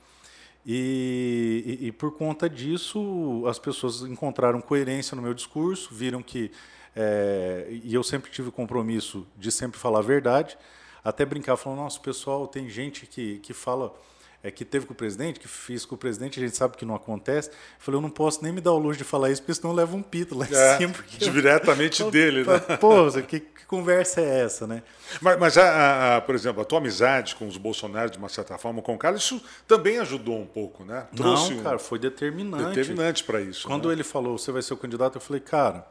E, 0.64 1.78
e, 1.80 1.86
e, 1.86 1.92
por 1.92 2.10
conta 2.12 2.50
disso, 2.50 3.44
as 3.46 3.56
pessoas 3.56 4.02
encontraram 4.02 4.60
coerência 4.60 5.14
no 5.14 5.22
meu 5.22 5.32
discurso, 5.32 5.94
viram 5.94 6.22
que. 6.22 6.50
É, 6.94 7.68
e 7.84 7.94
eu 7.94 8.02
sempre 8.02 8.30
tive 8.30 8.48
o 8.48 8.52
compromisso 8.52 9.24
de 9.36 9.52
sempre 9.52 9.78
falar 9.78 10.00
a 10.00 10.02
verdade 10.02 10.58
até 11.06 11.24
brincar, 11.24 11.56
falando, 11.56 11.78
nossa, 11.78 12.00
pessoal, 12.00 12.48
tem 12.48 12.68
gente 12.68 13.06
que, 13.06 13.38
que 13.38 13.54
fala 13.54 13.94
é, 14.42 14.50
que 14.50 14.64
teve 14.64 14.86
com 14.86 14.92
o 14.92 14.96
presidente, 14.96 15.38
que 15.38 15.46
fiz 15.46 15.84
com 15.84 15.94
o 15.94 15.98
presidente, 15.98 16.40
a 16.40 16.42
gente 16.42 16.56
sabe 16.56 16.76
que 16.76 16.84
não 16.84 16.96
acontece. 16.96 17.48
Eu 17.48 17.54
falei, 17.78 17.98
eu 17.98 18.02
não 18.02 18.10
posso 18.10 18.42
nem 18.42 18.52
me 18.52 18.60
dar 18.60 18.72
o 18.72 18.78
luxo 18.78 18.98
de 18.98 19.04
falar 19.04 19.30
isso, 19.30 19.40
porque 19.40 19.54
senão 19.54 19.70
eu 19.70 19.76
levo 19.76 19.96
um 19.96 20.02
pito 20.02 20.36
lá 20.36 20.44
em 20.46 20.52
é, 20.52 20.78
cima. 20.78 20.94
Diretamente 21.16 22.02
eu, 22.02 22.10
dele, 22.12 22.44
né? 22.44 22.58
Pô, 22.80 23.08
que, 23.22 23.38
que, 23.38 23.66
conversa 23.66 24.20
é 24.20 24.40
essa, 24.40 24.66
né? 24.66 24.82
Mas, 25.20 25.38
mas 25.38 25.56
a, 25.56 26.16
a, 26.16 26.20
por 26.20 26.34
exemplo, 26.34 26.60
a 26.60 26.64
tua 26.64 26.78
amizade 26.78 27.36
com 27.36 27.46
os 27.46 27.56
bolsonaros, 27.56 28.10
de 28.10 28.18
uma 28.18 28.28
certa 28.28 28.58
forma, 28.58 28.82
com 28.82 28.96
o 28.96 28.98
cara, 28.98 29.16
isso 29.16 29.40
também 29.66 30.00
ajudou 30.00 30.36
um 30.36 30.46
pouco, 30.46 30.84
né? 30.84 31.06
Trouxe 31.14 31.54
não, 31.54 31.62
cara, 31.62 31.78
foi 31.78 32.00
determinante. 32.00 32.74
Determinante 32.74 33.22
para 33.22 33.40
isso. 33.40 33.68
Quando 33.68 33.86
né? 33.86 33.94
ele 33.94 34.02
falou, 34.02 34.36
você 34.36 34.50
vai 34.50 34.62
ser 34.62 34.74
o 34.74 34.76
candidato, 34.76 35.18
eu 35.18 35.20
falei, 35.20 35.40
cara, 35.40 35.86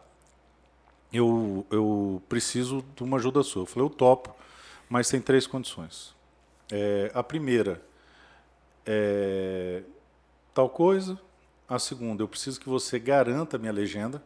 eu, 1.14 1.66
eu 1.72 2.22
preciso 2.28 2.84
de 2.96 3.04
uma 3.04 3.16
ajuda 3.16 3.42
sua. 3.44 3.62
Eu 3.62 3.66
falei, 3.66 3.86
eu 3.86 3.90
topo 3.90 4.36
mas 4.90 5.10
tem 5.10 5.22
três 5.22 5.48
condições. 5.48 6.14
É, 6.72 7.12
a 7.14 7.24
primeira 7.24 7.82
é 8.86 9.84
tal 10.54 10.70
coisa. 10.70 11.20
A 11.68 11.80
segunda, 11.80 12.22
eu 12.22 12.28
preciso 12.28 12.60
que 12.60 12.70
você 12.70 13.00
garanta 13.00 13.58
a 13.58 13.60
minha 13.60 13.72
legenda, 13.72 14.22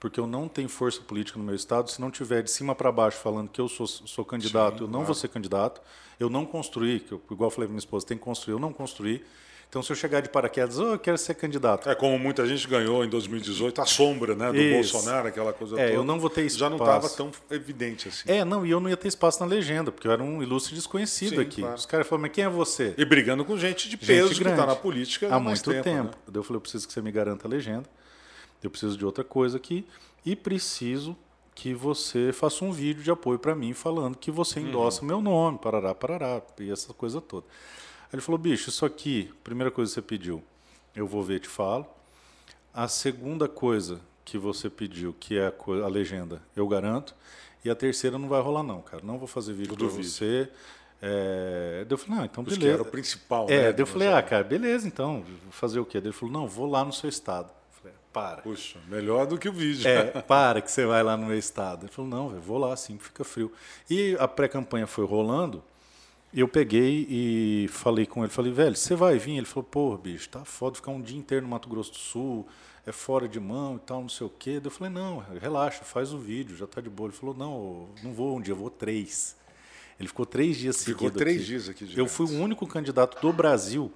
porque 0.00 0.18
eu 0.18 0.26
não 0.26 0.48
tenho 0.48 0.68
força 0.68 1.00
política 1.00 1.38
no 1.38 1.44
meu 1.44 1.54
estado. 1.54 1.90
Se 1.90 2.00
não 2.00 2.10
tiver 2.10 2.42
de 2.42 2.50
cima 2.50 2.74
para 2.74 2.90
baixo 2.90 3.18
falando 3.18 3.48
que 3.48 3.60
eu 3.60 3.68
sou, 3.68 3.86
sou 3.86 4.24
candidato, 4.24 4.78
Sim, 4.78 4.84
eu 4.84 4.86
não 4.86 4.92
claro. 5.00 5.06
vou 5.06 5.14
ser 5.14 5.28
candidato. 5.28 5.80
Eu 6.18 6.28
não 6.28 6.44
construí, 6.44 7.00
que 7.00 7.12
eu, 7.12 7.22
igual 7.30 7.48
eu 7.48 7.50
falei 7.50 7.66
para 7.66 7.72
minha 7.72 7.78
esposa, 7.78 8.06
tem 8.06 8.18
que 8.18 8.24
construir, 8.24 8.54
eu 8.54 8.58
não 8.58 8.72
construí. 8.72 9.24
Então, 9.70 9.84
se 9.84 9.92
eu 9.92 9.94
chegar 9.94 10.20
de 10.20 10.28
paraquedas, 10.28 10.80
oh, 10.80 10.94
eu 10.94 10.98
quero 10.98 11.16
ser 11.16 11.32
candidato. 11.34 11.88
É 11.88 11.94
como 11.94 12.18
muita 12.18 12.44
gente 12.44 12.66
ganhou 12.66 13.04
em 13.04 13.08
2018, 13.08 13.80
a 13.80 13.86
sombra 13.86 14.34
né, 14.34 14.50
do 14.50 14.58
Isso. 14.58 14.92
Bolsonaro, 14.94 15.28
aquela 15.28 15.52
coisa 15.52 15.80
é, 15.80 15.84
toda. 15.84 15.94
eu 15.94 16.02
não 16.02 16.18
vou 16.18 16.28
ter 16.28 16.40
espaço. 16.40 16.58
Já 16.58 16.68
não 16.68 16.76
estava 16.76 17.08
tão 17.08 17.30
evidente 17.48 18.08
assim. 18.08 18.28
É, 18.28 18.44
não, 18.44 18.66
e 18.66 18.70
eu 18.72 18.80
não 18.80 18.90
ia 18.90 18.96
ter 18.96 19.06
espaço 19.06 19.38
na 19.38 19.46
legenda, 19.46 19.92
porque 19.92 20.08
eu 20.08 20.12
era 20.12 20.20
um 20.20 20.42
ilustre 20.42 20.74
desconhecido 20.74 21.36
Sim, 21.36 21.40
aqui. 21.40 21.60
Claro. 21.60 21.76
Os 21.76 21.86
caras 21.86 22.08
falaram, 22.08 22.22
mas 22.22 22.32
quem 22.32 22.42
é 22.42 22.48
você? 22.48 22.94
E 22.98 23.04
brigando 23.04 23.44
com 23.44 23.56
gente 23.56 23.88
de 23.88 23.96
peso 23.96 24.34
gente 24.34 24.42
que 24.42 24.48
está 24.48 24.66
na 24.66 24.74
política 24.74 25.32
há 25.32 25.38
muito 25.38 25.62
tempo. 25.62 25.84
tempo. 25.84 26.16
Né? 26.26 26.32
Eu 26.34 26.42
falei, 26.42 26.56
eu 26.56 26.60
preciso 26.60 26.88
que 26.88 26.92
você 26.92 27.00
me 27.00 27.12
garanta 27.12 27.46
a 27.46 27.48
legenda, 27.48 27.88
eu 28.64 28.70
preciso 28.70 28.98
de 28.98 29.06
outra 29.06 29.22
coisa 29.22 29.56
aqui, 29.56 29.86
e 30.26 30.34
preciso 30.34 31.16
que 31.54 31.72
você 31.72 32.32
faça 32.32 32.64
um 32.64 32.72
vídeo 32.72 33.04
de 33.04 33.10
apoio 33.12 33.38
para 33.38 33.54
mim 33.54 33.72
falando 33.72 34.16
que 34.16 34.32
você 34.32 34.58
endossa 34.58 35.02
uhum. 35.02 35.06
meu 35.06 35.20
nome, 35.20 35.58
parará, 35.58 35.94
parará, 35.94 36.42
e 36.58 36.72
essa 36.72 36.92
coisa 36.92 37.20
toda. 37.20 37.46
Ele 38.12 38.22
falou, 38.22 38.38
bicho, 38.38 38.68
isso 38.68 38.84
aqui, 38.84 39.32
primeira 39.44 39.70
coisa 39.70 39.90
que 39.90 39.94
você 39.94 40.02
pediu, 40.02 40.42
eu 40.94 41.06
vou 41.06 41.22
ver 41.22 41.36
e 41.36 41.40
te 41.40 41.48
falo. 41.48 41.86
A 42.72 42.88
segunda 42.88 43.48
coisa 43.48 44.00
que 44.24 44.38
você 44.38 44.70
pediu, 44.70 45.14
que 45.18 45.38
é 45.38 45.46
a, 45.46 45.84
a 45.84 45.88
legenda, 45.88 46.42
eu 46.54 46.66
garanto. 46.66 47.14
E 47.64 47.70
a 47.70 47.74
terceira 47.74 48.18
não 48.18 48.28
vai 48.28 48.40
rolar 48.40 48.62
não, 48.62 48.80
cara. 48.80 49.02
Não 49.04 49.18
vou 49.18 49.28
fazer 49.28 49.52
vídeo 49.52 49.76
para 49.76 49.86
você. 49.86 50.48
É, 51.02 51.86
eu 51.88 51.98
falei, 51.98 52.18
não, 52.18 52.24
então 52.24 52.44
beleza. 52.44 52.60
Que 52.60 52.68
era 52.68 52.82
o 52.82 52.84
principal, 52.84 53.46
é, 53.48 53.72
né? 53.72 53.74
eu 53.76 53.86
falei, 53.86 54.08
ah, 54.08 54.22
cara, 54.22 54.44
beleza, 54.44 54.86
então, 54.86 55.22
vou 55.22 55.52
fazer 55.52 55.80
o 55.80 55.84
quê? 55.84 55.98
Ele 55.98 56.12
falou, 56.12 56.32
não, 56.32 56.46
vou 56.46 56.66
lá 56.66 56.84
no 56.84 56.92
seu 56.92 57.08
estado. 57.08 57.46
Eu 57.48 57.80
falei, 57.80 57.96
para. 58.12 58.42
Puxa, 58.42 58.78
melhor 58.86 59.26
do 59.26 59.38
que 59.38 59.48
o 59.48 59.52
vídeo. 59.52 59.88
É, 59.88 60.20
para 60.22 60.60
que 60.60 60.70
você 60.70 60.84
vai 60.84 61.02
lá 61.02 61.16
no 61.16 61.26
meu 61.26 61.38
estado. 61.38 61.86
Ele 61.86 61.92
falou, 61.92 62.10
não, 62.10 62.28
vou 62.40 62.58
lá, 62.58 62.74
assim, 62.74 62.98
fica 62.98 63.24
frio. 63.24 63.50
E 63.88 64.14
a 64.20 64.28
pré-campanha 64.28 64.86
foi 64.86 65.06
rolando, 65.06 65.64
eu 66.32 66.46
peguei 66.46 67.06
e 67.08 67.68
falei 67.68 68.06
com 68.06 68.22
ele, 68.22 68.30
falei, 68.30 68.52
velho, 68.52 68.76
você 68.76 68.94
vai 68.94 69.18
vir? 69.18 69.36
Ele 69.36 69.46
falou, 69.46 69.64
pô, 69.64 69.96
bicho, 69.96 70.28
tá 70.28 70.44
foda 70.44 70.76
ficar 70.76 70.92
um 70.92 71.00
dia 71.00 71.18
inteiro 71.18 71.44
no 71.44 71.50
Mato 71.50 71.68
Grosso 71.68 71.92
do 71.92 71.98
Sul, 71.98 72.46
é 72.86 72.92
fora 72.92 73.28
de 73.28 73.40
mão 73.40 73.76
e 73.76 73.80
tal, 73.80 74.02
não 74.02 74.08
sei 74.08 74.26
o 74.26 74.30
quê. 74.30 74.60
Eu 74.62 74.70
falei, 74.70 74.92
não, 74.92 75.18
relaxa, 75.40 75.82
faz 75.84 76.12
o 76.12 76.18
vídeo, 76.18 76.56
já 76.56 76.66
tá 76.66 76.80
de 76.80 76.88
boa. 76.88 77.08
Ele 77.08 77.16
falou, 77.16 77.34
não, 77.34 77.88
não 78.02 78.12
vou 78.12 78.36
um 78.36 78.40
dia, 78.40 78.54
vou 78.54 78.70
três. 78.70 79.36
Ele 79.98 80.08
ficou 80.08 80.24
três 80.24 80.56
dias 80.56 80.76
seguidos. 80.76 81.02
Ficou 81.02 81.18
três 81.18 81.36
aqui. 81.36 81.46
dias 81.46 81.68
aqui. 81.68 81.84
Direto. 81.84 81.98
Eu 81.98 82.06
fui 82.06 82.26
o 82.26 82.40
único 82.40 82.66
candidato 82.66 83.20
do 83.20 83.32
Brasil 83.32 83.92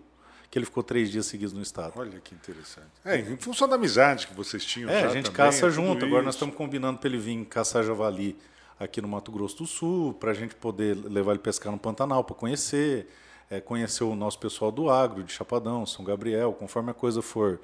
que 0.50 0.58
ele 0.58 0.66
ficou 0.66 0.82
três 0.84 1.10
dias 1.10 1.26
seguidos 1.26 1.52
no 1.52 1.62
estado. 1.62 1.94
Olha 1.96 2.20
que 2.20 2.32
interessante. 2.32 2.86
É, 3.04 3.18
em 3.18 3.36
função 3.36 3.68
da 3.68 3.74
amizade 3.74 4.26
que 4.26 4.34
vocês 4.34 4.64
tinham. 4.64 4.88
É, 4.88 5.02
a 5.02 5.08
gente 5.08 5.24
também, 5.24 5.32
caça 5.32 5.66
é 5.66 5.70
junto. 5.70 5.96
Isso. 5.96 6.06
Agora 6.06 6.22
nós 6.22 6.34
estamos 6.34 6.54
combinando 6.54 6.98
para 6.98 7.08
ele 7.08 7.18
vir 7.18 7.44
caçar 7.46 7.82
javali 7.82 8.36
aqui 8.78 9.00
no 9.00 9.08
Mato 9.08 9.30
Grosso 9.30 9.58
do 9.58 9.66
Sul, 9.66 10.14
para 10.14 10.30
a 10.30 10.34
gente 10.34 10.54
poder 10.54 10.96
levar 10.96 11.32
ele 11.32 11.40
pescar 11.40 11.72
no 11.72 11.78
Pantanal 11.78 12.24
para 12.24 12.34
conhecer, 12.34 13.08
é, 13.50 13.60
conhecer 13.60 14.04
o 14.04 14.14
nosso 14.14 14.38
pessoal 14.38 14.72
do 14.72 14.90
agro, 14.90 15.22
de 15.22 15.32
Chapadão, 15.32 15.86
São 15.86 16.04
Gabriel, 16.04 16.52
conforme 16.52 16.90
a 16.90 16.94
coisa 16.94 17.22
for, 17.22 17.60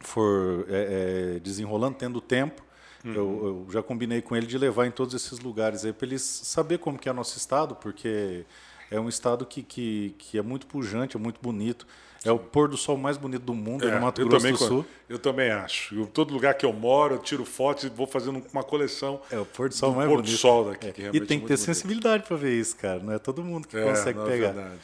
for 0.00 0.66
é, 0.68 1.36
é, 1.36 1.40
desenrolando, 1.40 1.96
tendo 1.96 2.20
tempo. 2.20 2.62
Uhum. 3.04 3.12
Eu, 3.12 3.66
eu, 3.66 3.72
já 3.72 3.82
combinei 3.82 4.22
com 4.22 4.34
ele 4.34 4.46
de 4.46 4.56
levar 4.56 4.86
em 4.86 4.90
todos 4.90 5.14
esses 5.14 5.38
lugares 5.38 5.84
aí 5.84 5.92
para 5.92 6.06
eles 6.06 6.22
saber 6.22 6.78
como 6.78 6.98
que 6.98 7.08
é 7.08 7.12
nosso 7.12 7.36
estado, 7.36 7.74
porque 7.74 8.46
é 8.90 8.98
um 8.98 9.08
estado 9.08 9.44
que, 9.44 9.62
que, 9.62 10.14
que 10.18 10.38
é 10.38 10.42
muito 10.42 10.66
pujante, 10.66 11.16
é 11.16 11.20
muito 11.20 11.40
bonito. 11.40 11.86
É 12.24 12.32
o 12.32 12.38
pôr 12.38 12.68
do 12.68 12.76
sol 12.76 12.96
mais 12.96 13.16
bonito 13.16 13.42
do 13.42 13.52
mundo, 13.54 13.86
é, 13.86 13.94
no 13.94 14.00
Mato 14.00 14.24
Grosso 14.24 14.38
também, 14.38 14.52
do 14.52 14.58
Sul. 14.58 14.86
Eu 15.08 15.18
também 15.18 15.50
acho. 15.50 15.94
Eu, 15.94 16.06
todo 16.06 16.32
lugar 16.32 16.54
que 16.54 16.64
eu 16.64 16.72
moro, 16.72 17.16
eu 17.16 17.18
tiro 17.18 17.44
fotos 17.44 17.84
e 17.84 17.88
vou 17.88 18.06
fazendo 18.06 18.42
uma 18.52 18.62
coleção. 18.62 19.20
É 19.30 19.38
o 19.38 19.44
pôr 19.44 19.68
do 19.68 19.74
sol 19.74 19.90
do 19.90 19.96
mais 19.96 20.08
pôr 20.08 20.16
bonito. 20.16 20.32
do 20.32 20.38
sol 20.38 20.70
daqui. 20.70 20.86
É. 20.86 20.92
Que 20.92 21.02
e 21.12 21.20
tem 21.20 21.36
é 21.36 21.40
que 21.40 21.46
ter 21.46 21.56
sensibilidade 21.58 22.24
para 22.26 22.36
ver 22.36 22.58
isso, 22.58 22.76
cara. 22.76 22.98
Não 22.98 23.12
é 23.12 23.18
todo 23.18 23.44
mundo 23.44 23.68
que 23.68 23.76
é, 23.76 23.84
consegue 23.84 24.18
não, 24.18 24.26
pegar. 24.26 24.48
É 24.48 24.52
verdade. 24.52 24.80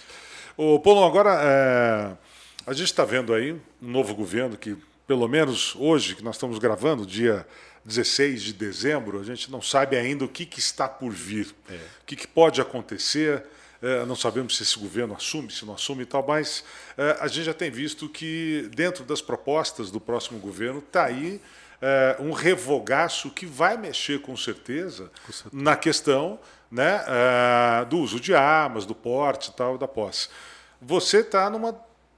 Ô, 0.56 0.78
Paulo, 0.78 1.02
agora 1.02 1.40
é, 1.42 2.12
a 2.66 2.72
gente 2.74 2.86
está 2.86 3.04
vendo 3.04 3.32
aí 3.32 3.52
um 3.52 3.58
novo 3.80 4.14
governo 4.14 4.56
que, 4.58 4.76
pelo 5.06 5.26
menos 5.26 5.74
hoje, 5.76 6.14
que 6.14 6.22
nós 6.22 6.36
estamos 6.36 6.58
gravando, 6.58 7.06
dia 7.06 7.46
16 7.86 8.42
de 8.42 8.52
dezembro, 8.52 9.18
a 9.18 9.24
gente 9.24 9.50
não 9.50 9.62
sabe 9.62 9.96
ainda 9.96 10.24
o 10.24 10.28
que, 10.28 10.44
que 10.44 10.58
está 10.58 10.86
por 10.86 11.10
vir, 11.10 11.54
É. 11.70 11.74
o 11.74 12.04
que, 12.04 12.16
que 12.16 12.28
pode 12.28 12.60
acontecer. 12.60 13.42
É, 13.82 14.04
não 14.04 14.14
sabemos 14.14 14.56
se 14.56 14.62
esse 14.62 14.78
governo 14.78 15.14
assume, 15.14 15.50
se 15.50 15.64
não 15.64 15.74
assume 15.74 16.02
e 16.02 16.06
tal, 16.06 16.24
mas 16.26 16.62
é, 16.98 17.16
a 17.18 17.26
gente 17.26 17.44
já 17.44 17.54
tem 17.54 17.70
visto 17.70 18.08
que 18.08 18.68
dentro 18.74 19.04
das 19.04 19.22
propostas 19.22 19.90
do 19.90 19.98
próximo 19.98 20.38
governo 20.38 20.80
está 20.80 21.04
aí 21.04 21.40
é, 21.80 22.16
um 22.20 22.32
revogaço 22.32 23.30
que 23.30 23.46
vai 23.46 23.78
mexer 23.78 24.20
com 24.20 24.36
certeza, 24.36 25.10
na 25.50 25.76
questão 25.76 26.38
né, 26.70 27.02
do 27.88 27.98
uso 27.98 28.20
de 28.20 28.34
armas, 28.34 28.84
do 28.84 28.94
porte 28.94 29.48
e 29.50 29.52
tal, 29.54 29.76
da 29.76 29.88
posse. 29.88 30.28
Você 30.80 31.20
está 31.20 31.50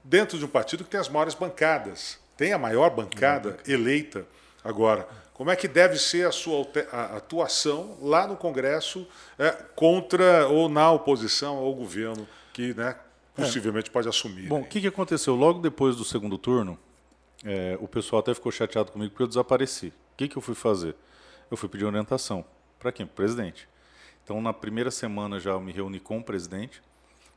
dentro 0.03 0.37
de 0.37 0.45
um 0.45 0.49
partido 0.49 0.83
que 0.83 0.89
tem 0.89 0.99
as 0.99 1.09
maiores 1.09 1.33
bancadas, 1.33 2.19
tem 2.35 2.51
a 2.51 2.57
maior 2.57 2.89
bancada 2.89 3.57
eleita 3.65 4.27
agora. 4.63 5.07
Como 5.33 5.49
é 5.49 5.55
que 5.55 5.67
deve 5.67 5.97
ser 5.97 6.27
a 6.27 6.31
sua 6.31 6.65
a- 6.91 7.17
atuação 7.17 7.97
lá 8.01 8.27
no 8.27 8.35
Congresso 8.35 9.07
é, 9.37 9.51
contra 9.75 10.47
ou 10.47 10.69
na 10.69 10.91
oposição 10.91 11.57
ao 11.57 11.73
governo 11.73 12.27
que 12.53 12.73
né, 12.75 12.95
possivelmente 13.35 13.89
pode 13.89 14.07
assumir? 14.07 14.47
Bom, 14.47 14.59
o 14.59 14.63
aí? 14.63 14.69
que, 14.69 14.81
que 14.81 14.87
aconteceu? 14.87 15.35
Logo 15.35 15.59
depois 15.59 15.95
do 15.95 16.05
segundo 16.05 16.37
turno, 16.37 16.77
é, 17.43 17.77
o 17.81 17.87
pessoal 17.87 18.19
até 18.19 18.33
ficou 18.33 18.51
chateado 18.51 18.91
comigo 18.91 19.09
porque 19.11 19.23
eu 19.23 19.27
desapareci. 19.27 19.87
O 19.87 20.15
que, 20.17 20.27
que 20.27 20.37
eu 20.37 20.41
fui 20.41 20.53
fazer? 20.55 20.95
Eu 21.49 21.57
fui 21.57 21.67
pedir 21.67 21.85
orientação. 21.85 22.45
Para 22.79 22.91
quem? 22.91 23.05
Para 23.05 23.13
o 23.13 23.15
presidente. 23.15 23.67
Então, 24.23 24.39
na 24.41 24.53
primeira 24.53 24.91
semana 24.91 25.39
já 25.39 25.51
eu 25.51 25.59
me 25.59 25.71
reuni 25.71 25.99
com 25.99 26.19
o 26.19 26.23
presidente. 26.23 26.81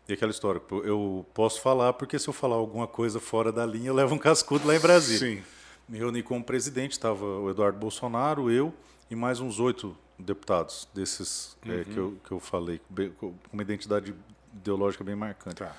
E 0.08 0.12
aquela 0.12 0.30
história, 0.30 0.60
eu 0.84 1.26
posso 1.34 1.60
falar 1.60 1.92
porque 1.94 2.16
se 2.18 2.28
eu 2.28 2.32
falar 2.32 2.54
alguma 2.56 2.86
coisa 2.86 3.18
fora 3.18 3.50
da 3.50 3.66
linha, 3.66 3.88
eu 3.88 3.94
levo 3.94 4.14
um 4.14 4.18
cascudo 4.20 4.68
lá 4.68 4.76
em 4.76 4.78
Brasília. 4.78 5.36
Sim. 5.38 5.42
Me 5.88 5.98
reuni 5.98 6.22
com 6.22 6.38
o 6.38 6.42
presidente, 6.44 6.92
estava 6.92 7.24
o 7.24 7.48
Eduardo 7.48 7.78
Bolsonaro, 7.78 8.50
eu 8.50 8.74
e 9.08 9.14
mais 9.14 9.38
uns 9.38 9.60
oito 9.60 9.96
deputados 10.18 10.88
desses 10.92 11.56
é, 11.64 11.84
que, 11.84 11.96
eu, 11.96 12.18
que 12.24 12.32
eu 12.32 12.40
falei, 12.40 12.80
com 13.18 13.34
uma 13.52 13.62
identidade 13.62 14.12
ideológica 14.52 15.04
bem 15.04 15.14
marcante. 15.14 15.56
Tá. 15.56 15.76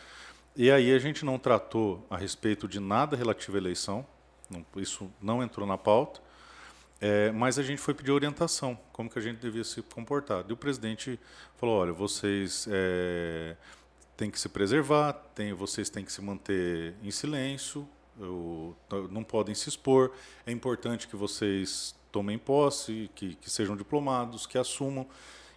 E 0.55 0.71
aí 0.71 0.93
a 0.93 0.99
gente 0.99 1.25
não 1.25 1.37
tratou 1.37 2.05
a 2.09 2.15
respeito 2.17 2.67
de 2.67 2.79
nada 2.79 3.17
relativo 3.17 3.57
à 3.57 3.59
eleição, 3.59 4.05
não- 4.49 4.65
isso 4.81 5.11
não 5.21 5.43
entrou 5.43 5.67
na 5.67 5.77
pauta, 5.77 6.21
é, 7.01 7.29
mas 7.31 7.59
a 7.59 7.63
gente 7.63 7.79
foi 7.79 7.93
pedir 7.93 8.11
orientação, 8.11 8.79
como 8.93 9.09
que 9.09 9.19
a 9.19 9.21
gente 9.21 9.39
devia 9.39 9.63
se 9.63 9.81
comportar. 9.81 10.45
E 10.47 10.53
o 10.53 10.57
presidente 10.57 11.19
falou, 11.57 11.79
olha, 11.81 11.91
vocês 11.91 12.65
é, 12.71 13.57
têm 14.15 14.31
que 14.31 14.39
se 14.39 14.47
preservar, 14.47 15.13
tem, 15.35 15.51
vocês 15.51 15.89
têm 15.89 16.05
que 16.05 16.11
se 16.11 16.21
manter 16.21 16.95
em 17.03 17.11
silêncio, 17.11 17.87
eu- 18.19 18.75
não 19.11 19.23
podem 19.23 19.53
se 19.53 19.69
expor, 19.69 20.11
é 20.45 20.51
importante 20.51 21.07
que 21.07 21.15
vocês 21.15 21.95
tomem 22.11 22.37
posse, 22.37 23.09
que, 23.15 23.35
que 23.35 23.49
sejam 23.49 23.75
diplomados, 23.75 24.45
que 24.45 24.57
assumam. 24.57 25.07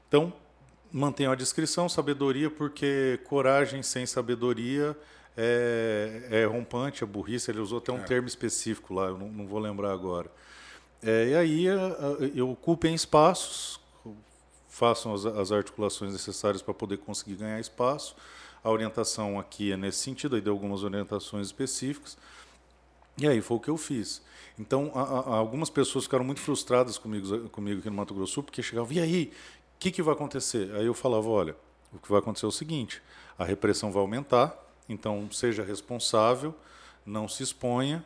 Então, 0.09 0.33
Mantenho 0.93 1.31
a 1.31 1.37
descrição, 1.37 1.89
sabedoria, 1.89 2.51
porque 2.51 3.21
coragem 3.25 3.81
sem 3.81 4.05
sabedoria 4.07 4.97
é, 5.37 6.27
é 6.31 6.45
rompante, 6.45 7.05
é 7.05 7.07
burrice. 7.07 7.49
Ele 7.49 7.61
usou 7.61 7.79
até 7.79 7.93
um 7.93 8.01
é. 8.01 8.03
termo 8.03 8.27
específico 8.27 8.93
lá, 8.93 9.07
eu 9.07 9.17
não, 9.17 9.29
não 9.29 9.47
vou 9.47 9.61
lembrar 9.61 9.93
agora. 9.93 10.29
É, 11.01 11.29
e 11.29 11.35
aí 11.37 11.65
eu 12.35 12.51
ocupo 12.51 12.89
em 12.89 12.95
espaços, 12.95 13.81
façam 14.69 15.15
as, 15.15 15.25
as 15.25 15.53
articulações 15.53 16.13
necessárias 16.13 16.61
para 16.61 16.75
poder 16.75 16.99
conseguir 16.99 17.37
ganhar 17.37 17.61
espaço. 17.61 18.17
A 18.63 18.69
orientação 18.69 19.39
aqui 19.39 19.71
é 19.71 19.77
nesse 19.77 19.99
sentido, 19.99 20.35
aí 20.35 20.43
deu 20.43 20.53
algumas 20.53 20.83
orientações 20.83 21.47
específicas. 21.47 22.19
E 23.21 23.29
aí 23.29 23.43
foi 23.43 23.59
o 23.59 23.61
que 23.61 23.69
eu 23.69 23.77
fiz. 23.77 24.23
Então, 24.59 24.91
a, 24.95 25.03
a, 25.03 25.37
algumas 25.37 25.69
pessoas 25.69 26.05
ficaram 26.05 26.25
muito 26.25 26.41
frustradas 26.41 26.97
comigo, 26.97 27.49
comigo 27.51 27.81
aqui 27.81 27.91
no 27.91 27.97
Mato 27.97 28.15
Grosso, 28.15 28.43
porque 28.43 28.63
chegavam, 28.63 28.93
e 28.93 29.01
aí, 29.01 29.33
o 29.77 29.79
que, 29.79 29.91
que 29.91 30.03
vai 30.03 30.15
acontecer? 30.15 30.75
Aí 30.75 30.87
eu 30.87 30.95
falava, 30.95 31.29
olha, 31.29 31.55
o 31.93 31.99
que 31.99 32.09
vai 32.09 32.19
acontecer 32.19 32.47
é 32.47 32.49
o 32.49 32.53
seguinte, 32.53 33.03
a 33.39 33.45
repressão 33.45 33.93
vai 33.93 34.01
aumentar, 34.01 34.59
então 34.89 35.31
seja 35.31 35.63
responsável, 35.63 36.55
não 37.05 37.29
se 37.29 37.43
exponha, 37.43 38.05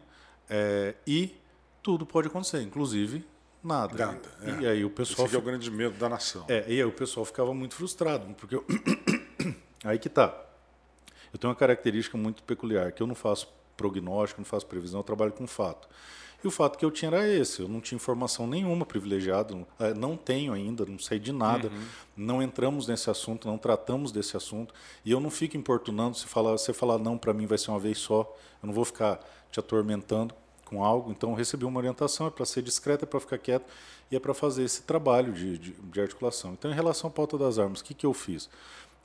é, 0.50 0.94
e 1.06 1.34
tudo 1.82 2.04
pode 2.04 2.26
acontecer, 2.26 2.60
inclusive 2.62 3.24
nada. 3.62 4.06
Nada. 4.06 4.28
É. 4.42 4.62
E 4.62 4.66
aí 4.66 4.84
o 4.84 4.90
pessoal. 4.90 5.26
Esse 5.26 5.36
é 5.36 5.38
o 5.38 5.42
grande 5.42 5.70
medo 5.70 5.96
da 5.96 6.08
nação. 6.08 6.44
É, 6.48 6.64
e 6.68 6.72
aí 6.72 6.84
o 6.84 6.92
pessoal 6.92 7.24
ficava 7.24 7.54
muito 7.54 7.74
frustrado, 7.74 8.32
porque 8.34 8.56
eu... 8.56 8.64
aí 9.84 9.98
que 9.98 10.08
tá. 10.08 10.40
Eu 11.32 11.38
tenho 11.38 11.50
uma 11.50 11.56
característica 11.56 12.16
muito 12.16 12.42
peculiar, 12.42 12.92
que 12.92 13.02
eu 13.02 13.06
não 13.06 13.14
faço 13.14 13.48
prognóstico, 13.76 14.40
não 14.40 14.44
faço 14.44 14.66
previsão, 14.66 15.00
eu 15.00 15.04
trabalho 15.04 15.32
com 15.32 15.46
fato. 15.46 15.88
E 16.42 16.46
o 16.46 16.50
fato 16.50 16.78
que 16.78 16.84
eu 16.84 16.90
tinha 16.90 17.10
era 17.10 17.26
esse, 17.26 17.62
eu 17.62 17.68
não 17.68 17.80
tinha 17.80 17.96
informação 17.96 18.46
nenhuma 18.46 18.84
privilegiada, 18.84 19.56
é, 19.80 19.94
não 19.94 20.14
tenho 20.14 20.52
ainda, 20.52 20.84
não 20.84 20.98
sei 20.98 21.18
de 21.18 21.32
nada, 21.32 21.68
uhum. 21.68 21.84
não 22.14 22.42
entramos 22.42 22.86
nesse 22.86 23.08
assunto, 23.08 23.48
não 23.48 23.56
tratamos 23.56 24.12
desse 24.12 24.36
assunto, 24.36 24.74
e 25.06 25.10
eu 25.10 25.20
não 25.20 25.30
fico 25.30 25.56
importunando, 25.56 26.18
se 26.18 26.26
falar, 26.26 26.52
você 26.52 26.74
falar 26.74 26.98
não 26.98 27.16
para 27.16 27.32
mim 27.32 27.46
vai 27.46 27.56
ser 27.56 27.70
uma 27.70 27.80
vez 27.80 27.96
só, 27.96 28.30
eu 28.62 28.66
não 28.66 28.74
vou 28.74 28.84
ficar 28.84 29.20
te 29.50 29.58
atormentando 29.58 30.34
com 30.66 30.84
algo, 30.84 31.10
então 31.10 31.30
eu 31.30 31.34
recebi 31.34 31.64
uma 31.64 31.78
orientação, 31.78 32.26
é 32.26 32.30
para 32.30 32.44
ser 32.44 32.60
discreta, 32.60 33.04
é 33.04 33.06
para 33.06 33.20
ficar 33.20 33.38
quieto, 33.38 33.64
e 34.10 34.16
é 34.16 34.20
para 34.20 34.34
fazer 34.34 34.64
esse 34.64 34.82
trabalho 34.82 35.32
de, 35.32 35.56
de, 35.56 35.72
de, 35.72 36.00
articulação. 36.00 36.52
Então, 36.52 36.70
em 36.70 36.74
relação 36.74 37.08
à 37.08 37.10
pauta 37.10 37.38
das 37.38 37.58
armas, 37.58 37.80
o 37.80 37.84
que, 37.84 37.94
que 37.94 38.04
eu 38.04 38.12
fiz? 38.12 38.50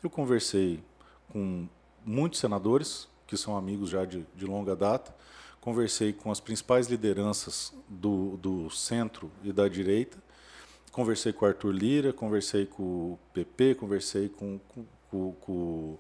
Eu 0.03 0.09
conversei 0.09 0.84
com 1.32 1.67
muitos 2.05 2.39
senadores, 2.39 3.07
que 3.30 3.38
são 3.38 3.55
amigos 3.55 3.91
já 3.91 4.05
de, 4.05 4.25
de 4.36 4.45
longa 4.45 4.75
data, 4.75 5.13
conversei 5.61 6.11
com 6.11 6.32
as 6.32 6.39
principais 6.39 6.88
lideranças 6.88 7.71
do, 7.88 8.38
do 8.38 8.69
centro 8.71 9.32
e 9.43 9.53
da 9.53 9.67
direita, 9.67 10.17
conversei 10.91 11.32
com 11.32 11.45
o 11.45 11.47
Arthur 11.47 11.71
Lira, 11.71 12.11
conversei 12.11 12.65
com 12.65 12.84
o 12.84 13.19
PP, 13.32 13.75
conversei 13.75 14.30
com, 14.30 14.59
com, 14.67 14.86
com, 15.11 15.32
com 15.34 15.99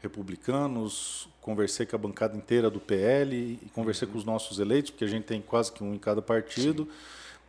republicanos, 0.00 1.28
conversei 1.42 1.84
com 1.84 1.96
a 1.96 1.98
bancada 1.98 2.34
inteira 2.34 2.70
do 2.70 2.80
PL 2.80 3.58
e 3.62 3.68
conversei 3.74 4.06
uhum. 4.06 4.12
com 4.12 4.18
os 4.18 4.24
nossos 4.24 4.58
eleitos, 4.58 4.90
porque 4.90 5.04
a 5.04 5.08
gente 5.08 5.24
tem 5.24 5.42
quase 5.42 5.70
que 5.70 5.84
um 5.84 5.94
em 5.94 5.98
cada 5.98 6.22
partido. 6.22 6.84
Sim. 6.84 6.90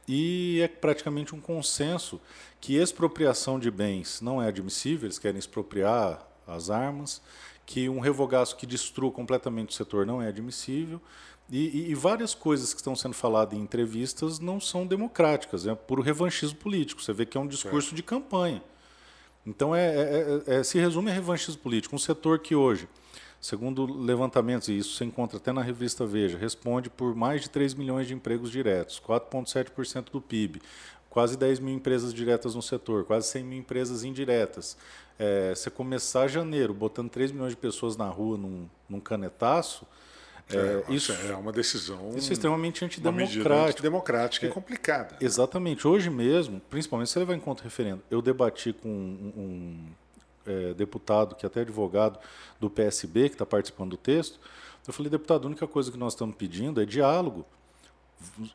E 0.09 0.59
é 0.61 0.67
praticamente 0.67 1.33
um 1.33 1.39
consenso 1.39 2.19
que 2.59 2.75
expropriação 2.75 3.57
de 3.57 3.71
bens 3.71 4.19
não 4.19 4.41
é 4.41 4.49
admissível, 4.49 5.05
eles 5.05 5.17
querem 5.17 5.39
expropriar 5.39 6.27
as 6.45 6.69
armas, 6.69 7.21
que 7.71 7.87
um 7.87 8.01
revogaço 8.01 8.57
que 8.57 8.65
destrua 8.65 9.09
completamente 9.09 9.69
o 9.69 9.73
setor 9.73 10.05
não 10.05 10.21
é 10.21 10.27
admissível, 10.27 11.01
e, 11.49 11.57
e, 11.57 11.91
e, 11.91 11.95
várias 11.95 12.33
coisas 12.33 12.73
que 12.73 12.79
estão 12.79 12.95
sendo 12.95 13.13
faladas 13.13 13.57
em 13.57 13.61
entrevistas 13.61 14.39
não 14.39 14.59
são 14.59 14.85
democráticas, 14.85 15.65
é 15.65 15.73
puro 15.73 16.01
revanchismo 16.01 16.57
político. 16.57 17.01
Você 17.01 17.11
vê 17.11 17.25
que 17.25 17.37
é 17.37 17.41
um 17.41 17.47
discurso 17.47 17.93
é. 17.93 17.95
de 17.95 18.03
campanha. 18.03 18.61
Então, 19.45 19.75
é, 19.75 19.87
é, 19.87 20.43
é, 20.47 20.63
se 20.63 20.79
resume 20.79 21.11
a 21.11 21.13
revanchismo 21.13 21.61
político. 21.61 21.95
Um 21.95 21.99
setor 21.99 22.39
que 22.39 22.55
hoje, 22.55 22.87
segundo 23.39 23.85
levantamentos, 23.85 24.67
e 24.67 24.77
isso 24.77 24.95
se 24.97 25.03
encontra 25.03 25.37
até 25.37 25.51
na 25.51 25.61
revista 25.61 26.05
Veja, 26.05 26.37
responde 26.37 26.89
por 26.89 27.15
mais 27.15 27.41
de 27.41 27.49
3 27.49 27.73
milhões 27.73 28.07
de 28.07 28.13
empregos 28.13 28.51
diretos, 28.51 29.01
4,7% 29.05 30.11
do 30.11 30.21
PIB, 30.21 30.61
quase 31.11 31.37
10 31.37 31.59
mil 31.59 31.75
empresas 31.75 32.11
diretas 32.11 32.55
no 32.55 32.61
setor, 32.63 33.05
quase 33.05 33.27
100 33.27 33.43
mil 33.43 33.59
empresas 33.59 34.03
indiretas. 34.03 34.75
É, 35.19 35.53
você 35.53 35.69
começar 35.69 36.27
janeiro 36.27 36.73
botando 36.73 37.09
3 37.09 37.31
milhões 37.31 37.51
de 37.51 37.57
pessoas 37.57 37.95
na 37.95 38.07
rua 38.07 38.35
num, 38.35 38.67
num 38.89 38.99
canetaço 38.99 39.85
é, 40.55 40.83
é, 40.89 40.93
isso 40.93 41.11
é 41.11 41.35
uma 41.35 41.51
decisão. 41.51 42.11
Isso 42.15 42.29
é 42.29 42.33
extremamente 42.33 42.83
antidemocrática. 42.83 43.69
antidemocrática 43.69 44.45
é, 44.45 44.49
e 44.49 44.51
complicada. 44.51 45.17
Exatamente. 45.21 45.87
Hoje 45.87 46.09
mesmo, 46.09 46.61
principalmente 46.69 47.09
se 47.09 47.19
levar 47.19 47.35
em 47.35 47.39
conta 47.39 47.61
o 47.61 47.63
referendo, 47.63 48.01
eu 48.09 48.21
debati 48.21 48.73
com 48.73 48.89
um, 48.89 49.33
um 49.37 49.85
é, 50.45 50.73
deputado, 50.73 51.35
que 51.35 51.45
é 51.45 51.47
até 51.47 51.61
advogado 51.61 52.19
do 52.59 52.69
PSB, 52.69 53.29
que 53.29 53.35
está 53.35 53.45
participando 53.45 53.91
do 53.91 53.97
texto. 53.97 54.39
Eu 54.87 54.93
falei, 54.93 55.09
deputado, 55.09 55.43
a 55.45 55.47
única 55.47 55.67
coisa 55.67 55.91
que 55.91 55.97
nós 55.97 56.13
estamos 56.13 56.35
pedindo 56.35 56.81
é 56.81 56.85
diálogo. 56.85 57.45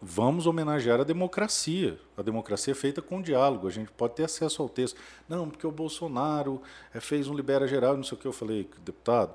Vamos 0.01 0.47
homenagear 0.47 1.01
a 1.01 1.05
democracia. 1.05 1.99
A 2.17 2.23
democracia 2.23 2.73
é 2.73 2.75
feita 2.75 3.03
com 3.03 3.21
diálogo. 3.21 3.67
A 3.67 3.71
gente 3.71 3.91
pode 3.91 4.15
ter 4.15 4.25
acesso 4.25 4.63
ao 4.63 4.69
texto. 4.69 4.99
Não, 5.29 5.49
porque 5.49 5.67
o 5.67 5.73
Bolsonaro 5.73 6.63
é, 6.95 7.01
fez 7.01 7.29
um 7.29 7.35
libera 7.35 7.67
geral, 7.67 7.97
não 7.97 8.05
sei 8.05 8.17
o 8.17 8.21
que. 8.21 8.27
Eu 8.27 8.33
falei, 8.33 8.69
deputado 8.85 9.35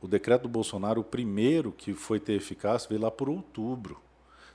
o 0.00 0.08
decreto 0.08 0.42
do 0.42 0.48
Bolsonaro, 0.48 1.00
o 1.00 1.04
primeiro 1.04 1.72
que 1.72 1.94
foi 1.94 2.20
ter 2.20 2.34
eficácia, 2.34 2.88
veio 2.88 3.00
lá 3.00 3.10
por 3.10 3.28
outubro. 3.28 3.98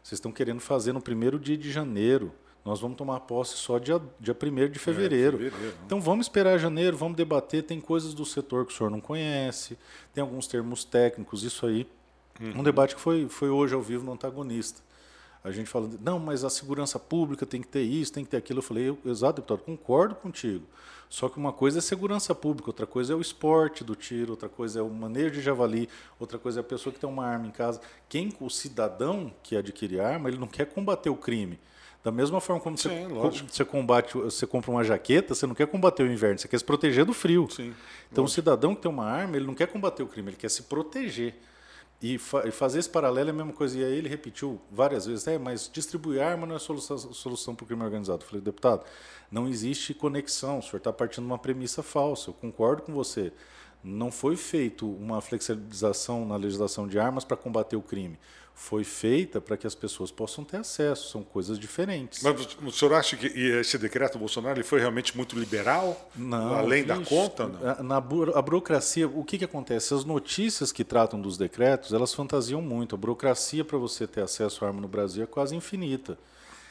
Vocês 0.01 0.17
estão 0.17 0.31
querendo 0.31 0.59
fazer 0.59 0.93
no 0.93 1.01
primeiro 1.01 1.39
dia 1.39 1.57
de 1.57 1.71
janeiro. 1.71 2.31
Nós 2.63 2.79
vamos 2.79 2.95
tomar 2.95 3.19
posse 3.21 3.57
só 3.57 3.79
dia, 3.79 3.99
dia 4.19 4.35
1 4.35 4.71
de 4.71 4.79
fevereiro. 4.79 5.37
É, 5.37 5.49
fevereiro. 5.49 5.77
Então 5.85 5.99
vamos 5.99 6.25
esperar 6.25 6.57
janeiro, 6.59 6.95
vamos 6.95 7.17
debater. 7.17 7.63
Tem 7.63 7.81
coisas 7.81 8.13
do 8.13 8.25
setor 8.25 8.65
que 8.65 8.73
o 8.73 8.75
senhor 8.75 8.89
não 8.89 9.01
conhece, 9.01 9.77
tem 10.13 10.21
alguns 10.21 10.47
termos 10.47 10.83
técnicos, 10.83 11.43
isso 11.43 11.65
aí. 11.65 11.87
Uhum. 12.39 12.59
Um 12.59 12.63
debate 12.63 12.95
que 12.95 13.01
foi, 13.01 13.27
foi 13.27 13.49
hoje 13.49 13.73
ao 13.73 13.81
vivo 13.81 14.05
no 14.05 14.13
antagonista 14.13 14.81
a 15.43 15.51
gente 15.51 15.67
falando, 15.67 15.99
não, 16.01 16.19
mas 16.19 16.43
a 16.43 16.49
segurança 16.49 16.99
pública 16.99 17.45
tem 17.45 17.61
que 17.61 17.67
ter 17.67 17.81
isso, 17.81 18.13
tem 18.13 18.23
que 18.23 18.29
ter 18.29 18.37
aquilo. 18.37 18.59
Eu 18.59 18.63
falei, 18.63 18.97
exato, 19.05 19.41
deputado, 19.41 19.65
concordo 19.65 20.15
contigo. 20.15 20.65
Só 21.09 21.27
que 21.27 21.37
uma 21.37 21.51
coisa 21.51 21.79
é 21.79 21.81
segurança 21.81 22.33
pública, 22.33 22.69
outra 22.69 22.85
coisa 22.85 23.11
é 23.13 23.15
o 23.15 23.19
esporte 23.19 23.83
do 23.83 23.95
tiro, 23.95 24.31
outra 24.31 24.47
coisa 24.47 24.79
é 24.79 24.81
o 24.81 24.89
manejo 24.89 25.31
de 25.31 25.41
javali, 25.41 25.89
outra 26.19 26.37
coisa 26.37 26.59
é 26.59 26.61
a 26.61 26.63
pessoa 26.63 26.93
que 26.93 26.99
tem 26.99 27.09
uma 27.09 27.25
arma 27.25 27.47
em 27.47 27.51
casa. 27.51 27.81
Quem, 28.07 28.31
o 28.39 28.49
cidadão 28.49 29.33
que 29.43 29.57
adquire 29.57 29.99
arma, 29.99 30.29
ele 30.29 30.37
não 30.37 30.47
quer 30.47 30.67
combater 30.67 31.09
o 31.09 31.15
crime. 31.15 31.59
Da 32.03 32.11
mesma 32.11 32.39
forma 32.39 32.61
como 32.61 32.77
Sim, 32.77 33.07
você, 33.09 33.43
você, 33.43 33.65
combate, 33.65 34.13
você 34.13 34.47
compra 34.47 34.71
uma 34.71 34.83
jaqueta, 34.83 35.35
você 35.35 35.45
não 35.45 35.53
quer 35.53 35.67
combater 35.67 36.03
o 36.03 36.11
inverno, 36.11 36.39
você 36.39 36.47
quer 36.47 36.57
se 36.57 36.63
proteger 36.63 37.03
do 37.03 37.13
frio. 37.13 37.47
Sim, 37.51 37.73
então, 38.11 38.23
lógico. 38.23 38.25
o 38.25 38.27
cidadão 38.29 38.73
que 38.73 38.81
tem 38.81 38.89
uma 38.89 39.05
arma, 39.05 39.35
ele 39.35 39.45
não 39.45 39.53
quer 39.53 39.67
combater 39.67 40.01
o 40.01 40.07
crime, 40.07 40.29
ele 40.29 40.37
quer 40.37 40.49
se 40.49 40.63
proteger. 40.63 41.35
E, 42.01 42.17
fa 42.17 42.47
e, 42.47 42.51
fazer 42.51 42.79
esse 42.79 42.89
paralelo 42.89 43.29
é 43.29 43.31
a 43.31 43.35
mesma 43.35 43.53
coisa. 43.53 43.77
E 43.77 43.83
aí 43.83 43.95
ele 43.95 44.09
repetiu 44.09 44.59
várias 44.71 45.05
vezes: 45.05 45.27
é, 45.27 45.37
mas 45.37 45.69
distribuir 45.71 46.21
arma 46.21 46.47
não 46.47 46.55
é 46.55 46.59
solução, 46.59 46.97
solução 46.97 47.53
para 47.53 47.63
o 47.63 47.67
crime 47.67 47.83
organizado. 47.83 48.23
Eu 48.23 48.27
falei, 48.27 48.41
deputado, 48.41 48.83
não 49.31 49.47
existe 49.47 49.93
conexão. 49.93 50.59
O 50.59 50.61
senhor 50.61 50.77
está 50.77 50.91
partindo 50.91 51.25
de 51.25 51.31
uma 51.31 51.37
premissa 51.37 51.83
falsa. 51.83 52.31
Eu 52.31 52.33
concordo 52.33 52.81
com 52.81 52.93
você. 52.93 53.31
Não 53.83 54.11
foi 54.11 54.35
feito 54.35 54.89
uma 54.89 55.21
flexibilização 55.21 56.25
na 56.25 56.35
legislação 56.35 56.87
de 56.87 56.99
armas 56.99 57.23
para 57.23 57.37
combater 57.37 57.75
o 57.75 57.81
crime 57.81 58.17
foi 58.61 58.83
feita 58.83 59.41
para 59.41 59.57
que 59.57 59.65
as 59.65 59.73
pessoas 59.73 60.11
possam 60.11 60.43
ter 60.43 60.57
acesso, 60.57 61.09
são 61.09 61.23
coisas 61.23 61.57
diferentes. 61.57 62.21
Mas 62.21 62.57
o 62.61 62.71
senhor 62.71 62.93
acha 62.93 63.17
que 63.17 63.25
esse 63.25 63.77
decreto 63.77 64.19
Bolsonaro 64.19 64.57
ele 64.57 64.63
foi 64.63 64.79
realmente 64.79 65.17
muito 65.17 65.37
liberal? 65.37 66.11
Não. 66.15 66.53
Além 66.53 66.83
da 66.83 66.99
conta? 66.99 67.47
Não? 67.47 67.83
Na, 67.83 67.97
a 67.97 68.41
burocracia, 68.41 69.07
o 69.07 69.23
que, 69.23 69.39
que 69.39 69.45
acontece? 69.45 69.93
As 69.93 70.05
notícias 70.05 70.71
que 70.71 70.83
tratam 70.83 71.19
dos 71.19 71.37
decretos, 71.37 71.91
elas 71.91 72.13
fantasiam 72.13 72.61
muito. 72.61 72.93
A 72.93 72.97
burocracia 72.97 73.65
para 73.65 73.79
você 73.79 74.05
ter 74.05 74.21
acesso 74.21 74.63
à 74.63 74.67
arma 74.67 74.79
no 74.79 74.87
Brasil 74.87 75.23
é 75.23 75.27
quase 75.27 75.55
infinita. 75.55 76.17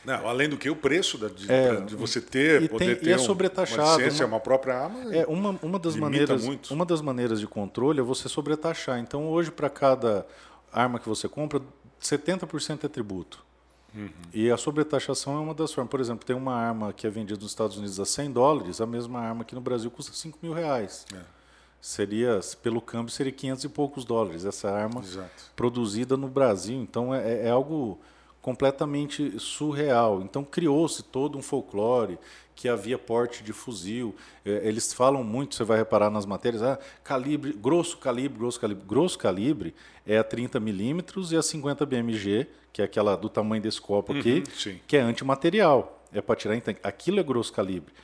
Não, 0.05 0.27
além 0.27 0.49
do 0.49 0.57
que 0.57 0.71
o 0.71 0.77
preço 0.77 1.19
de, 1.19 1.51
é, 1.51 1.77
de 1.81 1.95
você 1.95 2.21
ter, 2.21 2.63
e 2.63 2.69
poder 2.69 2.97
tem, 2.97 3.05
ter 3.05 3.11
e 3.11 3.13
é 3.13 3.19
sobretaxado, 3.19 3.83
uma 3.83 3.97
licença, 3.99 4.25
uma, 4.25 4.37
uma 4.37 4.41
própria 4.41 4.75
arma. 4.75 5.15
É 5.15 5.27
uma, 5.27 5.59
uma 5.63 5.79
das 5.79 5.95
maneiras, 5.95 6.45
muito. 6.45 6.73
uma 6.73 6.87
das 6.87 7.03
maneiras 7.03 7.39
de 7.39 7.47
controle 7.47 8.01
é 8.01 8.03
você 8.03 8.29
sobretaxar. 8.29 8.99
Então 8.99 9.29
hoje 9.29 9.51
para 9.51 9.69
cada 9.69 10.27
arma 10.73 10.99
que 10.99 11.09
você 11.09 11.29
compra, 11.29 11.61
70% 12.01 12.85
é 12.85 12.89
tributo. 12.89 13.45
Uhum. 13.95 14.09
E 14.33 14.51
a 14.51 14.57
sobretaxação 14.57 15.37
é 15.37 15.41
uma 15.41 15.55
das 15.55 15.73
formas. 15.73 15.91
Por 15.91 16.01
exemplo, 16.01 16.25
tem 16.25 16.35
uma 16.35 16.55
arma 16.55 16.93
que 16.93 17.07
é 17.07 17.11
vendida 17.11 17.41
nos 17.41 17.51
Estados 17.51 17.77
Unidos 17.77 17.99
a 18.01 18.07
100 18.07 18.33
dólares, 18.33 18.81
a 18.81 18.87
mesma 18.87 19.21
arma 19.21 19.43
aqui 19.43 19.55
no 19.55 19.61
Brasil 19.61 19.91
custa 19.91 20.13
5 20.13 20.39
mil 20.43 20.53
reais. 20.53 21.05
É. 21.15 21.19
Seria, 21.81 22.41
pelo 22.63 22.81
câmbio, 22.81 23.11
seria 23.11 23.33
500 23.33 23.65
e 23.65 23.69
poucos 23.69 24.05
dólares. 24.05 24.45
Essa 24.45 24.71
arma 24.71 25.01
Exato. 25.01 25.29
produzida 25.57 26.17
no 26.17 26.29
Brasil. 26.29 26.81
Então, 26.81 27.15
é, 27.15 27.47
é 27.47 27.51
algo 27.51 27.99
completamente 28.41 29.39
surreal. 29.39 30.23
Então, 30.23 30.43
criou-se 30.45 31.03
todo 31.03 31.37
um 31.37 31.43
folclore 31.43 32.19
que 32.61 32.69
havia 32.69 32.99
porte 32.99 33.43
de 33.43 33.53
fuzil. 33.53 34.15
É, 34.45 34.69
eles 34.69 34.93
falam 34.93 35.25
muito, 35.25 35.55
você 35.55 35.65
vai 35.65 35.79
reparar 35.79 36.11
nas 36.11 36.27
matérias, 36.27 36.63
ah, 36.63 36.79
calibre, 37.03 37.53
grosso 37.53 37.97
calibre, 37.99 38.39
grosso 38.39 38.61
calibre. 38.61 38.85
Grosso 38.87 39.19
calibre 39.19 39.75
é 40.07 40.19
a 40.19 40.25
30 40.25 40.61
milímetros 40.61 41.33
e 41.33 41.37
a 41.37 41.43
50 41.43 41.87
BMG, 41.87 42.47
que 42.73 42.83
é 42.83 42.85
aquela 42.85 43.17
do 43.17 43.29
tamanho 43.29 43.63
desse 43.63 43.81
copo 43.81 44.13
aqui, 44.13 44.45
uhum, 44.67 44.79
que 44.87 44.97
é 44.97 45.01
antimaterial. 45.01 46.05
É 46.13 46.21
para 46.21 46.37
tirar 46.37 46.57
em 46.57 46.61
tanque. 46.61 46.81
Aquilo 46.83 47.21
é 47.21 47.23
grosso 47.23 47.53
calibre. 47.53 47.95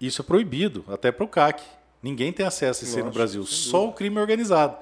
Isso 0.00 0.22
é 0.22 0.24
proibido, 0.24 0.84
até 0.88 1.12
para 1.12 1.24
o 1.24 1.28
CAC. 1.28 1.62
Ninguém 2.02 2.32
tem 2.32 2.46
acesso 2.46 2.84
a 2.84 2.88
isso 2.88 2.96
aí 2.96 3.04
no 3.04 3.10
Brasil, 3.10 3.44
só 3.44 3.86
o 3.86 3.92
crime 3.92 4.18
organizado. 4.18 4.76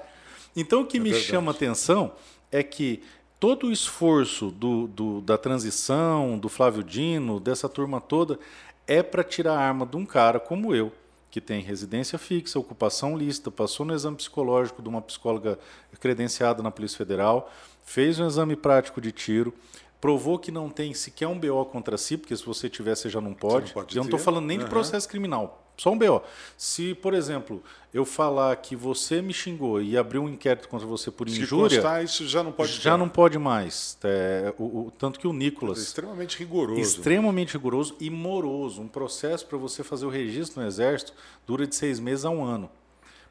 Então, 0.55 0.81
o 0.81 0.85
que 0.85 0.97
é 0.97 0.99
me 0.99 1.09
verdade. 1.09 1.29
chama 1.29 1.51
atenção 1.51 2.13
é 2.51 2.63
que 2.63 3.03
todo 3.39 3.67
o 3.67 3.71
esforço 3.71 4.51
do, 4.51 4.87
do, 4.87 5.21
da 5.21 5.37
transição, 5.37 6.37
do 6.37 6.49
Flávio 6.49 6.83
Dino, 6.83 7.39
dessa 7.39 7.69
turma 7.69 8.01
toda, 8.01 8.37
é 8.85 9.01
para 9.01 9.23
tirar 9.23 9.53
a 9.53 9.59
arma 9.59 9.85
de 9.85 9.95
um 9.95 10.05
cara 10.05 10.39
como 10.39 10.75
eu, 10.75 10.91
que 11.31 11.39
tem 11.39 11.61
residência 11.61 12.17
fixa, 12.19 12.59
ocupação 12.59 13.17
lista, 13.17 13.49
passou 13.49 13.85
no 13.85 13.93
exame 13.93 14.17
psicológico 14.17 14.81
de 14.81 14.89
uma 14.89 15.01
psicóloga 15.01 15.57
credenciada 15.99 16.61
na 16.61 16.71
Polícia 16.71 16.97
Federal, 16.97 17.51
fez 17.83 18.19
um 18.19 18.27
exame 18.27 18.55
prático 18.55 18.99
de 18.99 19.11
tiro, 19.11 19.53
provou 20.01 20.39
que 20.39 20.51
não 20.51 20.69
tem 20.69 20.93
sequer 20.93 21.27
um 21.27 21.39
BO 21.39 21.65
contra 21.65 21.97
si, 21.97 22.17
porque 22.17 22.35
se 22.35 22.45
você 22.45 22.69
tiver, 22.69 22.95
você 22.95 23.09
já 23.09 23.21
não 23.21 23.33
pode. 23.33 23.67
Não 23.67 23.73
pode 23.73 23.95
eu 23.95 24.01
não 24.01 24.07
estou 24.07 24.19
falando 24.19 24.45
nem 24.45 24.57
uhum. 24.57 24.63
de 24.63 24.69
processo 24.69 25.07
criminal, 25.07 25.68
só 25.79 25.91
um 25.91 25.97
BO. 25.97 26.21
Se, 26.57 26.93
por 26.93 27.13
exemplo, 27.13 27.63
eu 27.93 28.03
falar 28.03 28.53
que 28.57 28.75
você 28.75 29.21
me 29.21 29.33
xingou 29.33 29.81
e 29.81 29.97
abrir 29.97 30.19
um 30.19 30.27
inquérito 30.27 30.67
contra 30.67 30.85
você 30.85 31.09
por 31.09 31.29
Se 31.29 31.39
injúria. 31.41 31.77
Constar, 31.77 32.03
isso 32.03 32.27
já 32.27 32.43
não 32.43 32.51
pode 32.51 32.73
Já 32.73 32.91
ter. 32.91 32.97
não 32.97 33.07
pode 33.07 33.39
mais. 33.39 33.97
É, 34.03 34.53
o, 34.57 34.63
o, 34.63 34.93
tanto 34.97 35.19
que 35.19 35.25
o 35.25 35.31
Nicolas. 35.31 35.79
É 35.79 35.81
extremamente 35.81 36.37
rigoroso. 36.37 36.81
Extremamente 36.81 37.53
rigoroso 37.53 37.95
e 37.99 38.09
moroso. 38.09 38.81
Um 38.81 38.87
processo 38.89 39.45
para 39.45 39.57
você 39.57 39.83
fazer 39.83 40.05
o 40.05 40.09
registro 40.09 40.61
no 40.61 40.67
Exército 40.67 41.13
dura 41.47 41.65
de 41.65 41.75
seis 41.75 41.97
meses 41.97 42.25
a 42.25 42.29
um 42.29 42.43
ano. 42.43 42.69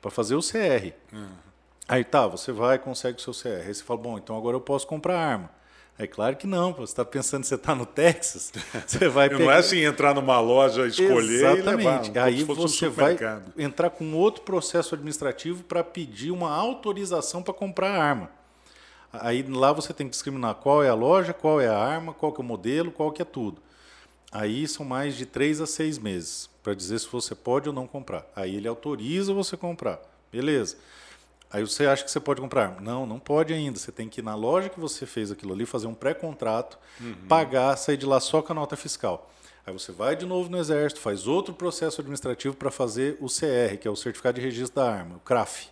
Para 0.01 0.11
fazer 0.11 0.35
o 0.35 0.41
CR. 0.41 0.93
Uhum. 1.13 1.29
Aí 1.87 2.03
tá, 2.03 2.27
você 2.27 2.51
vai 2.51 2.79
consegue 2.79 3.19
o 3.19 3.21
seu 3.21 3.35
CR. 3.35 3.67
Aí 3.67 3.75
você 3.75 3.83
fala, 3.83 4.01
bom, 4.01 4.17
então 4.17 4.37
agora 4.37 4.57
eu 4.57 4.61
posso 4.61 4.87
comprar 4.87 5.19
arma. 5.19 5.58
É 5.99 6.07
claro 6.07 6.37
que 6.37 6.47
não, 6.47 6.73
você 6.73 6.93
está 6.93 7.05
pensando 7.05 7.41
que 7.41 7.49
você 7.49 7.57
está 7.57 7.75
no 7.75 7.85
Texas, 7.85 8.53
você 8.87 9.09
vai 9.09 9.29
pegar... 9.29 9.45
Não 9.45 9.51
é 9.51 9.57
assim 9.57 9.81
entrar 9.81 10.15
numa 10.15 10.39
loja, 10.41 10.87
escolher 10.87 11.45
Exatamente. 11.45 12.11
e 12.11 12.13
levar. 12.13 12.25
Aí 12.25 12.45
você 12.45 12.87
um 12.87 12.91
vai 12.93 13.17
entrar 13.59 13.91
com 13.91 14.15
outro 14.15 14.43
processo 14.43 14.95
administrativo 14.95 15.65
para 15.65 15.83
pedir 15.83 16.31
uma 16.31 16.55
autorização 16.55 17.43
para 17.43 17.53
comprar 17.53 17.91
a 17.91 18.03
arma. 18.03 18.31
Aí 19.13 19.43
lá 19.43 19.73
você 19.73 19.93
tem 19.93 20.07
que 20.07 20.13
discriminar 20.13 20.55
qual 20.55 20.85
é 20.85 20.89
a 20.89 20.95
loja, 20.95 21.33
qual 21.33 21.61
é 21.61 21.67
a 21.67 21.77
arma, 21.77 22.15
qual 22.15 22.33
que 22.33 22.41
é 22.41 22.45
o 22.45 22.47
modelo, 22.47 22.93
qual 22.93 23.11
que 23.11 23.21
é 23.21 23.25
tudo. 23.25 23.61
Aí 24.31 24.69
são 24.69 24.85
mais 24.87 25.17
de 25.17 25.27
três 25.27 25.61
a 25.61 25.67
seis 25.67 25.99
meses 25.99 26.49
para 26.63 26.75
dizer 26.75 27.01
se 27.01 27.09
você 27.09 27.35
pode 27.35 27.69
ou 27.69 27.75
não 27.75 27.87
comprar. 27.87 28.25
Aí 28.37 28.55
ele 28.55 28.69
autoriza 28.69 29.33
você 29.33 29.57
comprar. 29.57 29.99
Beleza. 30.31 30.77
Aí 31.51 31.63
você 31.63 31.87
acha 31.87 32.05
que 32.05 32.11
você 32.11 32.21
pode 32.21 32.41
comprar? 32.41 32.81
Não, 32.81 33.07
não 33.07 33.19
pode 33.19 33.55
ainda. 33.55 33.79
Você 33.79 33.91
tem 33.91 34.09
que 34.09 34.21
ir 34.21 34.25
na 34.25 34.35
loja 34.35 34.69
que 34.69 34.79
você 34.79 35.07
fez 35.07 35.31
aquilo 35.31 35.55
ali, 35.55 35.65
fazer 35.65 35.87
um 35.87 35.95
pré-contrato, 35.95 36.79
uhum. 37.01 37.15
pagar, 37.27 37.77
sair 37.77 37.97
de 37.97 38.05
lá 38.05 38.21
só 38.21 38.43
com 38.43 38.53
a 38.53 38.55
nota 38.55 38.77
fiscal. 38.77 39.31
Aí 39.67 39.73
você 39.73 39.93
vai 39.93 40.17
de 40.17 40.25
novo 40.25 40.49
no 40.49 40.59
Exército, 40.59 41.01
faz 41.01 41.27
outro 41.27 41.53
processo 41.53 42.01
administrativo 42.01 42.55
para 42.55 42.71
fazer 42.71 43.17
o 43.21 43.27
CR, 43.27 43.77
que 43.79 43.87
é 43.87 43.91
o 43.91 43.97
Certificado 43.97 44.39
de 44.39 44.45
Registro 44.45 44.77
da 44.77 44.91
Arma, 44.91 45.17
o 45.17 45.21
CRAF, 45.21 45.69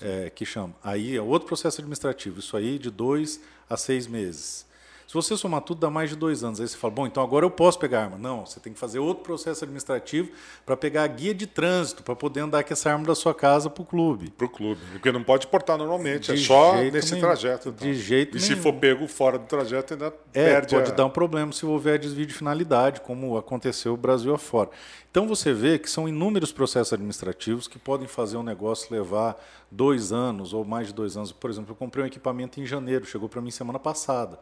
é, 0.00 0.30
que 0.30 0.44
chama. 0.44 0.74
Aí 0.82 1.16
é 1.16 1.20
outro 1.20 1.46
processo 1.48 1.80
administrativo, 1.80 2.38
isso 2.38 2.56
aí 2.56 2.78
de 2.78 2.90
dois 2.90 3.40
a 3.68 3.76
seis 3.76 4.06
meses. 4.06 4.66
Se 5.06 5.12
você 5.14 5.36
somar 5.36 5.60
tudo, 5.60 5.80
dá 5.80 5.90
mais 5.90 6.10
de 6.10 6.16
dois 6.16 6.42
anos. 6.42 6.60
Aí 6.60 6.66
você 6.66 6.76
fala, 6.76 6.94
bom, 6.94 7.06
então 7.06 7.22
agora 7.22 7.44
eu 7.44 7.50
posso 7.50 7.78
pegar 7.78 8.04
arma. 8.04 8.18
Não, 8.18 8.44
você 8.44 8.58
tem 8.58 8.72
que 8.72 8.78
fazer 8.78 8.98
outro 8.98 9.22
processo 9.22 9.64
administrativo 9.64 10.30
para 10.64 10.76
pegar 10.76 11.04
a 11.04 11.06
guia 11.06 11.34
de 11.34 11.46
trânsito, 11.46 12.02
para 12.02 12.16
poder 12.16 12.40
andar 12.40 12.64
com 12.64 12.72
essa 12.72 12.90
arma 12.90 13.04
da 13.04 13.14
sua 13.14 13.34
casa 13.34 13.68
para 13.68 13.82
o 13.82 13.84
clube. 13.86 14.30
Para 14.30 14.46
o 14.46 14.48
clube. 14.48 14.80
Porque 14.92 15.12
não 15.12 15.22
pode 15.22 15.46
portar 15.46 15.76
normalmente, 15.78 16.30
é 16.30 16.34
de 16.34 16.42
é 16.42 16.46
só 16.46 16.76
nesse 16.76 17.12
nenhum. 17.12 17.26
trajeto. 17.26 17.68
Então. 17.68 17.86
De 17.86 17.94
jeito 17.94 18.36
E 18.36 18.40
nenhum. 18.40 18.56
se 18.56 18.60
for 18.60 18.72
pego 18.74 19.06
fora 19.06 19.38
do 19.38 19.44
trajeto, 19.46 19.94
ainda 19.94 20.12
é, 20.32 20.52
perde 20.52 20.74
pode 20.74 20.90
a... 20.90 20.94
dar 20.94 21.04
um 21.04 21.10
problema 21.10 21.52
se 21.52 21.66
houver 21.66 21.98
desvio 21.98 22.26
de 22.26 22.34
finalidade, 22.34 23.00
como 23.00 23.36
aconteceu 23.36 23.94
o 23.94 23.96
Brasil 23.96 24.34
afora. 24.34 24.70
Então 25.10 25.28
você 25.28 25.52
vê 25.52 25.78
que 25.78 25.88
são 25.88 26.08
inúmeros 26.08 26.50
processos 26.50 26.92
administrativos 26.92 27.68
que 27.68 27.78
podem 27.78 28.08
fazer 28.08 28.36
um 28.36 28.42
negócio 28.42 28.92
levar 28.92 29.36
dois 29.70 30.12
anos 30.12 30.52
ou 30.52 30.64
mais 30.64 30.88
de 30.88 30.92
dois 30.94 31.16
anos. 31.16 31.30
Por 31.30 31.50
exemplo, 31.50 31.70
eu 31.72 31.76
comprei 31.76 32.02
um 32.02 32.06
equipamento 32.06 32.60
em 32.60 32.66
janeiro, 32.66 33.04
chegou 33.04 33.28
para 33.28 33.40
mim 33.40 33.50
semana 33.50 33.78
passada. 33.78 34.38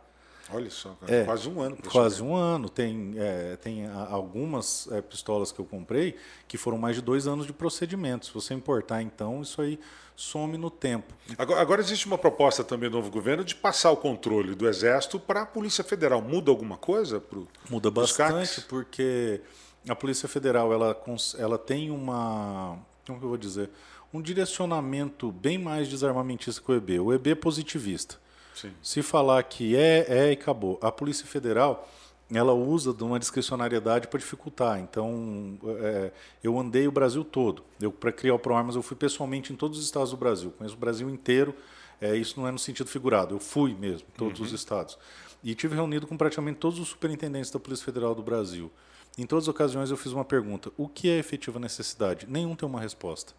Olha 0.51 0.71
só, 0.71 0.97
é, 1.07 1.25
quase 1.25 1.49
um 1.49 1.61
ano. 1.61 1.77
Quase 1.91 2.23
um 2.23 2.35
ano. 2.35 2.69
Tem, 2.69 3.15
é, 3.17 3.57
tem 3.57 3.87
algumas 3.89 4.89
é, 4.91 5.01
pistolas 5.01 5.53
que 5.53 5.59
eu 5.59 5.65
comprei 5.65 6.17
que 6.49 6.59
foram 6.59 6.77
mais 6.77 6.97
de 6.97 7.03
dois 7.03 7.27
anos 7.27 7.47
de 7.47 7.53
procedimento. 7.53 8.27
Se 8.27 8.35
você 8.35 8.53
importar, 8.55 9.03
então, 9.03 9.43
isso 9.43 9.61
aí 9.61 9.79
some 10.17 10.57
no 10.59 10.71
tempo. 10.71 11.15
Agora, 11.39 11.61
agora 11.61 11.81
existe 11.81 12.07
uma 12.07 12.19
proposta 12.19 12.63
também 12.63 12.91
do 12.91 12.97
novo 12.97 13.11
governo 13.11 13.45
de 13.45 13.55
passar 13.55 13.91
o 13.91 13.97
controle 13.97 14.55
do 14.55 14.69
Exército 14.69 15.19
para 15.19 15.43
a 15.43 15.47
Polícia 15.47 15.83
Federal. 15.83 16.21
Muda 16.21 16.51
alguma 16.51 16.77
coisa? 16.77 17.21
Pro, 17.21 17.49
Muda 17.69 17.91
bastante, 17.91 18.61
porque 18.63 19.41
a 19.89 19.95
Polícia 19.95 20.29
Federal 20.29 20.73
ela, 20.73 20.97
ela 21.39 21.59
tem 21.59 21.91
uma. 21.91 22.79
Como 23.07 23.19
eu 23.19 23.29
vou 23.29 23.37
dizer? 23.37 23.71
Um 24.13 24.21
direcionamento 24.21 25.33
bem 25.33 25.57
mais 25.57 25.89
desarmamentista 25.89 26.61
que 26.61 26.71
o 26.71 26.75
EB. 26.75 27.01
O 27.01 27.13
EB 27.13 27.31
é 27.31 27.35
positivista. 27.35 28.22
Sim. 28.55 28.73
Se 28.83 29.03
falar 29.03 29.43
que 29.43 29.77
é, 29.77 30.07
é 30.09 30.31
e 30.31 30.33
acabou. 30.33 30.79
A 30.83 30.91
Polícia 30.91 31.27
Federal 31.27 31.89
ela 32.35 32.53
usa 32.53 32.93
de 32.93 33.05
uma 33.05 33.19
discricionariedade 33.19 34.09
para 34.09 34.19
dificultar. 34.19 34.81
Então, 34.81 35.59
é, 35.81 36.11
eu 36.43 36.59
andei 36.59 36.89
o 36.89 36.93
Brasil 36.93 37.25
todo. 37.25 37.63
Eu 37.81 37.93
para 37.93 38.11
criar 38.11 38.35
o 38.35 38.39
ProArmas 38.39 38.75
eu 38.75 38.83
fui 38.83 38.97
pessoalmente 38.97 39.53
em 39.53 39.57
todos 39.57 39.79
os 39.79 39.85
estados 39.85 40.11
do 40.11 40.17
Brasil. 40.17 40.53
Conheço 40.57 40.75
o 40.75 40.79
Brasil 40.79 41.11
inteiro. 41.11 41.55
É, 42.01 42.17
isso 42.17 42.41
não 42.41 42.49
é 42.49 42.51
no 42.51 42.59
sentido 42.59 42.89
figurado. 42.89 43.35
Eu 43.35 43.39
fui 43.39 43.75
mesmo, 43.75 44.09
todos 44.17 44.41
uhum. 44.41 44.47
os 44.47 44.53
estados. 44.53 44.99
E 45.45 45.55
tive 45.55 45.75
reunido 45.75 46.07
com 46.07 46.17
praticamente 46.17 46.59
todos 46.59 46.79
os 46.79 46.89
superintendentes 46.89 47.51
da 47.51 47.61
Polícia 47.61 47.85
Federal 47.85 48.15
do 48.15 48.23
Brasil. 48.23 48.71
Em 49.19 49.27
todas 49.27 49.45
as 49.45 49.49
ocasiões 49.49 49.91
eu 49.91 49.97
fiz 49.97 50.13
uma 50.13 50.25
pergunta: 50.25 50.73
o 50.77 50.89
que 50.89 51.11
é 51.11 51.19
efetiva 51.19 51.59
necessidade? 51.59 52.27
Nenhum 52.29 52.57
tem 52.57 52.67
uma 52.67 52.81
resposta. 52.81 53.35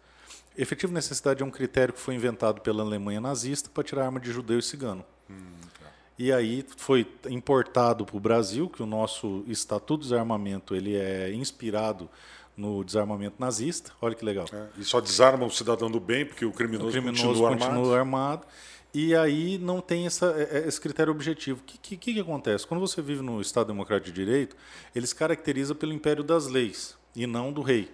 Efetiva 0.56 0.92
necessidade 0.92 1.42
é 1.42 1.46
um 1.46 1.50
critério 1.50 1.92
que 1.92 2.00
foi 2.00 2.14
inventado 2.14 2.60
pela 2.60 2.82
Alemanha 2.82 3.20
nazista 3.20 3.68
para 3.72 3.82
tirar 3.82 4.04
arma 4.04 4.20
de 4.20 4.30
judeu 4.30 4.58
e 4.58 4.62
cigano. 4.62 5.04
Hum, 5.28 5.34
tá. 5.80 5.86
E 6.18 6.32
aí 6.32 6.64
foi 6.76 7.06
importado 7.28 8.04
para 8.04 8.16
o 8.16 8.20
Brasil, 8.20 8.68
que 8.68 8.82
o 8.82 8.86
nosso 8.86 9.44
Estatuto 9.48 10.02
de 10.02 10.10
Desarmamento 10.10 10.74
ele 10.74 10.96
é 10.96 11.32
inspirado 11.32 12.08
no 12.56 12.84
desarmamento 12.84 13.36
nazista. 13.38 13.90
Olha 14.00 14.14
que 14.14 14.24
legal. 14.24 14.46
É, 14.52 14.66
e 14.78 14.84
só 14.84 15.00
desarma 15.00 15.44
o 15.44 15.50
cidadão 15.50 15.90
do 15.90 15.98
bem, 15.98 16.24
porque 16.24 16.44
o 16.44 16.52
criminoso, 16.52 16.88
o 16.88 16.92
criminoso 16.92 17.24
continua, 17.24 17.48
continua 17.50 17.98
armado. 17.98 18.44
armado. 18.44 18.46
E 18.94 19.12
aí 19.16 19.58
não 19.58 19.80
tem 19.80 20.06
essa, 20.06 20.26
é, 20.26 20.58
é, 20.58 20.68
esse 20.68 20.80
critério 20.80 21.12
objetivo. 21.12 21.60
O 21.60 21.64
que, 21.64 21.96
que, 21.96 22.14
que 22.14 22.20
acontece? 22.20 22.64
Quando 22.64 22.80
você 22.80 23.02
vive 23.02 23.22
no 23.22 23.40
Estado 23.40 23.66
Democrático 23.66 24.12
de 24.12 24.24
Direito, 24.24 24.56
ele 24.94 25.04
se 25.04 25.14
caracteriza 25.14 25.74
pelo 25.74 25.92
império 25.92 26.22
das 26.22 26.46
leis 26.46 26.96
e 27.14 27.26
não 27.26 27.52
do 27.52 27.60
rei. 27.60 27.90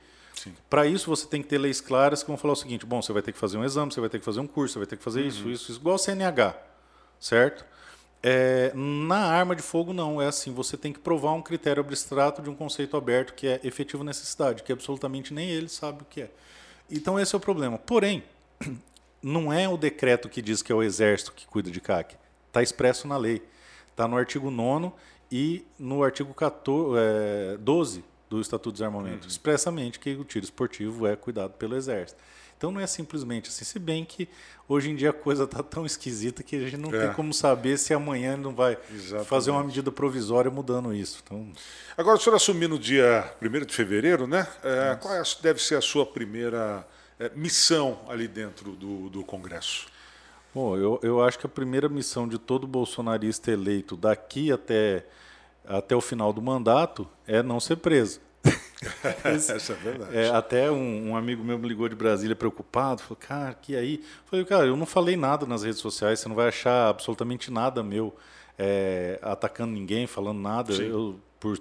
Para 0.69 0.87
isso, 0.87 1.07
você 1.07 1.27
tem 1.27 1.43
que 1.43 1.49
ter 1.49 1.59
leis 1.59 1.81
claras 1.81 2.23
que 2.23 2.29
vão 2.29 2.37
falar 2.37 2.53
o 2.53 2.57
seguinte: 2.57 2.87
bom, 2.87 3.03
você 3.03 3.13
vai 3.13 3.23
ter 3.23 3.33
que 3.33 3.39
fazer 3.39 3.59
um 3.59 3.65
exame, 3.65 3.93
você 3.93 4.01
vai 4.01 4.09
ter 4.09 4.19
que 4.19 4.25
fazer 4.25 4.41
um 4.41 4.47
curso, 4.47 4.75
você 4.75 4.79
vai 4.79 4.87
ter 4.87 4.97
que 4.97 5.03
fazer 5.03 5.23
uhum. 5.23 5.27
isso, 5.29 5.49
isso, 5.49 5.73
isso, 5.73 5.81
igual 5.81 5.95
ao 5.95 5.99
CNH, 5.99 6.57
certo? 7.19 7.65
É, 8.23 8.71
na 8.75 9.19
arma 9.19 9.57
de 9.57 9.63
fogo, 9.63 9.93
não. 9.93 10.21
É 10.21 10.27
assim: 10.27 10.53
você 10.53 10.77
tem 10.77 10.93
que 10.93 10.99
provar 10.99 11.33
um 11.33 11.43
critério 11.43 11.81
abstrato 11.83 12.41
de 12.41 12.49
um 12.49 12.55
conceito 12.55 12.97
aberto 12.97 13.35
que 13.35 13.47
é 13.47 13.61
efetiva 13.65 14.05
necessidade, 14.05 14.63
que 14.63 14.73
absolutamente 14.73 15.35
nem 15.35 15.49
ele 15.49 15.69
sabe 15.69 16.03
o 16.03 16.05
que 16.05 16.23
é. 16.23 16.31
Então, 16.91 17.19
esse 17.19 17.35
é 17.35 17.39
o 17.39 17.41
problema. 17.41 17.79
Porém, 17.79 18.23
não 19.23 19.53
é 19.53 19.69
o 19.69 19.77
decreto 19.77 20.29
que 20.29 20.41
diz 20.41 20.63
que 20.63 20.73
é 20.73 20.75
o 20.75 20.83
exército 20.83 21.33
que 21.33 21.47
cuida 21.47 21.71
de 21.71 21.81
CAC. 21.81 22.17
Está 22.49 22.63
expresso 22.63 23.07
na 23.07 23.17
lei. 23.17 23.43
Está 23.91 24.09
no 24.09 24.17
artigo 24.17 24.51
9 24.51 24.93
e 25.31 25.65
no 25.79 26.03
artigo 26.03 26.35
14, 26.35 26.97
é, 26.99 27.57
12 27.59 28.05
do 28.31 28.41
Estatuto 28.41 28.71
de 28.71 28.75
Desarmamento, 28.75 29.25
uhum. 29.25 29.29
expressamente 29.29 29.99
que 29.99 30.15
o 30.15 30.25
tiro 30.25 30.45
esportivo 30.45 31.07
é 31.07 31.17
cuidado 31.17 31.53
pelo 31.55 31.77
Exército. 31.77 32.23
Então 32.57 32.71
não 32.71 32.81
é 32.81 32.87
simplesmente 32.87 33.49
assim, 33.49 33.65
se 33.65 33.79
bem 33.79 34.05
que 34.05 34.29
hoje 34.69 34.91
em 34.91 34.95
dia 34.95 35.11
a 35.11 35.13
coisa 35.15 35.45
está 35.45 35.63
tão 35.63 35.85
esquisita 35.85 36.43
que 36.43 36.57
a 36.57 36.61
gente 36.61 36.77
não 36.77 36.95
é. 36.95 37.07
tem 37.07 37.13
como 37.15 37.33
saber 37.33 37.77
se 37.79 37.93
amanhã 37.93 38.35
ele 38.35 38.43
não 38.43 38.55
vai 38.55 38.79
Exatamente. 38.95 39.29
fazer 39.29 39.51
uma 39.51 39.65
medida 39.65 39.91
provisória 39.91 40.51
mudando 40.51 40.95
isso. 40.95 41.23
Então... 41.25 41.51
Agora, 41.97 42.19
o 42.19 42.21
senhor 42.21 42.37
assumiu 42.37 42.69
no 42.69 42.79
dia 42.79 43.35
1 43.43 43.65
de 43.65 43.75
fevereiro, 43.75 44.27
né? 44.27 44.47
É, 44.63 44.95
qual 44.95 45.15
é, 45.15 45.23
deve 45.43 45.61
ser 45.61 45.77
a 45.77 45.81
sua 45.81 46.05
primeira 46.07 46.87
é, 47.19 47.31
missão 47.35 47.99
ali 48.09 48.29
dentro 48.29 48.73
do, 48.73 49.09
do 49.09 49.25
Congresso? 49.25 49.87
Bom, 50.55 50.77
eu, 50.77 51.01
eu 51.03 51.23
acho 51.25 51.39
que 51.39 51.47
a 51.47 51.49
primeira 51.49 51.89
missão 51.89 52.29
de 52.29 52.39
todo 52.39 52.67
bolsonarista 52.67 53.51
eleito 53.51 53.97
daqui 53.97 54.53
até 54.53 55.07
até 55.71 55.95
o 55.95 56.01
final 56.01 56.33
do 56.33 56.43
mandato 56.43 57.07
é 57.27 57.43
não 57.43 57.61
ser 57.61 57.77
preso. 57.77 58.21
Essa 59.25 59.73
é 59.73 59.77
verdade. 59.77 60.17
É, 60.17 60.31
até 60.31 60.71
um, 60.71 61.11
um, 61.11 61.17
amigo 61.17 61.45
meu 61.45 61.59
me 61.59 61.69
ligou 61.69 61.89
de 61.89 61.95
Brasília 61.95 62.35
preocupado, 62.35 63.03
falou, 63.03 63.19
cara, 63.21 63.55
que 63.55 63.77
aí? 63.77 63.97
Eu 63.97 64.25
falei, 64.27 64.45
cara, 64.45 64.67
eu 64.67 64.77
não 64.77 64.87
falei 64.87 65.17
nada 65.17 65.47
nas 65.47 65.63
redes 65.63 65.81
sociais, 65.81 66.21
você 66.21 66.29
não 66.29 66.37
vai 66.37 66.49
achar 66.49 66.89
absolutamente 66.89 67.51
nada 67.51 67.83
meu 67.83 68.15
é, 68.59 69.19
atacando 69.23 69.73
ninguém, 69.73 70.07
falando 70.07 70.41
nada. 70.41 70.73
Sim. 70.73 70.85
Eu, 70.85 71.21
por 71.39 71.59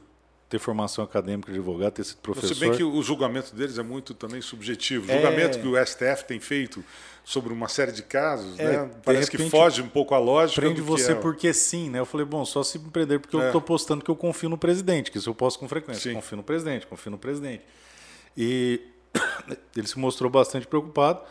ter 0.49 0.57
formação 0.57 1.03
acadêmica 1.03 1.51
de 1.51 1.59
advogado, 1.59 1.93
ter 1.93 2.03
sido 2.03 2.17
professor. 2.17 2.55
Se 2.55 2.59
bem 2.59 2.71
que 2.71 2.83
o 2.83 3.01
julgamento 3.03 3.55
deles 3.55 3.77
é 3.77 3.83
muito 3.83 4.15
também 4.15 4.41
subjetivo. 4.41 5.05
O 5.05 5.15
julgamento 5.15 5.59
é... 5.59 5.61
que 5.61 5.67
o 5.67 5.85
STF 5.85 6.25
tem 6.25 6.39
feito 6.39 6.83
sobre 7.23 7.53
uma 7.53 7.67
série 7.67 7.91
de 7.91 8.01
casos, 8.01 8.57
é, 8.57 8.63
né? 8.63 8.91
Parece 9.05 9.29
repente, 9.31 9.43
que 9.43 9.49
foge 9.51 9.83
um 9.83 9.87
pouco 9.87 10.15
a 10.15 10.17
lógica. 10.17 10.59
Prende 10.59 10.81
você 10.81 11.11
é... 11.11 11.15
porque 11.15 11.53
sim, 11.53 11.91
né? 11.91 11.99
Eu 11.99 12.05
falei, 12.05 12.25
bom, 12.25 12.43
só 12.43 12.63
se 12.63 12.79
me 12.79 12.89
prender 12.89 13.19
porque 13.19 13.37
é. 13.37 13.39
eu 13.39 13.45
estou 13.45 13.61
postando 13.61 14.03
que 14.03 14.09
eu 14.09 14.15
confio 14.15 14.49
no 14.49 14.57
presidente, 14.57 15.11
que 15.11 15.19
isso 15.19 15.29
eu 15.29 15.35
posto 15.35 15.59
com 15.59 15.67
frequência. 15.67 16.09
Sim. 16.09 16.15
Confio 16.15 16.37
no 16.37 16.43
presidente, 16.43 16.87
confio 16.87 17.11
no 17.11 17.19
presidente. 17.19 17.61
E 18.35 18.81
ele 19.77 19.85
se 19.85 19.99
mostrou 19.99 20.31
bastante 20.31 20.65
preocupado. 20.65 21.21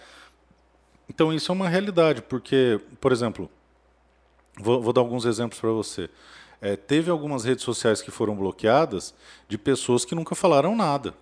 Então 1.10 1.32
isso 1.32 1.50
é 1.50 1.54
uma 1.54 1.68
realidade, 1.68 2.22
porque, 2.22 2.80
por 3.00 3.10
exemplo, 3.10 3.50
vou, 4.56 4.80
vou 4.80 4.92
dar 4.92 5.00
alguns 5.00 5.24
exemplos 5.24 5.58
para 5.60 5.70
você. 5.70 6.08
É, 6.60 6.76
teve 6.76 7.10
algumas 7.10 7.44
redes 7.44 7.64
sociais 7.64 8.02
que 8.02 8.10
foram 8.10 8.34
bloqueadas 8.34 9.14
de 9.48 9.56
pessoas 9.56 10.04
que 10.04 10.14
nunca 10.14 10.34
falaram 10.34 10.74
nada. 10.74 11.14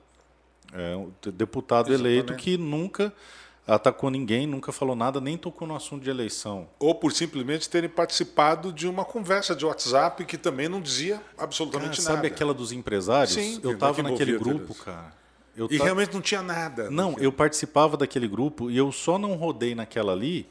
É, 0.72 0.96
um 0.96 1.12
deputado 1.32 1.92
eleito 1.92 2.34
que 2.34 2.56
nunca 2.56 3.12
atacou 3.66 4.10
ninguém, 4.10 4.46
nunca 4.46 4.70
falou 4.70 4.94
nada, 4.94 5.20
nem 5.20 5.36
tocou 5.36 5.66
no 5.66 5.74
assunto 5.74 6.02
de 6.02 6.10
eleição. 6.10 6.68
Ou 6.78 6.94
por 6.94 7.12
simplesmente 7.12 7.68
terem 7.68 7.90
participado 7.90 8.72
de 8.72 8.86
uma 8.86 9.04
conversa 9.04 9.56
de 9.56 9.64
WhatsApp 9.64 10.24
que 10.24 10.38
também 10.38 10.68
não 10.68 10.80
dizia 10.80 11.20
absolutamente 11.36 11.98
cara, 11.98 12.10
nada. 12.10 12.16
Sabe 12.16 12.26
aquela 12.28 12.54
dos 12.54 12.72
empresários? 12.72 13.34
Sim, 13.34 13.60
eu 13.62 13.72
estava 13.72 14.02
naquele 14.02 14.38
grupo, 14.38 14.74
cara. 14.74 15.12
Eu 15.56 15.66
e 15.70 15.78
ta... 15.78 15.84
realmente 15.84 16.12
não 16.12 16.20
tinha 16.20 16.42
nada. 16.42 16.90
Não, 16.90 17.16
eu 17.18 17.32
participava 17.32 17.96
daquele 17.96 18.28
grupo 18.28 18.70
e 18.70 18.76
eu 18.76 18.92
só 18.92 19.18
não 19.18 19.34
rodei 19.34 19.74
naquela 19.74 20.12
ali 20.12 20.46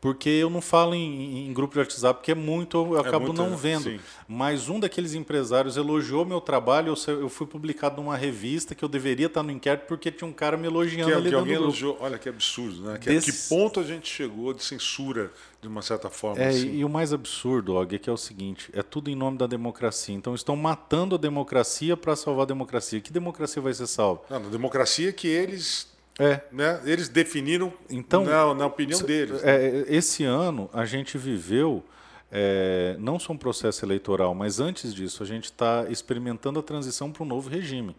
porque 0.00 0.30
eu 0.30 0.48
não 0.48 0.62
falo 0.62 0.94
em, 0.94 1.48
em, 1.48 1.52
grupo 1.52 1.74
de 1.74 1.80
WhatsApp, 1.80 2.20
porque 2.20 2.32
é 2.32 2.34
muito, 2.34 2.78
eu 2.78 2.96
é 2.96 3.00
acabo 3.00 3.26
muito, 3.26 3.36
não 3.36 3.54
vendo. 3.54 3.82
Sim. 3.82 4.00
Mas 4.26 4.68
um 4.68 4.80
daqueles 4.80 5.12
empresários 5.12 5.76
elogiou 5.76 6.24
meu 6.24 6.40
trabalho, 6.40 6.94
eu, 7.06 7.14
eu, 7.20 7.28
fui 7.28 7.46
publicado 7.46 8.00
numa 8.00 8.16
revista 8.16 8.74
que 8.74 8.82
eu 8.82 8.88
deveria 8.88 9.26
estar 9.26 9.42
no 9.42 9.50
inquérito 9.50 9.84
porque 9.86 10.10
tinha 10.10 10.26
um 10.26 10.32
cara 10.32 10.56
me 10.56 10.66
elogiando 10.66 11.10
que, 11.10 11.16
ali 11.16 11.28
que 11.28 11.34
alguém 11.34 11.54
elogiou. 11.54 11.98
Olha 12.00 12.18
que 12.18 12.30
absurdo, 12.30 12.82
né? 12.82 12.98
Que, 12.98 13.10
Desse... 13.10 13.30
que 13.30 13.48
ponto 13.48 13.78
a 13.78 13.82
gente 13.82 14.08
chegou 14.08 14.54
de 14.54 14.64
censura 14.64 15.30
de 15.60 15.68
uma 15.68 15.82
certa 15.82 16.08
forma. 16.08 16.42
É, 16.42 16.48
assim. 16.48 16.76
e 16.76 16.84
o 16.84 16.88
mais 16.88 17.12
absurdo, 17.12 17.74
Og, 17.74 17.94
é 17.94 17.98
que 17.98 18.08
é 18.08 18.12
o 18.12 18.16
seguinte: 18.16 18.70
é 18.72 18.82
tudo 18.82 19.10
em 19.10 19.14
nome 19.14 19.36
da 19.36 19.46
democracia. 19.46 20.14
Então 20.14 20.34
estão 20.34 20.56
matando 20.56 21.14
a 21.14 21.18
democracia 21.18 21.94
para 21.94 22.16
salvar 22.16 22.44
a 22.44 22.46
democracia. 22.46 23.00
Que 23.02 23.12
democracia 23.12 23.60
vai 23.60 23.74
ser 23.74 23.86
salva? 23.86 24.22
Não, 24.30 24.36
a 24.38 24.50
democracia 24.50 25.12
que 25.12 25.28
eles 25.28 25.89
é. 26.20 26.44
Né? 26.52 26.80
Eles 26.84 27.08
definiram 27.08 27.72
então, 27.88 28.24
na, 28.24 28.54
na 28.54 28.66
opinião 28.66 29.00
deles. 29.02 29.42
É, 29.42 29.84
esse 29.88 30.22
ano 30.22 30.68
a 30.72 30.84
gente 30.84 31.16
viveu 31.16 31.82
é, 32.30 32.94
não 32.98 33.18
só 33.18 33.32
um 33.32 33.38
processo 33.38 33.84
eleitoral, 33.84 34.34
mas 34.34 34.60
antes 34.60 34.94
disso 34.94 35.22
a 35.22 35.26
gente 35.26 35.46
está 35.46 35.86
experimentando 35.88 36.60
a 36.60 36.62
transição 36.62 37.10
para 37.10 37.22
um 37.22 37.26
novo 37.26 37.48
regime. 37.48 37.96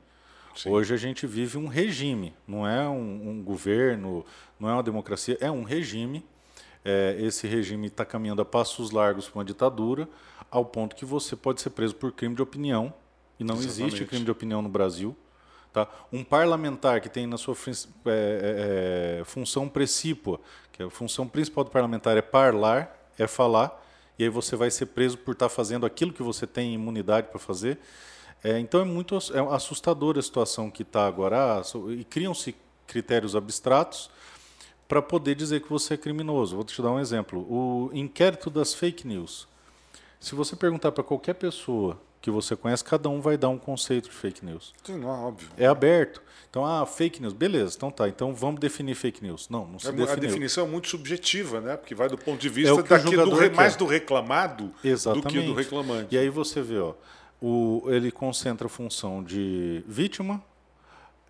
Sim. 0.56 0.70
Hoje 0.70 0.94
a 0.94 0.98
gente 0.98 1.26
vive 1.26 1.58
um 1.58 1.68
regime, 1.68 2.34
não 2.48 2.68
é 2.68 2.88
um, 2.88 3.30
um 3.30 3.44
governo, 3.44 4.26
não 4.60 4.70
é 4.70 4.74
uma 4.74 4.84
democracia, 4.84 5.38
é 5.42 5.50
um 5.50 5.64
regime. 5.64 6.24
É, 6.84 7.16
esse 7.20 7.48
regime 7.48 7.88
está 7.88 8.06
caminhando 8.06 8.42
a 8.42 8.46
passos 8.46 8.92
largos 8.92 9.28
para 9.28 9.40
uma 9.40 9.46
ditadura, 9.46 10.08
ao 10.50 10.66
ponto 10.66 10.96
que 10.96 11.06
você 11.06 11.36
pode 11.36 11.62
ser 11.62 11.70
preso 11.70 11.96
por 11.96 12.12
crime 12.12 12.36
de 12.36 12.42
opinião, 12.42 12.94
e 13.40 13.44
não 13.44 13.56
Exatamente. 13.56 13.82
existe 13.82 14.06
crime 14.06 14.26
de 14.26 14.32
opinião 14.32 14.62
no 14.62 14.70
Brasil. 14.70 15.16
Tá? 15.72 15.88
Um 16.12 16.24
parlamentar 16.24 17.00
que 17.00 17.08
tem 17.08 17.26
na 17.26 17.38
sua 17.38 17.56
é, 17.56 18.10
é, 18.10 19.20
é, 19.22 19.24
função 19.24 19.70
precípua, 19.70 20.40
que 20.72 20.84
a 20.84 20.90
função 20.90 21.28
principal 21.28 21.64
do 21.64 21.72
parlamentar 21.72 22.18
é 22.18 22.22
parlar, 22.22 22.94
é 23.18 23.26
falar, 23.26 23.82
e 24.20 24.24
aí 24.24 24.30
você 24.30 24.56
vai 24.58 24.70
ser 24.70 24.88
preso 24.88 25.18
por 25.18 25.32
estar 25.32 25.48
fazendo 25.48 25.86
aquilo 25.86 26.12
que 26.12 26.22
você 26.22 26.46
tem 26.46 26.74
imunidade 26.74 27.28
para 27.30 27.40
fazer. 27.40 27.80
É, 28.44 28.60
então 28.60 28.82
é 28.82 28.84
muito 28.84 29.16
é 29.16 29.56
assustadora 29.56 30.20
a 30.20 30.24
situação 30.24 30.70
que 30.70 30.82
está 30.82 31.08
agora, 31.08 31.60
ah, 31.60 31.62
e 31.90 32.04
criam-se 32.04 32.54
critérios 32.86 33.36
abstratos 33.36 34.10
para 34.90 35.02
poder 35.02 35.36
dizer 35.36 35.62
que 35.62 35.70
você 35.70 35.94
é 35.94 35.98
criminoso. 35.98 36.56
Vou 36.56 36.66
te 36.66 36.82
dar 36.82 36.92
um 36.92 37.00
exemplo. 37.00 37.40
O 37.50 37.90
inquérito 37.94 38.50
das 38.50 38.74
fake 38.74 39.08
news. 39.08 39.48
Se 40.20 40.36
você 40.36 40.54
perguntar 40.54 40.92
para 40.92 41.04
qualquer 41.04 41.36
pessoa 41.36 41.98
que 42.22 42.30
você 42.30 42.56
conhece, 42.56 42.84
cada 42.84 43.10
um 43.10 43.20
vai 43.20 43.36
dar 43.36 43.50
um 43.50 43.58
conceito 43.58 44.08
de 44.08 44.16
fake 44.16 44.46
news. 44.46 44.74
Sim, 44.84 45.00
não, 45.00 45.10
óbvio. 45.10 45.50
É 45.58 45.66
aberto. 45.66 46.22
Então, 46.50 46.64
ah, 46.66 46.86
fake 46.86 47.20
news, 47.22 47.34
beleza, 47.34 47.76
então 47.76 47.90
tá. 47.90 48.08
Então 48.08 48.34
vamos 48.36 48.60
definir 48.60 48.94
fake 48.94 49.24
news. 49.24 49.50
Não, 49.50 49.66
não 49.66 49.80
se 49.80 49.88
é, 49.88 49.92
definiu. 49.92 50.14
A 50.14 50.16
definição 50.16 50.66
é 50.66 50.70
muito 50.70 50.88
subjetiva, 50.88 51.60
né? 51.60 51.78
Porque 51.78 51.96
vai 51.96 52.08
do 52.08 52.18
ponto 52.18 52.40
de 52.40 52.50
vista 52.50 52.80
é 52.80 52.84
daqui, 52.84 53.16
do 53.16 53.34
re, 53.34 53.50
mais 53.50 53.76
do 53.76 53.86
reclamado 53.86 54.72
Exatamente. 54.84 55.24
do 55.24 55.30
que 55.30 55.42
do 55.42 55.54
reclamante. 55.54 56.14
E 56.14 56.18
aí 56.18 56.30
você 56.30 56.62
vê, 56.62 56.78
ó, 56.78 56.94
o, 57.42 57.84
ele 57.88 58.12
concentra 58.12 58.68
a 58.68 58.70
função 58.70 59.24
de 59.24 59.84
vítima, 59.88 60.44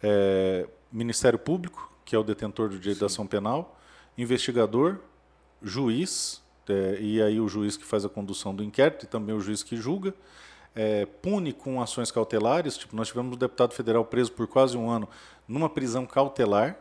é, 0.03 0.67
Ministério 0.91 1.39
Público, 1.39 1.89
que 2.03 2.15
é 2.15 2.19
o 2.19 2.23
detentor 2.23 2.67
do 2.67 2.77
direito 2.77 2.99
da 2.99 3.05
ação 3.05 3.25
penal, 3.25 3.79
investigador, 4.17 4.97
juiz, 5.63 6.41
é, 6.67 6.97
e 6.99 7.21
aí 7.21 7.39
o 7.39 7.47
juiz 7.47 7.77
que 7.77 7.85
faz 7.85 8.03
a 8.03 8.09
condução 8.09 8.53
do 8.53 8.63
inquérito 8.63 9.05
e 9.05 9.07
também 9.07 9.33
o 9.33 9.39
juiz 9.39 9.63
que 9.63 9.77
julga, 9.77 10.13
é, 10.75 11.05
pune 11.05 11.53
com 11.53 11.81
ações 11.81 12.11
cautelares. 12.11 12.77
Tipo, 12.77 12.95
nós 12.95 13.07
tivemos 13.07 13.35
um 13.35 13.39
deputado 13.39 13.73
federal 13.73 14.05
preso 14.05 14.31
por 14.31 14.47
quase 14.47 14.77
um 14.77 14.89
ano 14.89 15.07
numa 15.47 15.69
prisão 15.69 16.05
cautelar, 16.05 16.77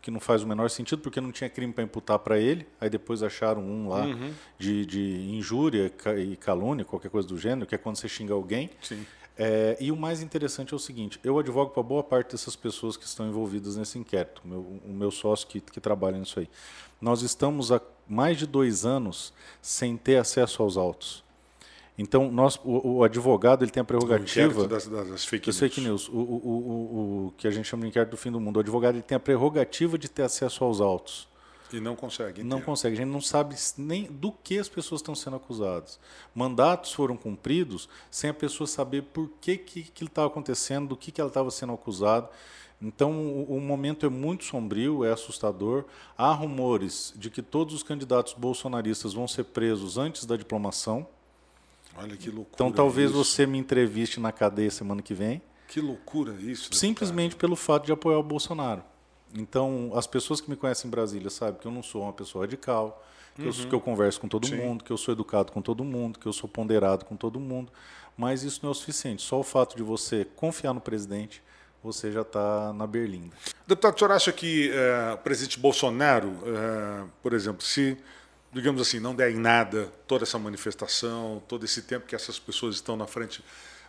que 0.00 0.10
não 0.10 0.20
faz 0.20 0.42
o 0.42 0.46
menor 0.46 0.70
sentido, 0.70 1.02
porque 1.02 1.20
não 1.20 1.32
tinha 1.32 1.50
crime 1.50 1.72
para 1.72 1.84
imputar 1.84 2.18
para 2.18 2.38
ele. 2.38 2.66
Aí 2.80 2.88
depois 2.88 3.22
acharam 3.22 3.62
um 3.62 3.88
lá 3.88 4.04
uhum. 4.04 4.32
de, 4.58 4.86
de 4.86 5.30
injúria 5.30 5.92
e 6.18 6.36
calúnia, 6.36 6.84
qualquer 6.84 7.10
coisa 7.10 7.28
do 7.28 7.36
gênero, 7.36 7.66
que 7.66 7.74
é 7.74 7.78
quando 7.78 7.96
você 7.96 8.08
xinga 8.08 8.32
alguém. 8.32 8.70
É, 9.36 9.78
e 9.80 9.90
o 9.90 9.96
mais 9.96 10.22
interessante 10.22 10.72
é 10.72 10.76
o 10.76 10.78
seguinte: 10.78 11.18
eu 11.24 11.38
advogo 11.38 11.70
para 11.70 11.82
boa 11.82 12.02
parte 12.02 12.32
dessas 12.32 12.54
pessoas 12.54 12.96
que 12.96 13.04
estão 13.04 13.26
envolvidas 13.26 13.76
nesse 13.76 13.98
inquérito, 13.98 14.42
meu, 14.44 14.60
o 14.60 14.92
meu 14.92 15.10
sócio 15.10 15.46
que, 15.46 15.60
que 15.60 15.80
trabalha 15.80 16.18
nisso 16.18 16.38
aí. 16.38 16.48
Nós 17.00 17.22
estamos 17.22 17.72
há 17.72 17.80
mais 18.06 18.38
de 18.38 18.46
dois 18.46 18.84
anos 18.84 19.32
sem 19.60 19.96
ter 19.96 20.16
acesso 20.16 20.62
aos 20.62 20.76
autos. 20.76 21.24
Então, 21.96 22.30
nós, 22.32 22.58
o, 22.64 22.96
o, 22.96 23.04
advogado 23.04 23.64
ele 23.64 23.70
tem 23.70 23.80
a 23.80 23.84
prerrogativa. 23.84 24.66
Das, 24.66 24.86
das, 24.86 25.24
fake 25.24 25.46
das 25.46 25.58
fake 25.58 25.80
news. 25.80 26.08
O, 26.08 26.16
o, 26.16 27.26
o, 27.26 27.34
que 27.36 27.46
a 27.46 27.50
gente 27.50 27.68
chama 27.68 27.82
de 27.82 27.88
inquérito 27.88 28.10
do 28.10 28.16
fim 28.16 28.30
do 28.30 28.40
mundo. 28.40 28.56
O 28.56 28.60
advogado 28.60 28.94
ele 28.94 29.02
tem 29.02 29.16
a 29.16 29.20
prerrogativa 29.20 29.98
de 29.98 30.08
ter 30.08 30.22
acesso 30.22 30.64
aos 30.64 30.80
autos. 30.80 31.28
E 31.72 31.80
não 31.80 31.96
consegue. 31.96 32.42
Não 32.42 32.60
consegue. 32.60 32.94
A 32.94 32.98
gente 32.98 33.10
não 33.10 33.20
sabe 33.20 33.54
nem 33.78 34.04
do 34.04 34.32
que 34.32 34.58
as 34.58 34.68
pessoas 34.68 35.00
estão 35.00 35.14
sendo 35.14 35.36
acusadas. 35.36 35.98
Mandatos 36.34 36.92
foram 36.92 37.16
cumpridos 37.16 37.88
sem 38.10 38.30
a 38.30 38.34
pessoa 38.34 38.66
saber 38.66 39.02
por 39.02 39.30
que, 39.40 39.56
que, 39.56 39.82
que 39.82 40.04
estava 40.04 40.28
acontecendo, 40.28 40.88
do 40.88 40.96
que, 40.96 41.10
que 41.10 41.20
ela 41.20 41.28
estava 41.28 41.50
sendo 41.50 41.72
acusada. 41.72 42.28
Então, 42.80 43.12
o, 43.12 43.56
o, 43.56 43.60
momento 43.60 44.04
é 44.04 44.08
muito 44.08 44.44
sombrio, 44.44 45.04
é 45.04 45.12
assustador. 45.12 45.84
Há 46.18 46.32
rumores 46.32 47.14
de 47.16 47.30
que 47.30 47.40
todos 47.40 47.74
os 47.74 47.82
candidatos 47.82 48.34
bolsonaristas 48.34 49.14
vão 49.14 49.28
ser 49.28 49.44
presos 49.44 49.96
antes 49.96 50.26
da 50.26 50.36
diplomação. 50.36 51.06
Olha 51.96 52.16
que 52.16 52.30
loucura. 52.30 52.54
Então 52.54 52.72
talvez 52.72 53.10
isso. 53.10 53.24
você 53.24 53.46
me 53.46 53.58
entreviste 53.58 54.18
na 54.18 54.32
cadeia 54.32 54.70
semana 54.70 55.02
que 55.02 55.14
vem. 55.14 55.42
Que 55.68 55.80
loucura 55.80 56.32
isso. 56.32 56.64
Deputado. 56.64 56.74
Simplesmente 56.74 57.36
pelo 57.36 57.56
fato 57.56 57.86
de 57.86 57.92
apoiar 57.92 58.18
o 58.18 58.22
Bolsonaro. 58.22 58.82
Então, 59.34 59.90
as 59.94 60.06
pessoas 60.06 60.40
que 60.40 60.50
me 60.50 60.56
conhecem 60.56 60.88
em 60.88 60.90
Brasília 60.90 61.30
sabem 61.30 61.58
que 61.58 61.66
eu 61.66 61.72
não 61.72 61.82
sou 61.82 62.02
uma 62.02 62.12
pessoa 62.12 62.44
radical, 62.44 63.02
que, 63.34 63.42
uhum. 63.42 63.48
eu, 63.48 63.68
que 63.68 63.74
eu 63.74 63.80
converso 63.80 64.20
com 64.20 64.28
todo 64.28 64.46
Sim. 64.46 64.56
mundo, 64.56 64.84
que 64.84 64.90
eu 64.90 64.98
sou 64.98 65.12
educado 65.12 65.50
com 65.50 65.62
todo 65.62 65.82
mundo, 65.82 66.18
que 66.18 66.26
eu 66.26 66.32
sou 66.32 66.48
ponderado 66.48 67.06
com 67.06 67.16
todo 67.16 67.40
mundo. 67.40 67.72
Mas 68.16 68.42
isso 68.42 68.60
não 68.62 68.68
é 68.68 68.72
o 68.72 68.74
suficiente. 68.74 69.22
Só 69.22 69.40
o 69.40 69.42
fato 69.42 69.74
de 69.74 69.82
você 69.82 70.26
confiar 70.36 70.74
no 70.74 70.80
presidente, 70.80 71.42
você 71.82 72.12
já 72.12 72.20
está 72.20 72.72
na 72.74 72.86
berlinda. 72.86 73.34
Deputado, 73.66 73.96
o 73.96 73.98
senhor 73.98 74.12
acha 74.12 74.32
que 74.32 74.70
é, 74.70 75.14
o 75.14 75.18
presidente 75.18 75.58
Bolsonaro, 75.58 76.36
é, 76.44 77.04
por 77.22 77.32
exemplo, 77.32 77.64
se 77.64 77.96
digamos 78.52 78.82
assim, 78.82 79.00
não 79.00 79.14
der 79.14 79.30
em 79.30 79.38
nada 79.38 79.90
toda 80.06 80.24
essa 80.24 80.38
manifestação, 80.38 81.42
todo 81.48 81.64
esse 81.64 81.82
tempo 81.82 82.06
que 82.06 82.14
essas 82.14 82.38
pessoas 82.38 82.74
estão 82.74 82.96
na 82.96 83.06
frente 83.06 83.42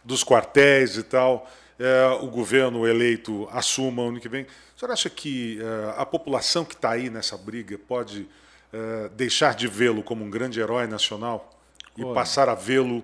dos 0.03 0.24
quartéis 0.24 0.95
e 0.95 1.03
tal, 1.03 1.49
é, 1.78 2.05
o 2.22 2.28
governo 2.28 2.88
eleito 2.88 3.47
assuma 3.51 4.03
ano 4.03 4.20
que 4.20 4.30
vem. 4.30 4.43
O 4.43 4.80
senhor 4.80 4.91
acha 4.91 5.09
que 5.09 5.59
é, 5.61 5.99
a 5.99 6.05
população 6.05 6.64
que 6.64 6.76
está 6.76 6.91
aí 6.91 7.09
nessa 7.09 7.38
briga 7.38 7.78
pode 7.78 8.28
é, 8.72 9.09
deixar 9.09 9.53
de 9.53 9.68
vê-lo 9.68 10.01
como 10.01 10.24
um 10.24 10.30
grande 10.30 10.59
herói 10.59 10.88
nacional 10.88 11.59
e 11.97 12.03
Olha. 12.03 12.14
passar 12.14 12.47
a 12.47 12.55
vê-lo 12.55 13.03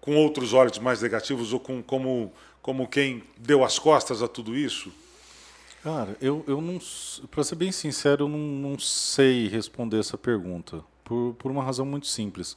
com 0.00 0.14
outros 0.14 0.52
olhos 0.52 0.78
mais 0.78 1.02
negativos 1.02 1.52
ou 1.52 1.58
com, 1.58 1.82
como, 1.82 2.32
como 2.60 2.86
quem 2.86 3.24
deu 3.36 3.64
as 3.64 3.78
costas 3.78 4.22
a 4.22 4.28
tudo 4.28 4.56
isso? 4.56 4.92
Cara, 5.82 6.16
eu, 6.20 6.44
eu 6.46 6.60
não. 6.60 6.78
Para 7.28 7.42
ser 7.42 7.56
bem 7.56 7.72
sincero, 7.72 8.24
eu 8.24 8.28
não, 8.28 8.38
não 8.38 8.78
sei 8.78 9.48
responder 9.48 9.98
essa 9.98 10.16
pergunta 10.16 10.84
por, 11.04 11.34
por 11.34 11.50
uma 11.50 11.62
razão 11.62 11.84
muito 11.84 12.06
simples. 12.06 12.56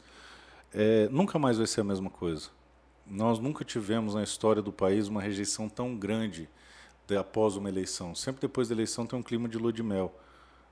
É, 0.74 1.08
nunca 1.12 1.40
mais 1.40 1.58
vai 1.58 1.68
ser 1.68 1.82
a 1.82 1.84
mesma 1.84 2.10
coisa. 2.10 2.50
Nós 3.08 3.40
nunca 3.40 3.64
tivemos 3.64 4.16
na 4.16 4.24
história 4.24 4.62
do 4.62 4.72
país 4.72 5.08
uma 5.08 5.22
rejeição 5.22 5.70
tão 5.70 5.96
grande 5.96 6.50
de, 7.08 7.16
após 7.16 7.56
uma 7.56 7.70
eleição. 7.70 8.16
Sempre 8.16 8.42
depois 8.42 8.68
da 8.68 8.76
eleição 8.76 9.06
tem 9.06 9.18
um 9.18 9.24
clima 9.24 9.48
de 9.48 9.58
lua 9.58 9.72
de 9.72 9.84
mel. 9.84 10.14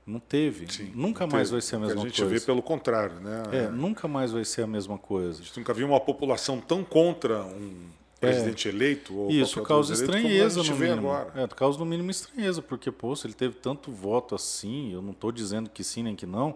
Não 0.05 0.19
teve. 0.19 0.69
Sim, 0.71 0.91
nunca 0.93 1.25
mais 1.25 1.47
teve. 1.47 1.51
vai 1.51 1.61
ser 1.61 1.75
a 1.77 1.79
mesma 1.79 1.95
coisa. 1.95 2.07
A 2.07 2.09
gente 2.09 2.21
coisa. 2.21 2.39
vê 2.39 2.45
pelo 2.45 2.61
contrário, 2.61 3.19
né? 3.21 3.43
É, 3.53 3.69
nunca 3.69 4.07
mais 4.07 4.31
vai 4.31 4.43
ser 4.43 4.63
a 4.63 4.67
mesma 4.67 4.97
coisa. 4.97 5.41
A 5.41 5.45
gente 5.45 5.57
nunca 5.57 5.73
viu 5.73 5.87
uma 5.87 5.99
população 5.99 6.59
tão 6.59 6.83
contra 6.83 7.43
um 7.43 7.89
presidente 8.19 8.67
é. 8.67 8.71
eleito. 8.71 9.15
Ou 9.15 9.31
Isso 9.31 9.61
causa 9.63 9.93
estranheza 9.93 10.63
no 10.63 10.75
mínimo. 10.75 11.11
Agora. 11.11 11.43
É, 11.43 11.47
causa 11.47 11.77
no 11.79 11.85
mínimo 11.85 12.11
estranheza, 12.11 12.61
porque, 12.61 12.91
pô, 12.91 13.15
se 13.15 13.27
ele 13.27 13.33
teve 13.33 13.55
tanto 13.55 13.91
voto 13.91 14.35
assim, 14.35 14.91
eu 14.91 15.01
não 15.01 15.11
estou 15.11 15.31
dizendo 15.31 15.69
que 15.69 15.83
sim 15.83 16.03
nem 16.03 16.15
que 16.15 16.25
não, 16.25 16.55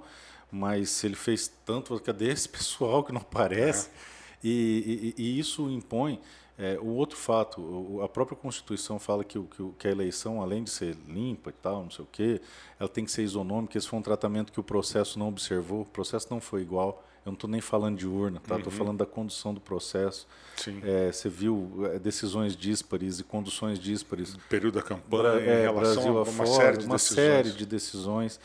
mas 0.51 0.89
se 0.89 1.07
ele 1.07 1.15
fez 1.15 1.51
tanto, 1.65 1.99
cadê 1.99 2.29
esse 2.31 2.47
pessoal 2.49 3.03
que 3.03 3.11
não 3.11 3.21
aparece? 3.21 3.87
É. 3.87 3.91
E, 4.43 5.13
e, 5.17 5.21
e, 5.21 5.39
isso 5.39 5.69
impõe. 5.69 6.19
É, 6.59 6.77
o 6.79 6.87
outro 6.87 7.15
fato, 7.15 7.61
o, 7.61 8.01
a 8.01 8.09
própria 8.09 8.35
Constituição 8.35 8.97
fala 8.97 9.23
que, 9.23 9.39
que, 9.39 9.71
que, 9.77 9.87
a 9.87 9.91
eleição, 9.91 10.41
além 10.41 10.63
de 10.63 10.71
ser 10.71 10.97
limpa 11.07 11.51
e 11.51 11.53
tal, 11.53 11.83
não 11.83 11.91
sei 11.91 12.03
o 12.03 12.07
quê, 12.11 12.41
ela 12.79 12.89
tem 12.89 13.05
que 13.05 13.11
ser 13.11 13.21
isonômica. 13.21 13.77
Esse 13.77 13.87
foi 13.87 13.99
um 13.99 14.01
tratamento 14.01 14.51
que 14.51 14.59
o 14.59 14.63
processo 14.63 15.19
não 15.19 15.27
observou, 15.27 15.81
o 15.81 15.85
processo 15.85 16.27
não 16.31 16.41
foi 16.41 16.61
igual. 16.61 17.03
Eu 17.23 17.31
não 17.31 17.33
estou 17.33 17.49
nem 17.49 17.59
falando 17.59 17.97
de 17.97 18.07
urna, 18.07 18.39
tá? 18.39 18.55
Estou 18.55 18.71
uhum. 18.71 18.77
falando 18.77 18.97
da 18.99 19.05
condução 19.05 19.53
do 19.53 19.59
processo. 19.59 20.25
É, 20.81 21.11
você 21.11 21.27
viu 21.27 21.73
é, 21.93 21.99
decisões 21.99 22.55
díspares 22.55 23.19
e 23.19 23.23
conduções 23.23 23.77
díspares. 23.77 24.33
No 24.33 24.39
período 24.49 24.75
da 24.75 24.81
campanha, 24.81 25.41
é, 25.41 25.59
em 25.59 25.61
relação 25.63 25.93
Brasil 25.93 26.17
a 26.17 26.23
uma, 26.23 26.43
afora, 26.43 26.47
série, 26.47 26.77
de 26.77 26.85
uma 26.85 26.97
série 26.97 27.51
de 27.51 27.65
decisões. 27.65 28.39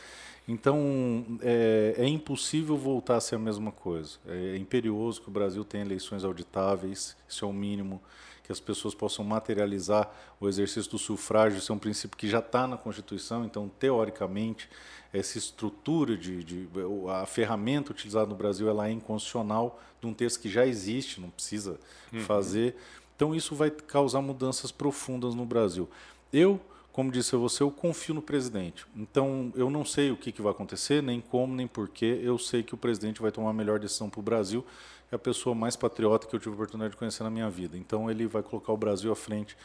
Então, 0.47 1.39
é, 1.41 1.95
é, 1.97 2.07
impossível 2.07 2.75
voltar 2.75 3.15
a 3.15 3.21
ser 3.21 3.35
a 3.35 3.39
mesma 3.39 3.71
coisa. 3.71 4.17
É 4.27 4.57
imperioso 4.57 5.21
que 5.21 5.29
o 5.29 5.31
Brasil 5.31 5.63
tenha 5.63 5.85
eleições 5.85 6.23
auditáveis, 6.23 7.15
isso 7.27 7.45
é 7.45 7.47
o 7.47 7.53
mínimo, 7.53 8.01
que 8.43 8.51
as 8.51 8.59
pessoas 8.59 8.93
possam 8.93 9.23
materializar 9.23 10.11
o 10.41 10.49
exercício 10.49 10.91
do 10.91 10.97
sufrágio, 10.97 11.59
isso 11.59 11.71
é 11.71 11.75
um 11.75 11.79
princípio 11.79 12.17
que 12.17 12.27
já 12.27 12.39
está 12.39 12.67
na 12.67 12.75
Constituição, 12.75 13.45
então, 13.45 13.71
teoricamente, 13.79 14.69
essa 15.13 15.37
estrutura 15.37 16.17
de, 16.17 16.43
de, 16.43 16.67
a 17.09 17.25
ferramenta 17.25 17.91
utilizada 17.91 18.25
no 18.25 18.35
Brasil 18.35 18.67
ela 18.67 18.87
é 18.87 18.91
inconstitucional 18.91 19.79
de 20.01 20.07
um 20.07 20.13
texto 20.13 20.41
que 20.41 20.49
já 20.49 20.65
existe, 20.65 21.21
não 21.21 21.29
precisa 21.29 21.79
uhum. 22.11 22.19
fazer. 22.21 22.75
Então 23.15 23.35
isso 23.35 23.55
vai 23.55 23.69
causar 23.69 24.21
mudanças 24.21 24.71
profundas 24.71 25.35
no 25.35 25.45
Brasil. 25.45 25.87
Eu, 26.31 26.59
como 26.93 27.11
disse 27.11 27.35
a 27.35 27.39
você, 27.39 27.63
eu 27.63 27.71
confio 27.71 28.13
no 28.13 28.21
presidente. 28.21 28.85
Então 28.95 29.51
eu 29.55 29.67
não 29.67 29.83
sei 29.83 30.11
o 30.11 30.15
que, 30.15 30.31
que 30.31 30.43
vai 30.43 30.51
acontecer, 30.51 31.01
nem 31.01 31.19
como, 31.19 31.55
nem 31.55 31.67
porquê. 31.67 32.19
Eu 32.21 32.37
sei 32.37 32.61
que 32.61 32.75
o 32.75 32.77
presidente 32.77 33.19
vai 33.19 33.31
tomar 33.31 33.49
a 33.49 33.53
melhor 33.53 33.79
decisão 33.79 34.11
para 34.11 34.19
o 34.19 34.23
Brasil. 34.23 34.63
É 35.11 35.15
a 35.15 35.19
pessoa 35.19 35.55
mais 35.55 35.75
patriota 35.75 36.27
que 36.27 36.35
eu 36.35 36.39
tive 36.39 36.51
a 36.51 36.53
oportunidade 36.53 36.91
de 36.91 36.97
conhecer 36.97 37.23
na 37.23 37.31
minha 37.31 37.49
vida. 37.49 37.75
Então 37.75 38.11
ele 38.11 38.27
vai 38.27 38.43
colocar 38.43 38.71
o 38.71 38.77
Brasil 38.77 39.11
à 39.11 39.15
frente 39.15 39.57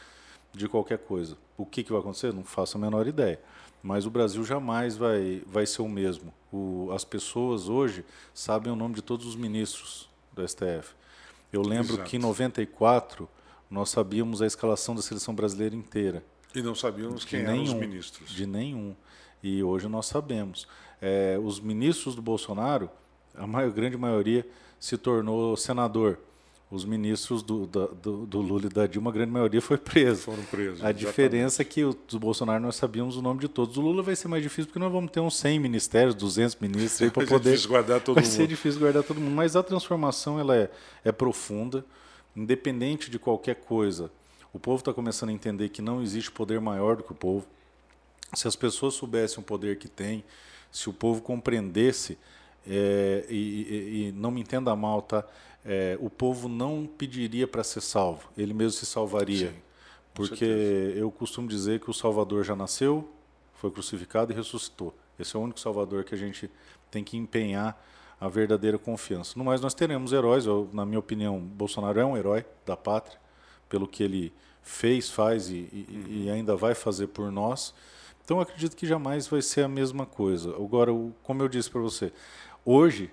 de 0.51 0.67
qualquer 0.67 0.97
coisa. 0.97 1.37
O 1.55 1.67
que, 1.67 1.83
que 1.83 1.91
vai 1.91 2.01
acontecer? 2.01 2.33
Não 2.33 2.43
faço 2.43 2.77
a 2.77 2.81
menor 2.81 3.05
ideia. 3.05 3.39
Mas 3.83 4.07
o 4.07 4.09
Brasil 4.09 4.43
jamais 4.43 4.97
vai, 4.97 5.43
vai 5.45 5.67
ser 5.67 5.83
o 5.83 5.87
mesmo. 5.87 6.33
O, 6.51 6.89
as 6.91 7.05
pessoas 7.05 7.69
hoje 7.69 8.03
sabem 8.33 8.73
o 8.73 8.75
nome 8.75 8.95
de 8.95 9.03
todos 9.03 9.27
os 9.27 9.35
ministros 9.35 10.09
do 10.33 10.45
STF. 10.47 10.95
Eu 11.53 11.61
lembro 11.61 11.93
Exato. 11.93 12.09
que 12.09 12.17
em 12.17 12.19
94 12.19 13.29
nós 13.69 13.91
sabíamos 13.91 14.41
a 14.41 14.47
escalação 14.47 14.95
da 14.95 15.01
seleção 15.03 15.35
brasileira 15.35 15.75
inteira. 15.75 16.23
E 16.53 16.61
não 16.61 16.73
sabíamos 16.73 17.23
quem 17.25 17.43
nenhum, 17.43 17.63
eram 17.63 17.63
os 17.63 17.73
ministros. 17.73 18.31
De 18.31 18.45
nenhum. 18.45 18.95
E 19.41 19.63
hoje 19.63 19.87
nós 19.87 20.07
sabemos. 20.07 20.67
É, 21.01 21.39
os 21.41 21.59
ministros 21.59 22.15
do 22.15 22.21
Bolsonaro, 22.21 22.89
a 23.35 23.47
maior, 23.47 23.71
grande 23.71 23.97
maioria, 23.97 24.45
se 24.79 24.97
tornou 24.97 25.55
senador 25.55 26.19
os 26.71 26.85
ministros 26.85 27.41
do, 27.41 27.65
do, 27.65 28.27
do, 28.27 28.41
Lula 28.41 28.67
e 28.67 28.69
da 28.69 28.85
Dilma, 28.85 29.09
a 29.09 29.13
grande 29.13 29.31
maioria 29.31 29.59
foi 29.59 29.77
preso. 29.77 30.21
Foram 30.21 30.43
presos. 30.43 30.83
A 30.83 30.91
diferença 30.91 31.63
é 31.63 31.65
que 31.65 31.83
o, 31.83 31.97
do 32.07 32.19
Bolsonaro 32.19 32.61
nós 32.61 32.75
sabíamos 32.75 33.17
o 33.17 33.21
nome 33.23 33.39
de 33.39 33.47
todos. 33.47 33.75
O 33.77 33.81
Lula 33.81 34.03
vai 34.03 34.15
ser 34.15 34.27
mais 34.27 34.43
difícil 34.43 34.65
porque 34.65 34.77
nós 34.77 34.91
vamos 34.91 35.09
ter 35.09 35.19
uns 35.19 35.35
100 35.37 35.59
ministérios, 35.59 36.13
200 36.13 36.57
ministros 36.57 37.09
para 37.11 37.25
poder. 37.25 37.51
difícil 37.51 37.69
guardar 37.69 37.99
todo 38.01 38.15
vai 38.15 38.23
mundo. 38.23 38.31
ser 38.31 38.47
difícil 38.47 38.79
guardar 38.79 39.03
todo 39.03 39.19
mundo. 39.19 39.33
Mas 39.33 39.55
a 39.55 39.63
transformação 39.63 40.39
ela 40.39 40.55
é, 40.55 40.69
é 41.03 41.11
profunda, 41.11 41.83
independente 42.35 43.09
de 43.09 43.17
qualquer 43.17 43.55
coisa. 43.55 44.11
O 44.53 44.59
povo 44.59 44.79
está 44.79 44.93
começando 44.93 45.29
a 45.29 45.33
entender 45.33 45.69
que 45.69 45.81
não 45.81 46.01
existe 46.01 46.31
poder 46.31 46.59
maior 46.59 46.95
do 46.95 47.03
que 47.03 47.11
o 47.11 47.15
povo. 47.15 47.45
Se 48.33 48.47
as 48.47 48.55
pessoas 48.55 48.93
soubessem 48.93 49.39
o 49.39 49.43
poder 49.43 49.77
que 49.77 49.87
tem, 49.87 50.23
se 50.71 50.89
o 50.89 50.93
povo 50.93 51.21
compreendesse, 51.21 52.17
é, 52.67 53.25
e, 53.29 53.35
e, 53.35 54.07
e 54.07 54.11
não 54.11 54.31
me 54.31 54.41
entenda 54.41 54.75
mal, 54.75 55.01
tá? 55.01 55.23
é, 55.65 55.97
o 55.99 56.09
povo 56.09 56.47
não 56.47 56.87
pediria 56.97 57.47
para 57.47 57.63
ser 57.63 57.81
salvo, 57.81 58.29
ele 58.37 58.53
mesmo 58.53 58.71
se 58.71 58.85
salvaria. 58.85 59.49
Sim, 59.51 59.55
porque 60.13 60.93
eu 60.95 61.09
costumo 61.11 61.47
dizer 61.47 61.79
que 61.79 61.89
o 61.89 61.93
Salvador 61.93 62.43
já 62.43 62.55
nasceu, 62.55 63.09
foi 63.53 63.71
crucificado 63.71 64.31
e 64.31 64.35
ressuscitou. 64.35 64.93
Esse 65.17 65.35
é 65.35 65.39
o 65.39 65.41
único 65.41 65.59
Salvador 65.59 66.03
que 66.03 66.15
a 66.15 66.17
gente 66.17 66.49
tem 66.89 67.03
que 67.03 67.17
empenhar 67.17 67.79
a 68.19 68.27
verdadeira 68.27 68.77
confiança. 68.77 69.33
No 69.37 69.45
mais, 69.45 69.61
nós 69.61 69.73
teremos 69.73 70.11
heróis. 70.11 70.45
Eu, 70.45 70.69
na 70.73 70.85
minha 70.85 70.99
opinião, 70.99 71.39
Bolsonaro 71.39 71.99
é 71.99 72.05
um 72.05 72.17
herói 72.17 72.45
da 72.65 72.75
pátria, 72.75 73.17
pelo 73.69 73.87
que 73.87 74.03
ele 74.03 74.33
fez, 74.61 75.09
faz 75.09 75.49
e, 75.49 75.69
e, 75.71 75.87
e 75.89 76.27
uhum. 76.27 76.33
ainda 76.33 76.55
vai 76.55 76.75
fazer 76.75 77.07
por 77.07 77.31
nós. 77.31 77.73
Então, 78.25 78.39
acredito 78.39 78.75
que 78.75 78.85
jamais 78.85 79.27
vai 79.27 79.41
ser 79.41 79.63
a 79.63 79.67
mesma 79.67 80.05
coisa. 80.05 80.49
Agora, 80.55 80.91
como 81.23 81.41
eu 81.41 81.47
disse 81.47 81.69
para 81.69 81.81
você, 81.81 82.11
hoje 82.65 83.09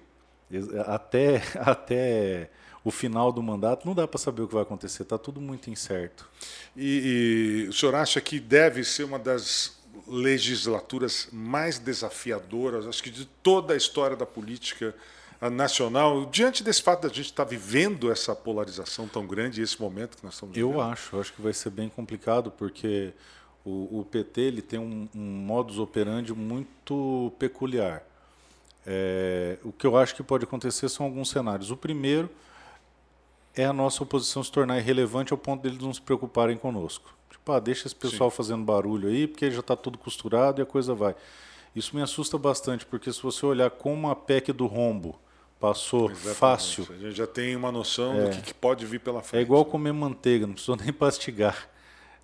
até, 0.86 1.42
até 1.58 2.50
o 2.84 2.90
final 2.90 3.32
do 3.32 3.42
mandato, 3.42 3.86
não 3.86 3.94
dá 3.94 4.06
para 4.06 4.18
saber 4.18 4.42
o 4.42 4.48
que 4.48 4.54
vai 4.54 4.62
acontecer, 4.62 5.02
está 5.02 5.18
tudo 5.18 5.40
muito 5.40 5.70
incerto. 5.70 6.28
E, 6.76 7.64
e, 7.64 7.68
o 7.68 7.72
senhor 7.72 7.94
acha 7.94 8.20
que 8.20 8.38
deve 8.38 8.84
ser 8.84 9.04
uma 9.04 9.18
das 9.18 9.76
legislaturas 10.06 11.28
mais 11.32 11.78
desafiadoras, 11.78 12.86
acho 12.86 13.02
que 13.02 13.10
de 13.10 13.24
toda 13.24 13.74
a 13.74 13.76
história 13.76 14.16
da 14.16 14.26
política 14.26 14.94
nacional, 15.52 16.26
diante 16.26 16.64
desse 16.64 16.82
fato 16.82 17.02
de 17.02 17.06
a 17.06 17.10
gente 17.10 17.26
estar 17.26 17.44
tá 17.44 17.50
vivendo 17.50 18.10
essa 18.10 18.34
polarização 18.34 19.06
tão 19.06 19.26
grande, 19.26 19.60
esse 19.60 19.80
momento 19.80 20.16
que 20.16 20.24
nós 20.24 20.34
estamos 20.34 20.54
vivendo? 20.54 20.72
Eu 20.72 20.80
acho, 20.80 21.20
acho 21.20 21.32
que 21.32 21.42
vai 21.42 21.52
ser 21.52 21.70
bem 21.70 21.88
complicado, 21.88 22.50
porque 22.50 23.12
o, 23.64 24.00
o 24.00 24.04
PT 24.10 24.40
ele 24.40 24.62
tem 24.62 24.78
um, 24.78 25.08
um 25.14 25.20
modus 25.20 25.78
operandi 25.78 26.32
muito 26.32 27.32
peculiar 27.38 28.02
é, 28.86 29.58
o 29.64 29.72
que 29.72 29.84
eu 29.84 29.96
acho 29.96 30.14
que 30.14 30.22
pode 30.22 30.44
acontecer 30.44 30.88
são 30.88 31.04
alguns 31.04 31.28
cenários. 31.28 31.72
O 31.72 31.76
primeiro 31.76 32.30
é 33.54 33.64
a 33.64 33.72
nossa 33.72 34.02
oposição 34.04 34.44
se 34.44 34.52
tornar 34.52 34.78
irrelevante 34.78 35.32
ao 35.32 35.38
ponto 35.38 35.62
deles 35.62 35.78
não 35.78 35.92
se 35.92 36.00
preocuparem 36.00 36.56
conosco. 36.56 37.12
Tipo, 37.28 37.52
ah, 37.52 37.58
deixa 37.58 37.88
esse 37.88 37.96
pessoal 37.96 38.30
Sim. 38.30 38.36
fazendo 38.36 38.64
barulho 38.64 39.08
aí, 39.08 39.26
porque 39.26 39.50
já 39.50 39.60
está 39.60 39.74
tudo 39.74 39.98
costurado 39.98 40.60
e 40.60 40.62
a 40.62 40.66
coisa 40.66 40.94
vai. 40.94 41.16
Isso 41.74 41.96
me 41.96 42.02
assusta 42.02 42.38
bastante, 42.38 42.86
porque 42.86 43.12
se 43.12 43.20
você 43.20 43.44
olhar 43.44 43.70
como 43.70 44.08
a 44.08 44.14
PEC 44.14 44.52
do 44.52 44.66
rombo 44.66 45.18
passou 45.60 46.10
Exatamente. 46.10 46.38
fácil. 46.38 46.86
A 46.90 46.98
gente 46.98 47.16
já 47.16 47.26
tem 47.26 47.56
uma 47.56 47.72
noção 47.72 48.14
é, 48.14 48.24
do 48.24 48.30
que, 48.30 48.42
que, 48.42 48.54
pode 48.54 48.84
vir 48.86 49.00
pela 49.00 49.22
frente. 49.22 49.40
É 49.40 49.42
igual 49.42 49.64
comer 49.64 49.92
manteiga, 49.92 50.46
não 50.46 50.54
precisa 50.54 50.76
nem 50.76 50.94
mastigar. 50.98 51.68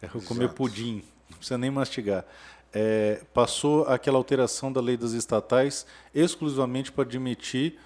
É 0.00 0.08
comer 0.08 0.48
pudim, 0.50 1.02
não 1.30 1.38
precisa 1.38 1.56
nem 1.56 1.70
mastigar 1.70 2.24
é, 2.72 3.20
passou 3.34 3.84
aquela 3.84 4.16
alteração 4.16 4.72
da 4.72 4.80
lei 4.80 4.96
das 4.96 5.12
estatais 5.12 5.86
exclusivamente 6.14 6.90
para 6.90 7.04
admitir 7.04 7.78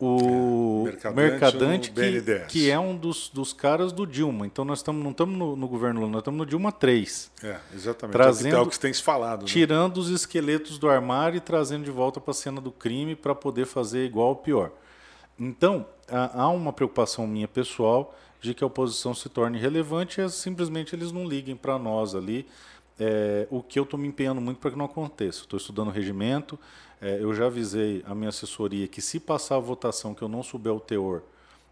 o 0.00 0.84
é, 0.86 1.10
Mercadante, 1.10 1.90
que, 1.90 2.40
que, 2.46 2.70
é 2.70 2.78
um 2.78 2.96
dos, 2.96 3.28
dos 3.30 3.52
caras 3.52 3.90
do 3.90 4.06
Dilma. 4.06 4.46
Então 4.46 4.64
nós 4.64 4.78
estamos 4.78 5.02
não 5.02 5.10
estamos 5.10 5.36
no, 5.36 5.56
no, 5.56 5.66
governo 5.66 6.00
Lula, 6.00 6.12
nós 6.12 6.20
estamos 6.20 6.38
no 6.38 6.46
Dilma 6.46 6.70
3. 6.70 7.32
É, 7.42 7.56
exatamente. 7.74 8.12
Trazendo, 8.12 8.56
é 8.56 8.60
o 8.60 8.66
que 8.66 8.78
tem 8.78 8.94
falado. 8.94 9.40
Né? 9.40 9.46
Tirando 9.46 9.96
os 9.96 10.08
esqueletos 10.08 10.78
do 10.78 10.88
armário 10.88 11.38
e 11.38 11.40
trazendo 11.40 11.84
de 11.84 11.90
volta 11.90 12.20
para 12.20 12.30
a 12.30 12.34
cena 12.34 12.60
do 12.60 12.70
crime 12.70 13.16
para 13.16 13.34
poder 13.34 13.66
fazer 13.66 14.04
igual 14.04 14.28
ou 14.28 14.36
pior. 14.36 14.70
Então, 15.36 15.84
há, 16.08 16.48
uma 16.48 16.72
preocupação 16.72 17.26
minha 17.26 17.48
pessoal 17.48 18.16
de 18.40 18.54
que 18.54 18.62
a 18.62 18.66
oposição 18.66 19.14
se 19.14 19.28
torne 19.28 19.58
relevante 19.58 20.20
e 20.20 20.28
simplesmente 20.30 20.94
eles 20.94 21.10
não 21.10 21.26
liguem 21.26 21.56
para 21.56 21.76
nós 21.76 22.14
ali 22.14 22.46
é, 22.98 23.46
o 23.50 23.62
que 23.62 23.78
eu 23.78 23.84
estou 23.84 23.98
me 23.98 24.08
empenhando 24.08 24.40
muito 24.40 24.58
para 24.58 24.70
que 24.70 24.76
não 24.76 24.84
aconteça. 24.84 25.40
Estou 25.40 25.56
estudando 25.56 25.88
o 25.88 25.90
regimento, 25.92 26.58
é, 27.00 27.22
eu 27.22 27.32
já 27.34 27.46
avisei 27.46 28.02
a 28.06 28.14
minha 28.14 28.28
assessoria 28.28 28.88
que 28.88 29.00
se 29.00 29.20
passar 29.20 29.56
a 29.56 29.60
votação 29.60 30.14
que 30.14 30.22
eu 30.22 30.28
não 30.28 30.42
souber 30.42 30.72
o 30.72 30.80
teor, 30.80 31.22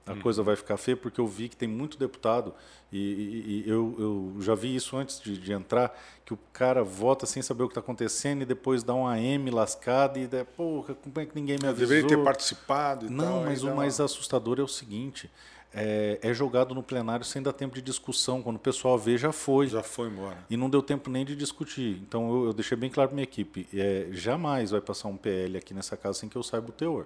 a 0.07 0.12
uhum. 0.12 0.20
coisa 0.20 0.43
vai 0.43 0.55
ficar 0.55 0.77
feia, 0.77 0.97
porque 0.97 1.20
eu 1.20 1.27
vi 1.27 1.49
que 1.49 1.57
tem 1.57 1.68
muito 1.68 1.99
deputado, 1.99 2.55
e, 2.93 2.99
e, 2.99 3.64
e 3.66 3.68
eu, 3.68 3.97
eu, 3.99 4.37
já 4.41 4.55
vi 4.55 4.74
isso 4.74 4.97
antes 4.97 5.20
de, 5.20 5.37
de, 5.37 5.53
entrar, 5.53 5.99
que 6.24 6.33
o 6.33 6.39
cara 6.53 6.85
vota 6.85 7.27
sem 7.27 7.43
saber 7.43 7.64
o 7.64 7.66
que 7.66 7.72
está 7.72 7.81
acontecendo 7.81 8.43
e 8.43 8.45
depois 8.45 8.85
dá 8.85 8.95
um 8.95 9.05
AM 9.05 9.51
lascado 9.51 10.20
e, 10.20 10.29
porra, 10.57 10.95
como 10.95 11.18
é 11.18 11.27
que 11.27 11.35
ninguém 11.35 11.59
me 11.61 11.66
avisou? 11.66 11.89
Deveria 11.89 12.16
ter 12.16 12.22
participado 12.22 13.07
e 13.07 13.11
Não, 13.11 13.24
tal, 13.24 13.45
mas 13.45 13.64
o 13.64 13.74
mais 13.74 13.99
assustador 13.99 14.61
é 14.61 14.62
o 14.62 14.68
seguinte, 14.68 15.29
é, 15.79 16.18
é, 16.22 16.33
jogado 16.33 16.74
no 16.74 16.83
plenário 16.83 17.22
sem 17.22 17.43
dar 17.43 17.53
tempo 17.53 17.74
de 17.74 17.83
discussão. 17.83 18.43
Quando 18.43 18.57
o 18.57 18.59
pessoal 18.59 18.99
vê, 18.99 19.18
já 19.18 19.31
foi. 19.31 19.68
Já 19.68 19.83
foi 19.83 20.09
embora. 20.09 20.39
E 20.49 20.57
não 20.57 20.70
deu 20.70 20.83
tempo 20.83 21.11
nem 21.11 21.22
de 21.22 21.37
discutir. 21.37 21.99
Então 22.01 22.31
eu, 22.31 22.47
eu 22.47 22.53
deixei 22.55 22.79
bem 22.79 22.89
claro 22.89 23.11
para 23.11 23.14
minha 23.14 23.24
equipe: 23.24 23.68
é, 23.74 24.09
jamais 24.11 24.70
vai 24.70 24.81
passar 24.81 25.09
um 25.09 25.16
PL 25.18 25.59
aqui 25.59 25.74
nessa 25.74 25.95
casa 25.95 26.20
sem 26.20 26.31
que 26.31 26.37
eu 26.37 26.43
saiba 26.43 26.70
o 26.70 26.72
teor. 26.72 27.05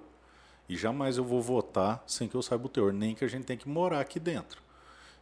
E 0.69 0.77
jamais 0.77 1.17
eu 1.17 1.25
vou 1.25 1.41
votar 1.41 2.01
sem 2.07 2.29
que 2.29 2.35
eu 2.35 2.41
saiba 2.41 2.65
o 2.65 2.69
teor, 2.69 2.93
nem 2.93 3.13
que 3.13 3.25
a 3.25 3.27
gente 3.27 3.43
tenha 3.43 3.57
que 3.57 3.67
morar 3.67 3.99
aqui 3.99 4.21
dentro. 4.21 4.61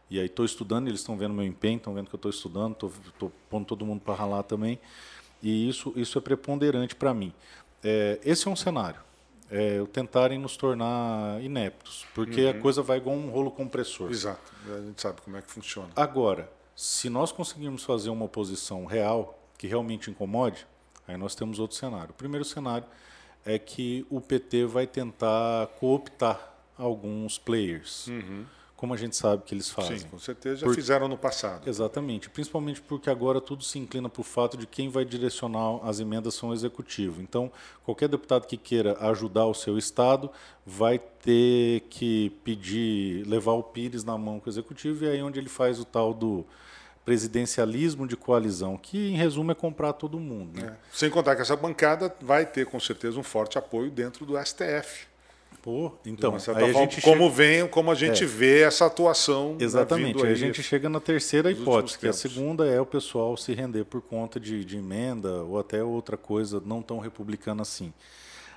E 0.08 0.20
aí 0.20 0.26
estou 0.26 0.44
estudando, 0.44 0.86
eles 0.86 1.00
estão 1.00 1.16
vendo 1.16 1.34
meu 1.34 1.44
empenho, 1.44 1.78
estão 1.78 1.92
vendo 1.92 2.08
que 2.08 2.14
eu 2.14 2.18
estou 2.18 2.30
estudando, 2.30 2.72
estou 2.72 3.32
pondo 3.48 3.64
todo 3.64 3.84
mundo 3.84 4.00
para 4.00 4.14
ralar 4.14 4.44
também. 4.44 4.78
E 5.42 5.68
isso, 5.68 5.92
isso 5.96 6.16
é 6.18 6.20
preponderante 6.20 6.94
para 6.94 7.12
mim. 7.12 7.32
É, 7.82 8.20
esse 8.24 8.46
é 8.46 8.50
um 8.50 8.56
cenário 8.56 9.09
é, 9.50 9.84
tentarem 9.92 10.38
nos 10.38 10.56
tornar 10.56 11.42
ineptos, 11.42 12.06
porque 12.14 12.44
uhum. 12.44 12.50
a 12.50 12.54
coisa 12.54 12.82
vai 12.82 12.98
igual 12.98 13.16
um 13.16 13.28
rolo 13.30 13.50
compressor. 13.50 14.10
Exato, 14.10 14.52
a 14.66 14.80
gente 14.80 15.02
sabe 15.02 15.20
como 15.20 15.36
é 15.36 15.42
que 15.42 15.50
funciona. 15.50 15.90
Agora, 15.96 16.50
se 16.76 17.10
nós 17.10 17.32
conseguirmos 17.32 17.82
fazer 17.82 18.10
uma 18.10 18.24
oposição 18.24 18.86
real, 18.86 19.38
que 19.58 19.66
realmente 19.66 20.10
incomode, 20.10 20.66
aí 21.06 21.16
nós 21.16 21.34
temos 21.34 21.58
outro 21.58 21.76
cenário. 21.76 22.10
O 22.10 22.14
primeiro 22.14 22.44
cenário 22.44 22.86
é 23.44 23.58
que 23.58 24.06
o 24.08 24.20
PT 24.20 24.66
vai 24.66 24.86
tentar 24.86 25.66
cooptar 25.78 26.54
alguns 26.78 27.38
players. 27.38 28.06
Uhum. 28.06 28.46
Como 28.80 28.94
a 28.94 28.96
gente 28.96 29.14
sabe 29.14 29.42
que 29.44 29.54
eles 29.54 29.68
fazem. 29.68 29.98
Sim, 29.98 30.08
com 30.08 30.18
certeza 30.18 30.66
já 30.66 30.72
fizeram 30.72 31.06
no 31.06 31.18
passado. 31.18 31.68
Exatamente, 31.68 32.30
principalmente 32.30 32.80
porque 32.80 33.10
agora 33.10 33.38
tudo 33.38 33.62
se 33.62 33.78
inclina 33.78 34.08
para 34.08 34.22
o 34.22 34.24
fato 34.24 34.56
de 34.56 34.66
quem 34.66 34.88
vai 34.88 35.04
direcionar 35.04 35.86
as 35.86 36.00
emendas 36.00 36.32
são 36.32 36.48
o 36.48 36.54
executivo. 36.54 37.20
Então, 37.20 37.52
qualquer 37.84 38.08
deputado 38.08 38.46
que 38.46 38.56
queira 38.56 38.96
ajudar 39.10 39.44
o 39.44 39.52
seu 39.52 39.76
estado 39.76 40.30
vai 40.64 40.98
ter 40.98 41.82
que 41.90 42.30
pedir, 42.42 43.26
levar 43.26 43.52
o 43.52 43.62
Pires 43.62 44.02
na 44.02 44.16
mão 44.16 44.40
com 44.40 44.48
o 44.48 44.50
executivo 44.50 45.04
e 45.04 45.08
é 45.08 45.10
aí 45.10 45.22
onde 45.22 45.38
ele 45.38 45.50
faz 45.50 45.78
o 45.78 45.84
tal 45.84 46.14
do 46.14 46.46
presidencialismo 47.04 48.06
de 48.06 48.16
coalizão, 48.16 48.78
que 48.78 49.10
em 49.10 49.16
resumo 49.16 49.52
é 49.52 49.54
comprar 49.54 49.92
todo 49.92 50.18
mundo. 50.18 50.58
Né? 50.58 50.68
É. 50.68 50.76
Sem 50.90 51.10
contar 51.10 51.36
que 51.36 51.42
essa 51.42 51.54
bancada 51.54 52.14
vai 52.18 52.46
ter 52.46 52.64
com 52.64 52.80
certeza 52.80 53.20
um 53.20 53.22
forte 53.22 53.58
apoio 53.58 53.90
dentro 53.90 54.24
do 54.24 54.42
STF. 54.42 55.09
Pô, 55.62 55.92
então, 56.06 56.34
aí 56.56 56.70
a 56.70 56.72
gente 56.72 57.02
como 57.02 57.24
chega... 57.24 57.34
vem, 57.34 57.68
como 57.68 57.90
a 57.90 57.94
gente 57.94 58.24
é. 58.24 58.26
vê 58.26 58.62
essa 58.62 58.86
atuação. 58.86 59.58
Exatamente. 59.60 60.24
Aí 60.24 60.32
a 60.32 60.36
gente 60.36 60.62
chega 60.62 60.88
na 60.88 61.00
terceira 61.00 61.50
hipótese, 61.50 61.98
que 61.98 62.08
a 62.08 62.14
segunda 62.14 62.66
é 62.66 62.80
o 62.80 62.86
pessoal 62.86 63.36
se 63.36 63.52
render 63.52 63.84
por 63.84 64.00
conta 64.00 64.40
de, 64.40 64.64
de 64.64 64.78
emenda 64.78 65.42
ou 65.42 65.58
até 65.58 65.84
outra 65.84 66.16
coisa 66.16 66.62
não 66.64 66.80
tão 66.80 66.98
republicana 66.98 67.60
assim. 67.60 67.92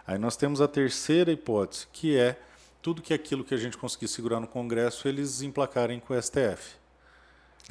Aí 0.08 0.18
nós 0.18 0.38
temos 0.38 0.62
a 0.62 0.68
terceira 0.68 1.32
hipótese, 1.32 1.88
que 1.92 2.18
é 2.18 2.40
tudo 2.82 3.02
que 3.02 3.14
aquilo 3.14 3.44
que 3.44 3.54
a 3.54 3.58
gente 3.58 3.78
conseguir 3.78 4.08
segurar 4.08 4.40
no 4.40 4.48
Congresso 4.48 5.08
eles 5.08 5.42
emplacarem 5.42 6.00
com 6.00 6.14
o 6.14 6.22
STF. 6.22 6.76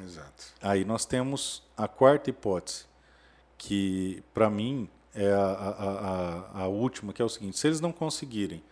Exato. 0.02 0.44
Aí 0.60 0.84
nós 0.84 1.06
temos 1.06 1.62
a 1.74 1.88
quarta 1.88 2.28
hipótese, 2.28 2.84
que 3.56 4.22
para 4.34 4.50
mim 4.50 4.88
é 5.14 5.32
a, 5.32 5.44
a, 5.44 6.60
a, 6.60 6.62
a 6.64 6.66
última, 6.68 7.14
que 7.14 7.22
é 7.22 7.24
o 7.24 7.28
seguinte: 7.30 7.58
se 7.58 7.66
eles 7.66 7.80
não 7.80 7.92
conseguirem 7.92 8.62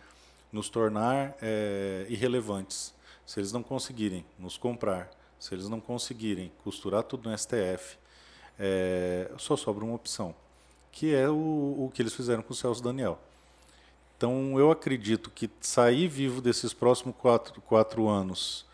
nos 0.51 0.69
tornar 0.69 1.35
é, 1.41 2.05
irrelevantes, 2.09 2.93
se 3.25 3.39
eles 3.39 3.51
não 3.51 3.63
conseguirem 3.63 4.25
nos 4.37 4.57
comprar, 4.57 5.09
se 5.39 5.53
eles 5.53 5.69
não 5.69 5.79
conseguirem 5.79 6.51
costurar 6.63 7.03
tudo 7.03 7.29
no 7.29 7.37
STF, 7.37 7.97
é, 8.59 9.31
só 9.37 9.55
sobra 9.55 9.83
uma 9.83 9.95
opção, 9.95 10.35
que 10.91 11.15
é 11.15 11.29
o, 11.29 11.33
o 11.33 11.91
que 11.93 12.01
eles 12.01 12.13
fizeram 12.13 12.43
com 12.43 12.53
o 12.53 12.55
Celso 12.55 12.83
Daniel. 12.83 13.19
Então, 14.17 14.59
eu 14.59 14.69
acredito 14.69 15.31
que 15.31 15.49
sair 15.59 16.07
vivo 16.07 16.41
desses 16.41 16.73
próximos 16.73 17.15
quatro, 17.17 17.59
quatro 17.61 18.07
anos 18.07 18.65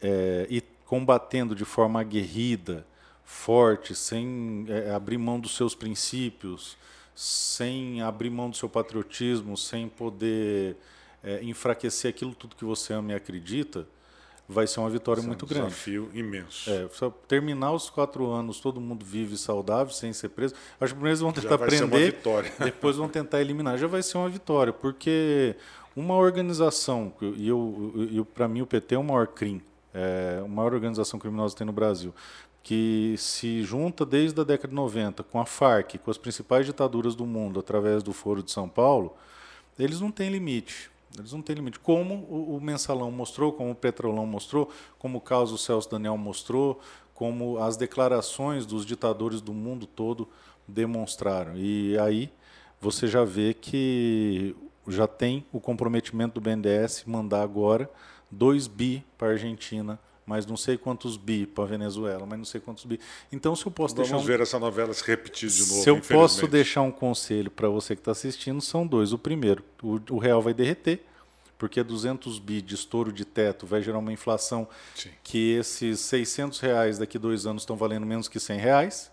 é, 0.00 0.46
e 0.48 0.60
combatendo 0.86 1.54
de 1.54 1.64
forma 1.64 2.00
aguerrida, 2.00 2.86
forte, 3.24 3.94
sem 3.94 4.66
é, 4.68 4.92
abrir 4.92 5.18
mão 5.18 5.40
dos 5.40 5.56
seus 5.56 5.74
princípios, 5.74 6.76
sem 7.14 8.00
abrir 8.00 8.30
mão 8.30 8.48
do 8.48 8.56
seu 8.56 8.68
patriotismo, 8.68 9.56
sem 9.56 9.88
poder 9.88 10.76
é, 11.22 11.42
enfraquecer 11.42 12.10
aquilo 12.10 12.34
tudo 12.34 12.56
que 12.56 12.64
você 12.64 12.92
ama 12.92 13.12
e 13.12 13.14
acredita, 13.14 13.86
vai 14.48 14.66
ser 14.66 14.80
uma 14.80 14.88
vitória 14.88 15.20
Esse 15.20 15.28
muito 15.28 15.44
é 15.44 15.46
um 15.46 15.48
grande. 15.48 15.66
desafio 15.68 16.10
imenso. 16.14 16.70
É, 16.70 16.88
terminar 17.26 17.72
os 17.72 17.90
quatro 17.90 18.30
anos, 18.30 18.60
todo 18.60 18.80
mundo 18.80 19.04
vive 19.04 19.36
saudável, 19.36 19.92
sem 19.92 20.12
ser 20.12 20.30
preso. 20.30 20.54
Acho 20.80 20.94
que 20.94 20.98
primeiro 20.98 21.10
eles 21.10 21.20
vão 21.20 21.32
tentar 21.32 21.58
prender, 21.58 22.16
depois 22.64 22.96
vão 22.96 23.08
tentar 23.08 23.40
eliminar. 23.40 23.76
Já 23.76 23.86
vai 23.86 24.02
ser 24.02 24.16
uma 24.16 24.28
vitória, 24.28 24.72
porque 24.72 25.54
uma 25.94 26.14
organização, 26.14 27.12
e 27.20 27.46
eu, 27.46 28.08
eu, 28.12 28.24
para 28.24 28.48
mim 28.48 28.62
o 28.62 28.66
PT 28.66 28.94
é 28.94 28.98
o 28.98 29.04
maior 29.04 29.26
crime, 29.26 29.62
é 29.92 30.40
a 30.42 30.48
maior 30.48 30.72
organização 30.72 31.18
criminosa 31.18 31.54
que 31.54 31.58
tem 31.58 31.66
no 31.66 31.72
Brasil, 31.72 32.14
que 32.62 33.14
se 33.18 33.62
junta 33.62 34.06
desde 34.06 34.40
a 34.40 34.44
década 34.44 34.68
de 34.68 34.74
90 34.74 35.22
com 35.24 35.40
a 35.40 35.46
FARC, 35.46 35.98
com 35.98 36.10
as 36.10 36.18
principais 36.18 36.64
ditaduras 36.66 37.14
do 37.14 37.26
mundo, 37.26 37.60
através 37.60 38.02
do 38.02 38.12
Foro 38.12 38.42
de 38.42 38.50
São 38.50 38.68
Paulo, 38.68 39.16
eles 39.78 40.00
não 40.00 40.10
têm 40.10 40.30
limite. 40.30 40.90
Eles 41.16 41.32
não 41.32 41.42
têm 41.42 41.56
limite. 41.56 41.78
Como 41.78 42.24
o, 42.24 42.60
Mensalão 42.60 43.10
mostrou, 43.10 43.52
como 43.52 43.70
o 43.70 43.74
Petrolão 43.74 44.26
mostrou, 44.26 44.70
como 44.98 45.18
o 45.18 45.20
caso 45.20 45.56
Celso 45.56 45.90
Daniel 45.90 46.16
mostrou, 46.16 46.80
como 47.14 47.58
as 47.58 47.76
declarações 47.76 48.66
dos 48.66 48.84
ditadores 48.84 49.40
do 49.40 49.52
mundo 49.52 49.86
todo 49.86 50.28
demonstraram. 50.66 51.56
E 51.56 51.98
aí 51.98 52.30
você 52.80 53.06
já 53.06 53.24
vê 53.24 53.54
que 53.54 54.54
já 54.86 55.06
tem 55.06 55.44
o 55.52 55.60
comprometimento 55.60 56.34
do 56.34 56.40
BNDES 56.40 57.04
mandar 57.06 57.42
agora 57.42 57.90
2 58.30 58.66
bi 58.68 59.04
para 59.16 59.28
a 59.28 59.30
Argentina 59.32 59.98
mas 60.28 60.44
não 60.44 60.58
sei 60.58 60.76
quantos 60.76 61.16
bi 61.16 61.46
para 61.46 61.64
a 61.64 61.66
Venezuela, 61.66 62.26
mas 62.26 62.38
não 62.38 62.44
sei 62.44 62.60
quantos 62.60 62.84
bi. 62.84 63.00
Então, 63.32 63.56
se 63.56 63.64
eu 63.64 63.72
posso 63.72 63.94
Vamos 63.94 64.10
deixar. 64.10 64.16
Vamos 64.16 64.26
ver 64.26 64.40
essa 64.42 64.58
novela 64.58 64.92
se 64.92 65.02
repetir 65.02 65.48
de 65.48 65.60
novo. 65.60 65.82
Se 65.82 65.88
eu 65.88 65.98
posso 66.02 66.46
deixar 66.46 66.82
um 66.82 66.90
conselho 66.90 67.50
para 67.50 67.66
você 67.70 67.96
que 67.96 68.02
está 68.02 68.12
assistindo, 68.12 68.60
são 68.60 68.86
dois. 68.86 69.14
O 69.14 69.18
primeiro, 69.18 69.64
o, 69.82 69.98
o, 70.10 70.18
real 70.18 70.42
vai 70.42 70.52
derreter, 70.52 71.02
porque 71.56 71.82
200 71.82 72.38
bi 72.40 72.60
de 72.60 72.74
estouro 72.74 73.10
de 73.10 73.24
teto 73.24 73.66
vai 73.66 73.80
gerar 73.80 73.98
uma 73.98 74.12
inflação 74.12 74.68
Sim. 74.94 75.08
que 75.24 75.52
esses 75.52 75.98
600 76.00 76.60
reais 76.60 76.98
daqui 76.98 77.16
a 77.16 77.20
dois 77.20 77.46
anos 77.46 77.62
estão 77.62 77.74
valendo 77.74 78.04
menos 78.04 78.28
que 78.28 78.38
100 78.38 78.58
reais. 78.58 79.10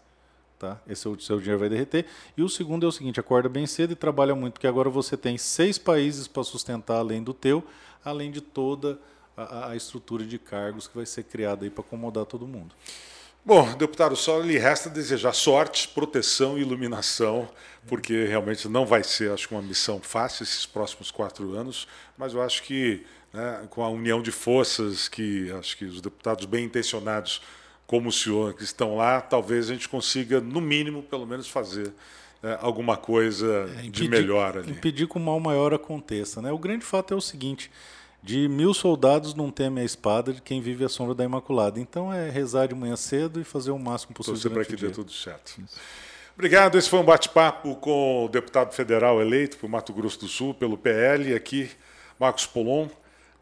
Tá? 0.60 0.82
Esse 0.86 1.08
é 1.08 1.10
o 1.10 1.18
seu 1.18 1.40
dinheiro 1.40 1.60
vai 1.60 1.70
derreter. 1.70 2.06
E 2.36 2.44
o 2.44 2.50
segundo 2.50 2.86
é 2.86 2.90
o 2.90 2.92
seguinte: 2.92 3.22
acorda 3.22 3.48
bem 3.48 3.66
cedo 3.66 3.94
e 3.94 3.96
trabalha 3.96 4.36
muito, 4.36 4.54
porque 4.56 4.68
agora 4.68 4.90
você 4.90 5.16
tem 5.16 5.38
seis 5.38 5.78
países 5.78 6.28
para 6.28 6.44
sustentar 6.44 6.98
além 6.98 7.24
do 7.24 7.34
teu, 7.34 7.64
além 8.04 8.32
de 8.32 8.42
toda 8.42 8.94
a, 8.94 8.98
a 9.38 9.76
estrutura 9.76 10.24
de 10.24 10.40
cargos 10.40 10.88
que 10.88 10.96
vai 10.96 11.06
ser 11.06 11.24
criada 11.24 11.66
aí 11.66 11.70
para 11.70 11.84
acomodar 11.84 12.26
todo 12.26 12.48
mundo. 12.48 12.74
Bom, 13.46 13.76
deputado, 13.78 14.16
só 14.16 14.40
lhe 14.40 14.58
resta 14.58 14.90
desejar 14.90 15.34
sorte, 15.34 15.88
proteção 15.90 16.58
e 16.58 16.62
iluminação, 16.62 17.48
porque 17.86 18.26
realmente 18.26 18.68
não 18.68 18.88
vai 18.88 19.04
ser, 19.04 19.32
acho 19.32 19.54
uma 19.54 19.62
missão 19.62 20.00
fácil 20.02 20.42
esses 20.42 20.66
próximos 20.66 21.12
quatro 21.12 21.54
anos, 21.54 21.88
mas 22.18 22.34
eu 22.34 22.42
acho 22.42 22.64
que 22.64 23.06
né, 23.32 23.68
com 23.70 23.84
a 23.84 23.90
união 23.90 24.20
de 24.20 24.32
forças 24.32 25.08
que 25.08 25.52
acho 25.52 25.78
que 25.78 25.86
os 25.86 26.02
deputados 26.02 26.46
bem 26.46 26.66
intencionados, 26.66 27.40
como 27.86 28.10
o 28.10 28.12
senhor, 28.12 28.56
que 28.56 28.64
estão 28.64 28.96
lá, 28.96 29.22
talvez 29.22 29.70
a 29.70 29.74
gente 29.74 29.88
consiga, 29.88 30.42
no 30.42 30.60
mínimo, 30.60 31.04
pelo 31.04 31.28
menos 31.28 31.48
fazer 31.48 31.94
né, 32.42 32.58
alguma 32.62 32.98
coisa 32.98 33.70
é, 33.78 33.82
impedir, 33.82 33.92
de 33.92 34.10
melhor 34.10 34.58
ali. 34.58 34.72
Impedir 34.72 35.08
que 35.08 35.18
o 35.18 35.20
mal 35.20 35.40
maior 35.40 35.72
aconteça. 35.72 36.42
Né? 36.42 36.52
O 36.52 36.58
grande 36.58 36.84
fato 36.84 37.14
é 37.14 37.18
o 37.18 37.22
seguinte: 37.22 37.70
de 38.26 38.48
mil 38.48 38.74
soldados 38.74 39.36
não 39.36 39.52
teme 39.52 39.82
a 39.82 39.84
espada 39.84 40.34
de 40.34 40.42
quem 40.42 40.60
vive 40.60 40.84
a 40.84 40.90
sombra 40.90 41.14
da 41.14 41.24
Imaculada. 41.24 41.80
Então 41.80 42.12
é 42.12 42.28
rezar 42.28 42.68
de 42.68 42.74
manhã 42.74 42.96
cedo 42.96 43.40
e 43.40 43.44
fazer 43.44 43.70
o 43.70 43.78
máximo 43.78 44.16
possível. 44.16 44.34
Torcer 44.34 44.52
para 44.52 44.66
que 44.66 44.76
dê 44.76 44.90
tudo 44.90 45.12
certo. 45.12 45.62
Isso. 45.64 45.80
Obrigado. 46.34 46.76
Esse 46.76 46.90
foi 46.90 46.98
um 46.98 47.04
bate-papo 47.04 47.76
com 47.76 48.26
o 48.26 48.28
deputado 48.28 48.74
federal 48.74 49.22
eleito 49.22 49.58
por 49.58 49.70
Mato 49.70 49.94
Grosso 49.94 50.20
do 50.22 50.28
Sul, 50.28 50.56
pelo 50.56 50.76
PL, 50.76 51.36
aqui, 51.36 51.70
Marcos 52.20 52.48
Polon. 52.48 52.88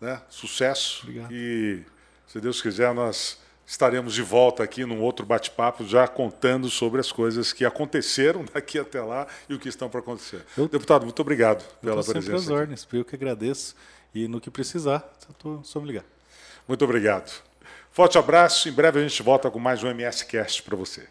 Né? 0.02 0.22
Sucesso. 0.28 1.04
Obrigado. 1.04 1.32
E, 1.32 1.82
se 2.28 2.42
Deus 2.42 2.62
quiser, 2.62 2.94
nós 2.94 3.40
estaremos 3.66 4.14
de 4.14 4.22
volta 4.22 4.64
aqui 4.64 4.84
num 4.84 5.02
outro 5.02 5.26
bate-papo, 5.26 5.86
já 5.86 6.10
contando 6.10 6.70
sobre 6.70 7.00
as 7.00 7.10
coisas 7.10 7.54
que 7.54 7.64
aconteceram 7.64 8.44
daqui 8.54 8.78
até 8.78 9.02
lá 9.02 9.28
e 9.48 9.54
o 9.54 9.60
que 9.60 9.70
estão 9.70 9.90
para 9.90 10.02
acontecer. 10.02 10.46
Eu, 10.58 10.68
Deputado, 10.68 11.06
muito 11.06 11.22
obrigado 11.22 11.64
pela 11.80 12.04
presença. 12.04 12.22
Sempre 12.22 12.36
as 12.36 12.50
ordens, 12.50 12.88
eu 12.92 13.06
que 13.06 13.16
agradeço. 13.16 13.74
E 14.14 14.28
no 14.28 14.40
que 14.40 14.52
precisar, 14.52 15.04
estou 15.30 15.64
só 15.64 15.80
me 15.80 15.88
ligar. 15.88 16.06
Muito 16.68 16.84
obrigado. 16.86 17.42
Forte 17.92 18.18
abraço. 18.18 18.70
Em 18.70 18.72
breve 18.72 19.00
a 19.00 19.08
gente 19.08 19.22
volta 19.24 19.50
com 19.50 19.60
mais 19.60 19.84
um 19.84 19.88
MS 19.88 20.26
Cast 20.26 20.64
para 20.64 20.76
você. 20.76 21.08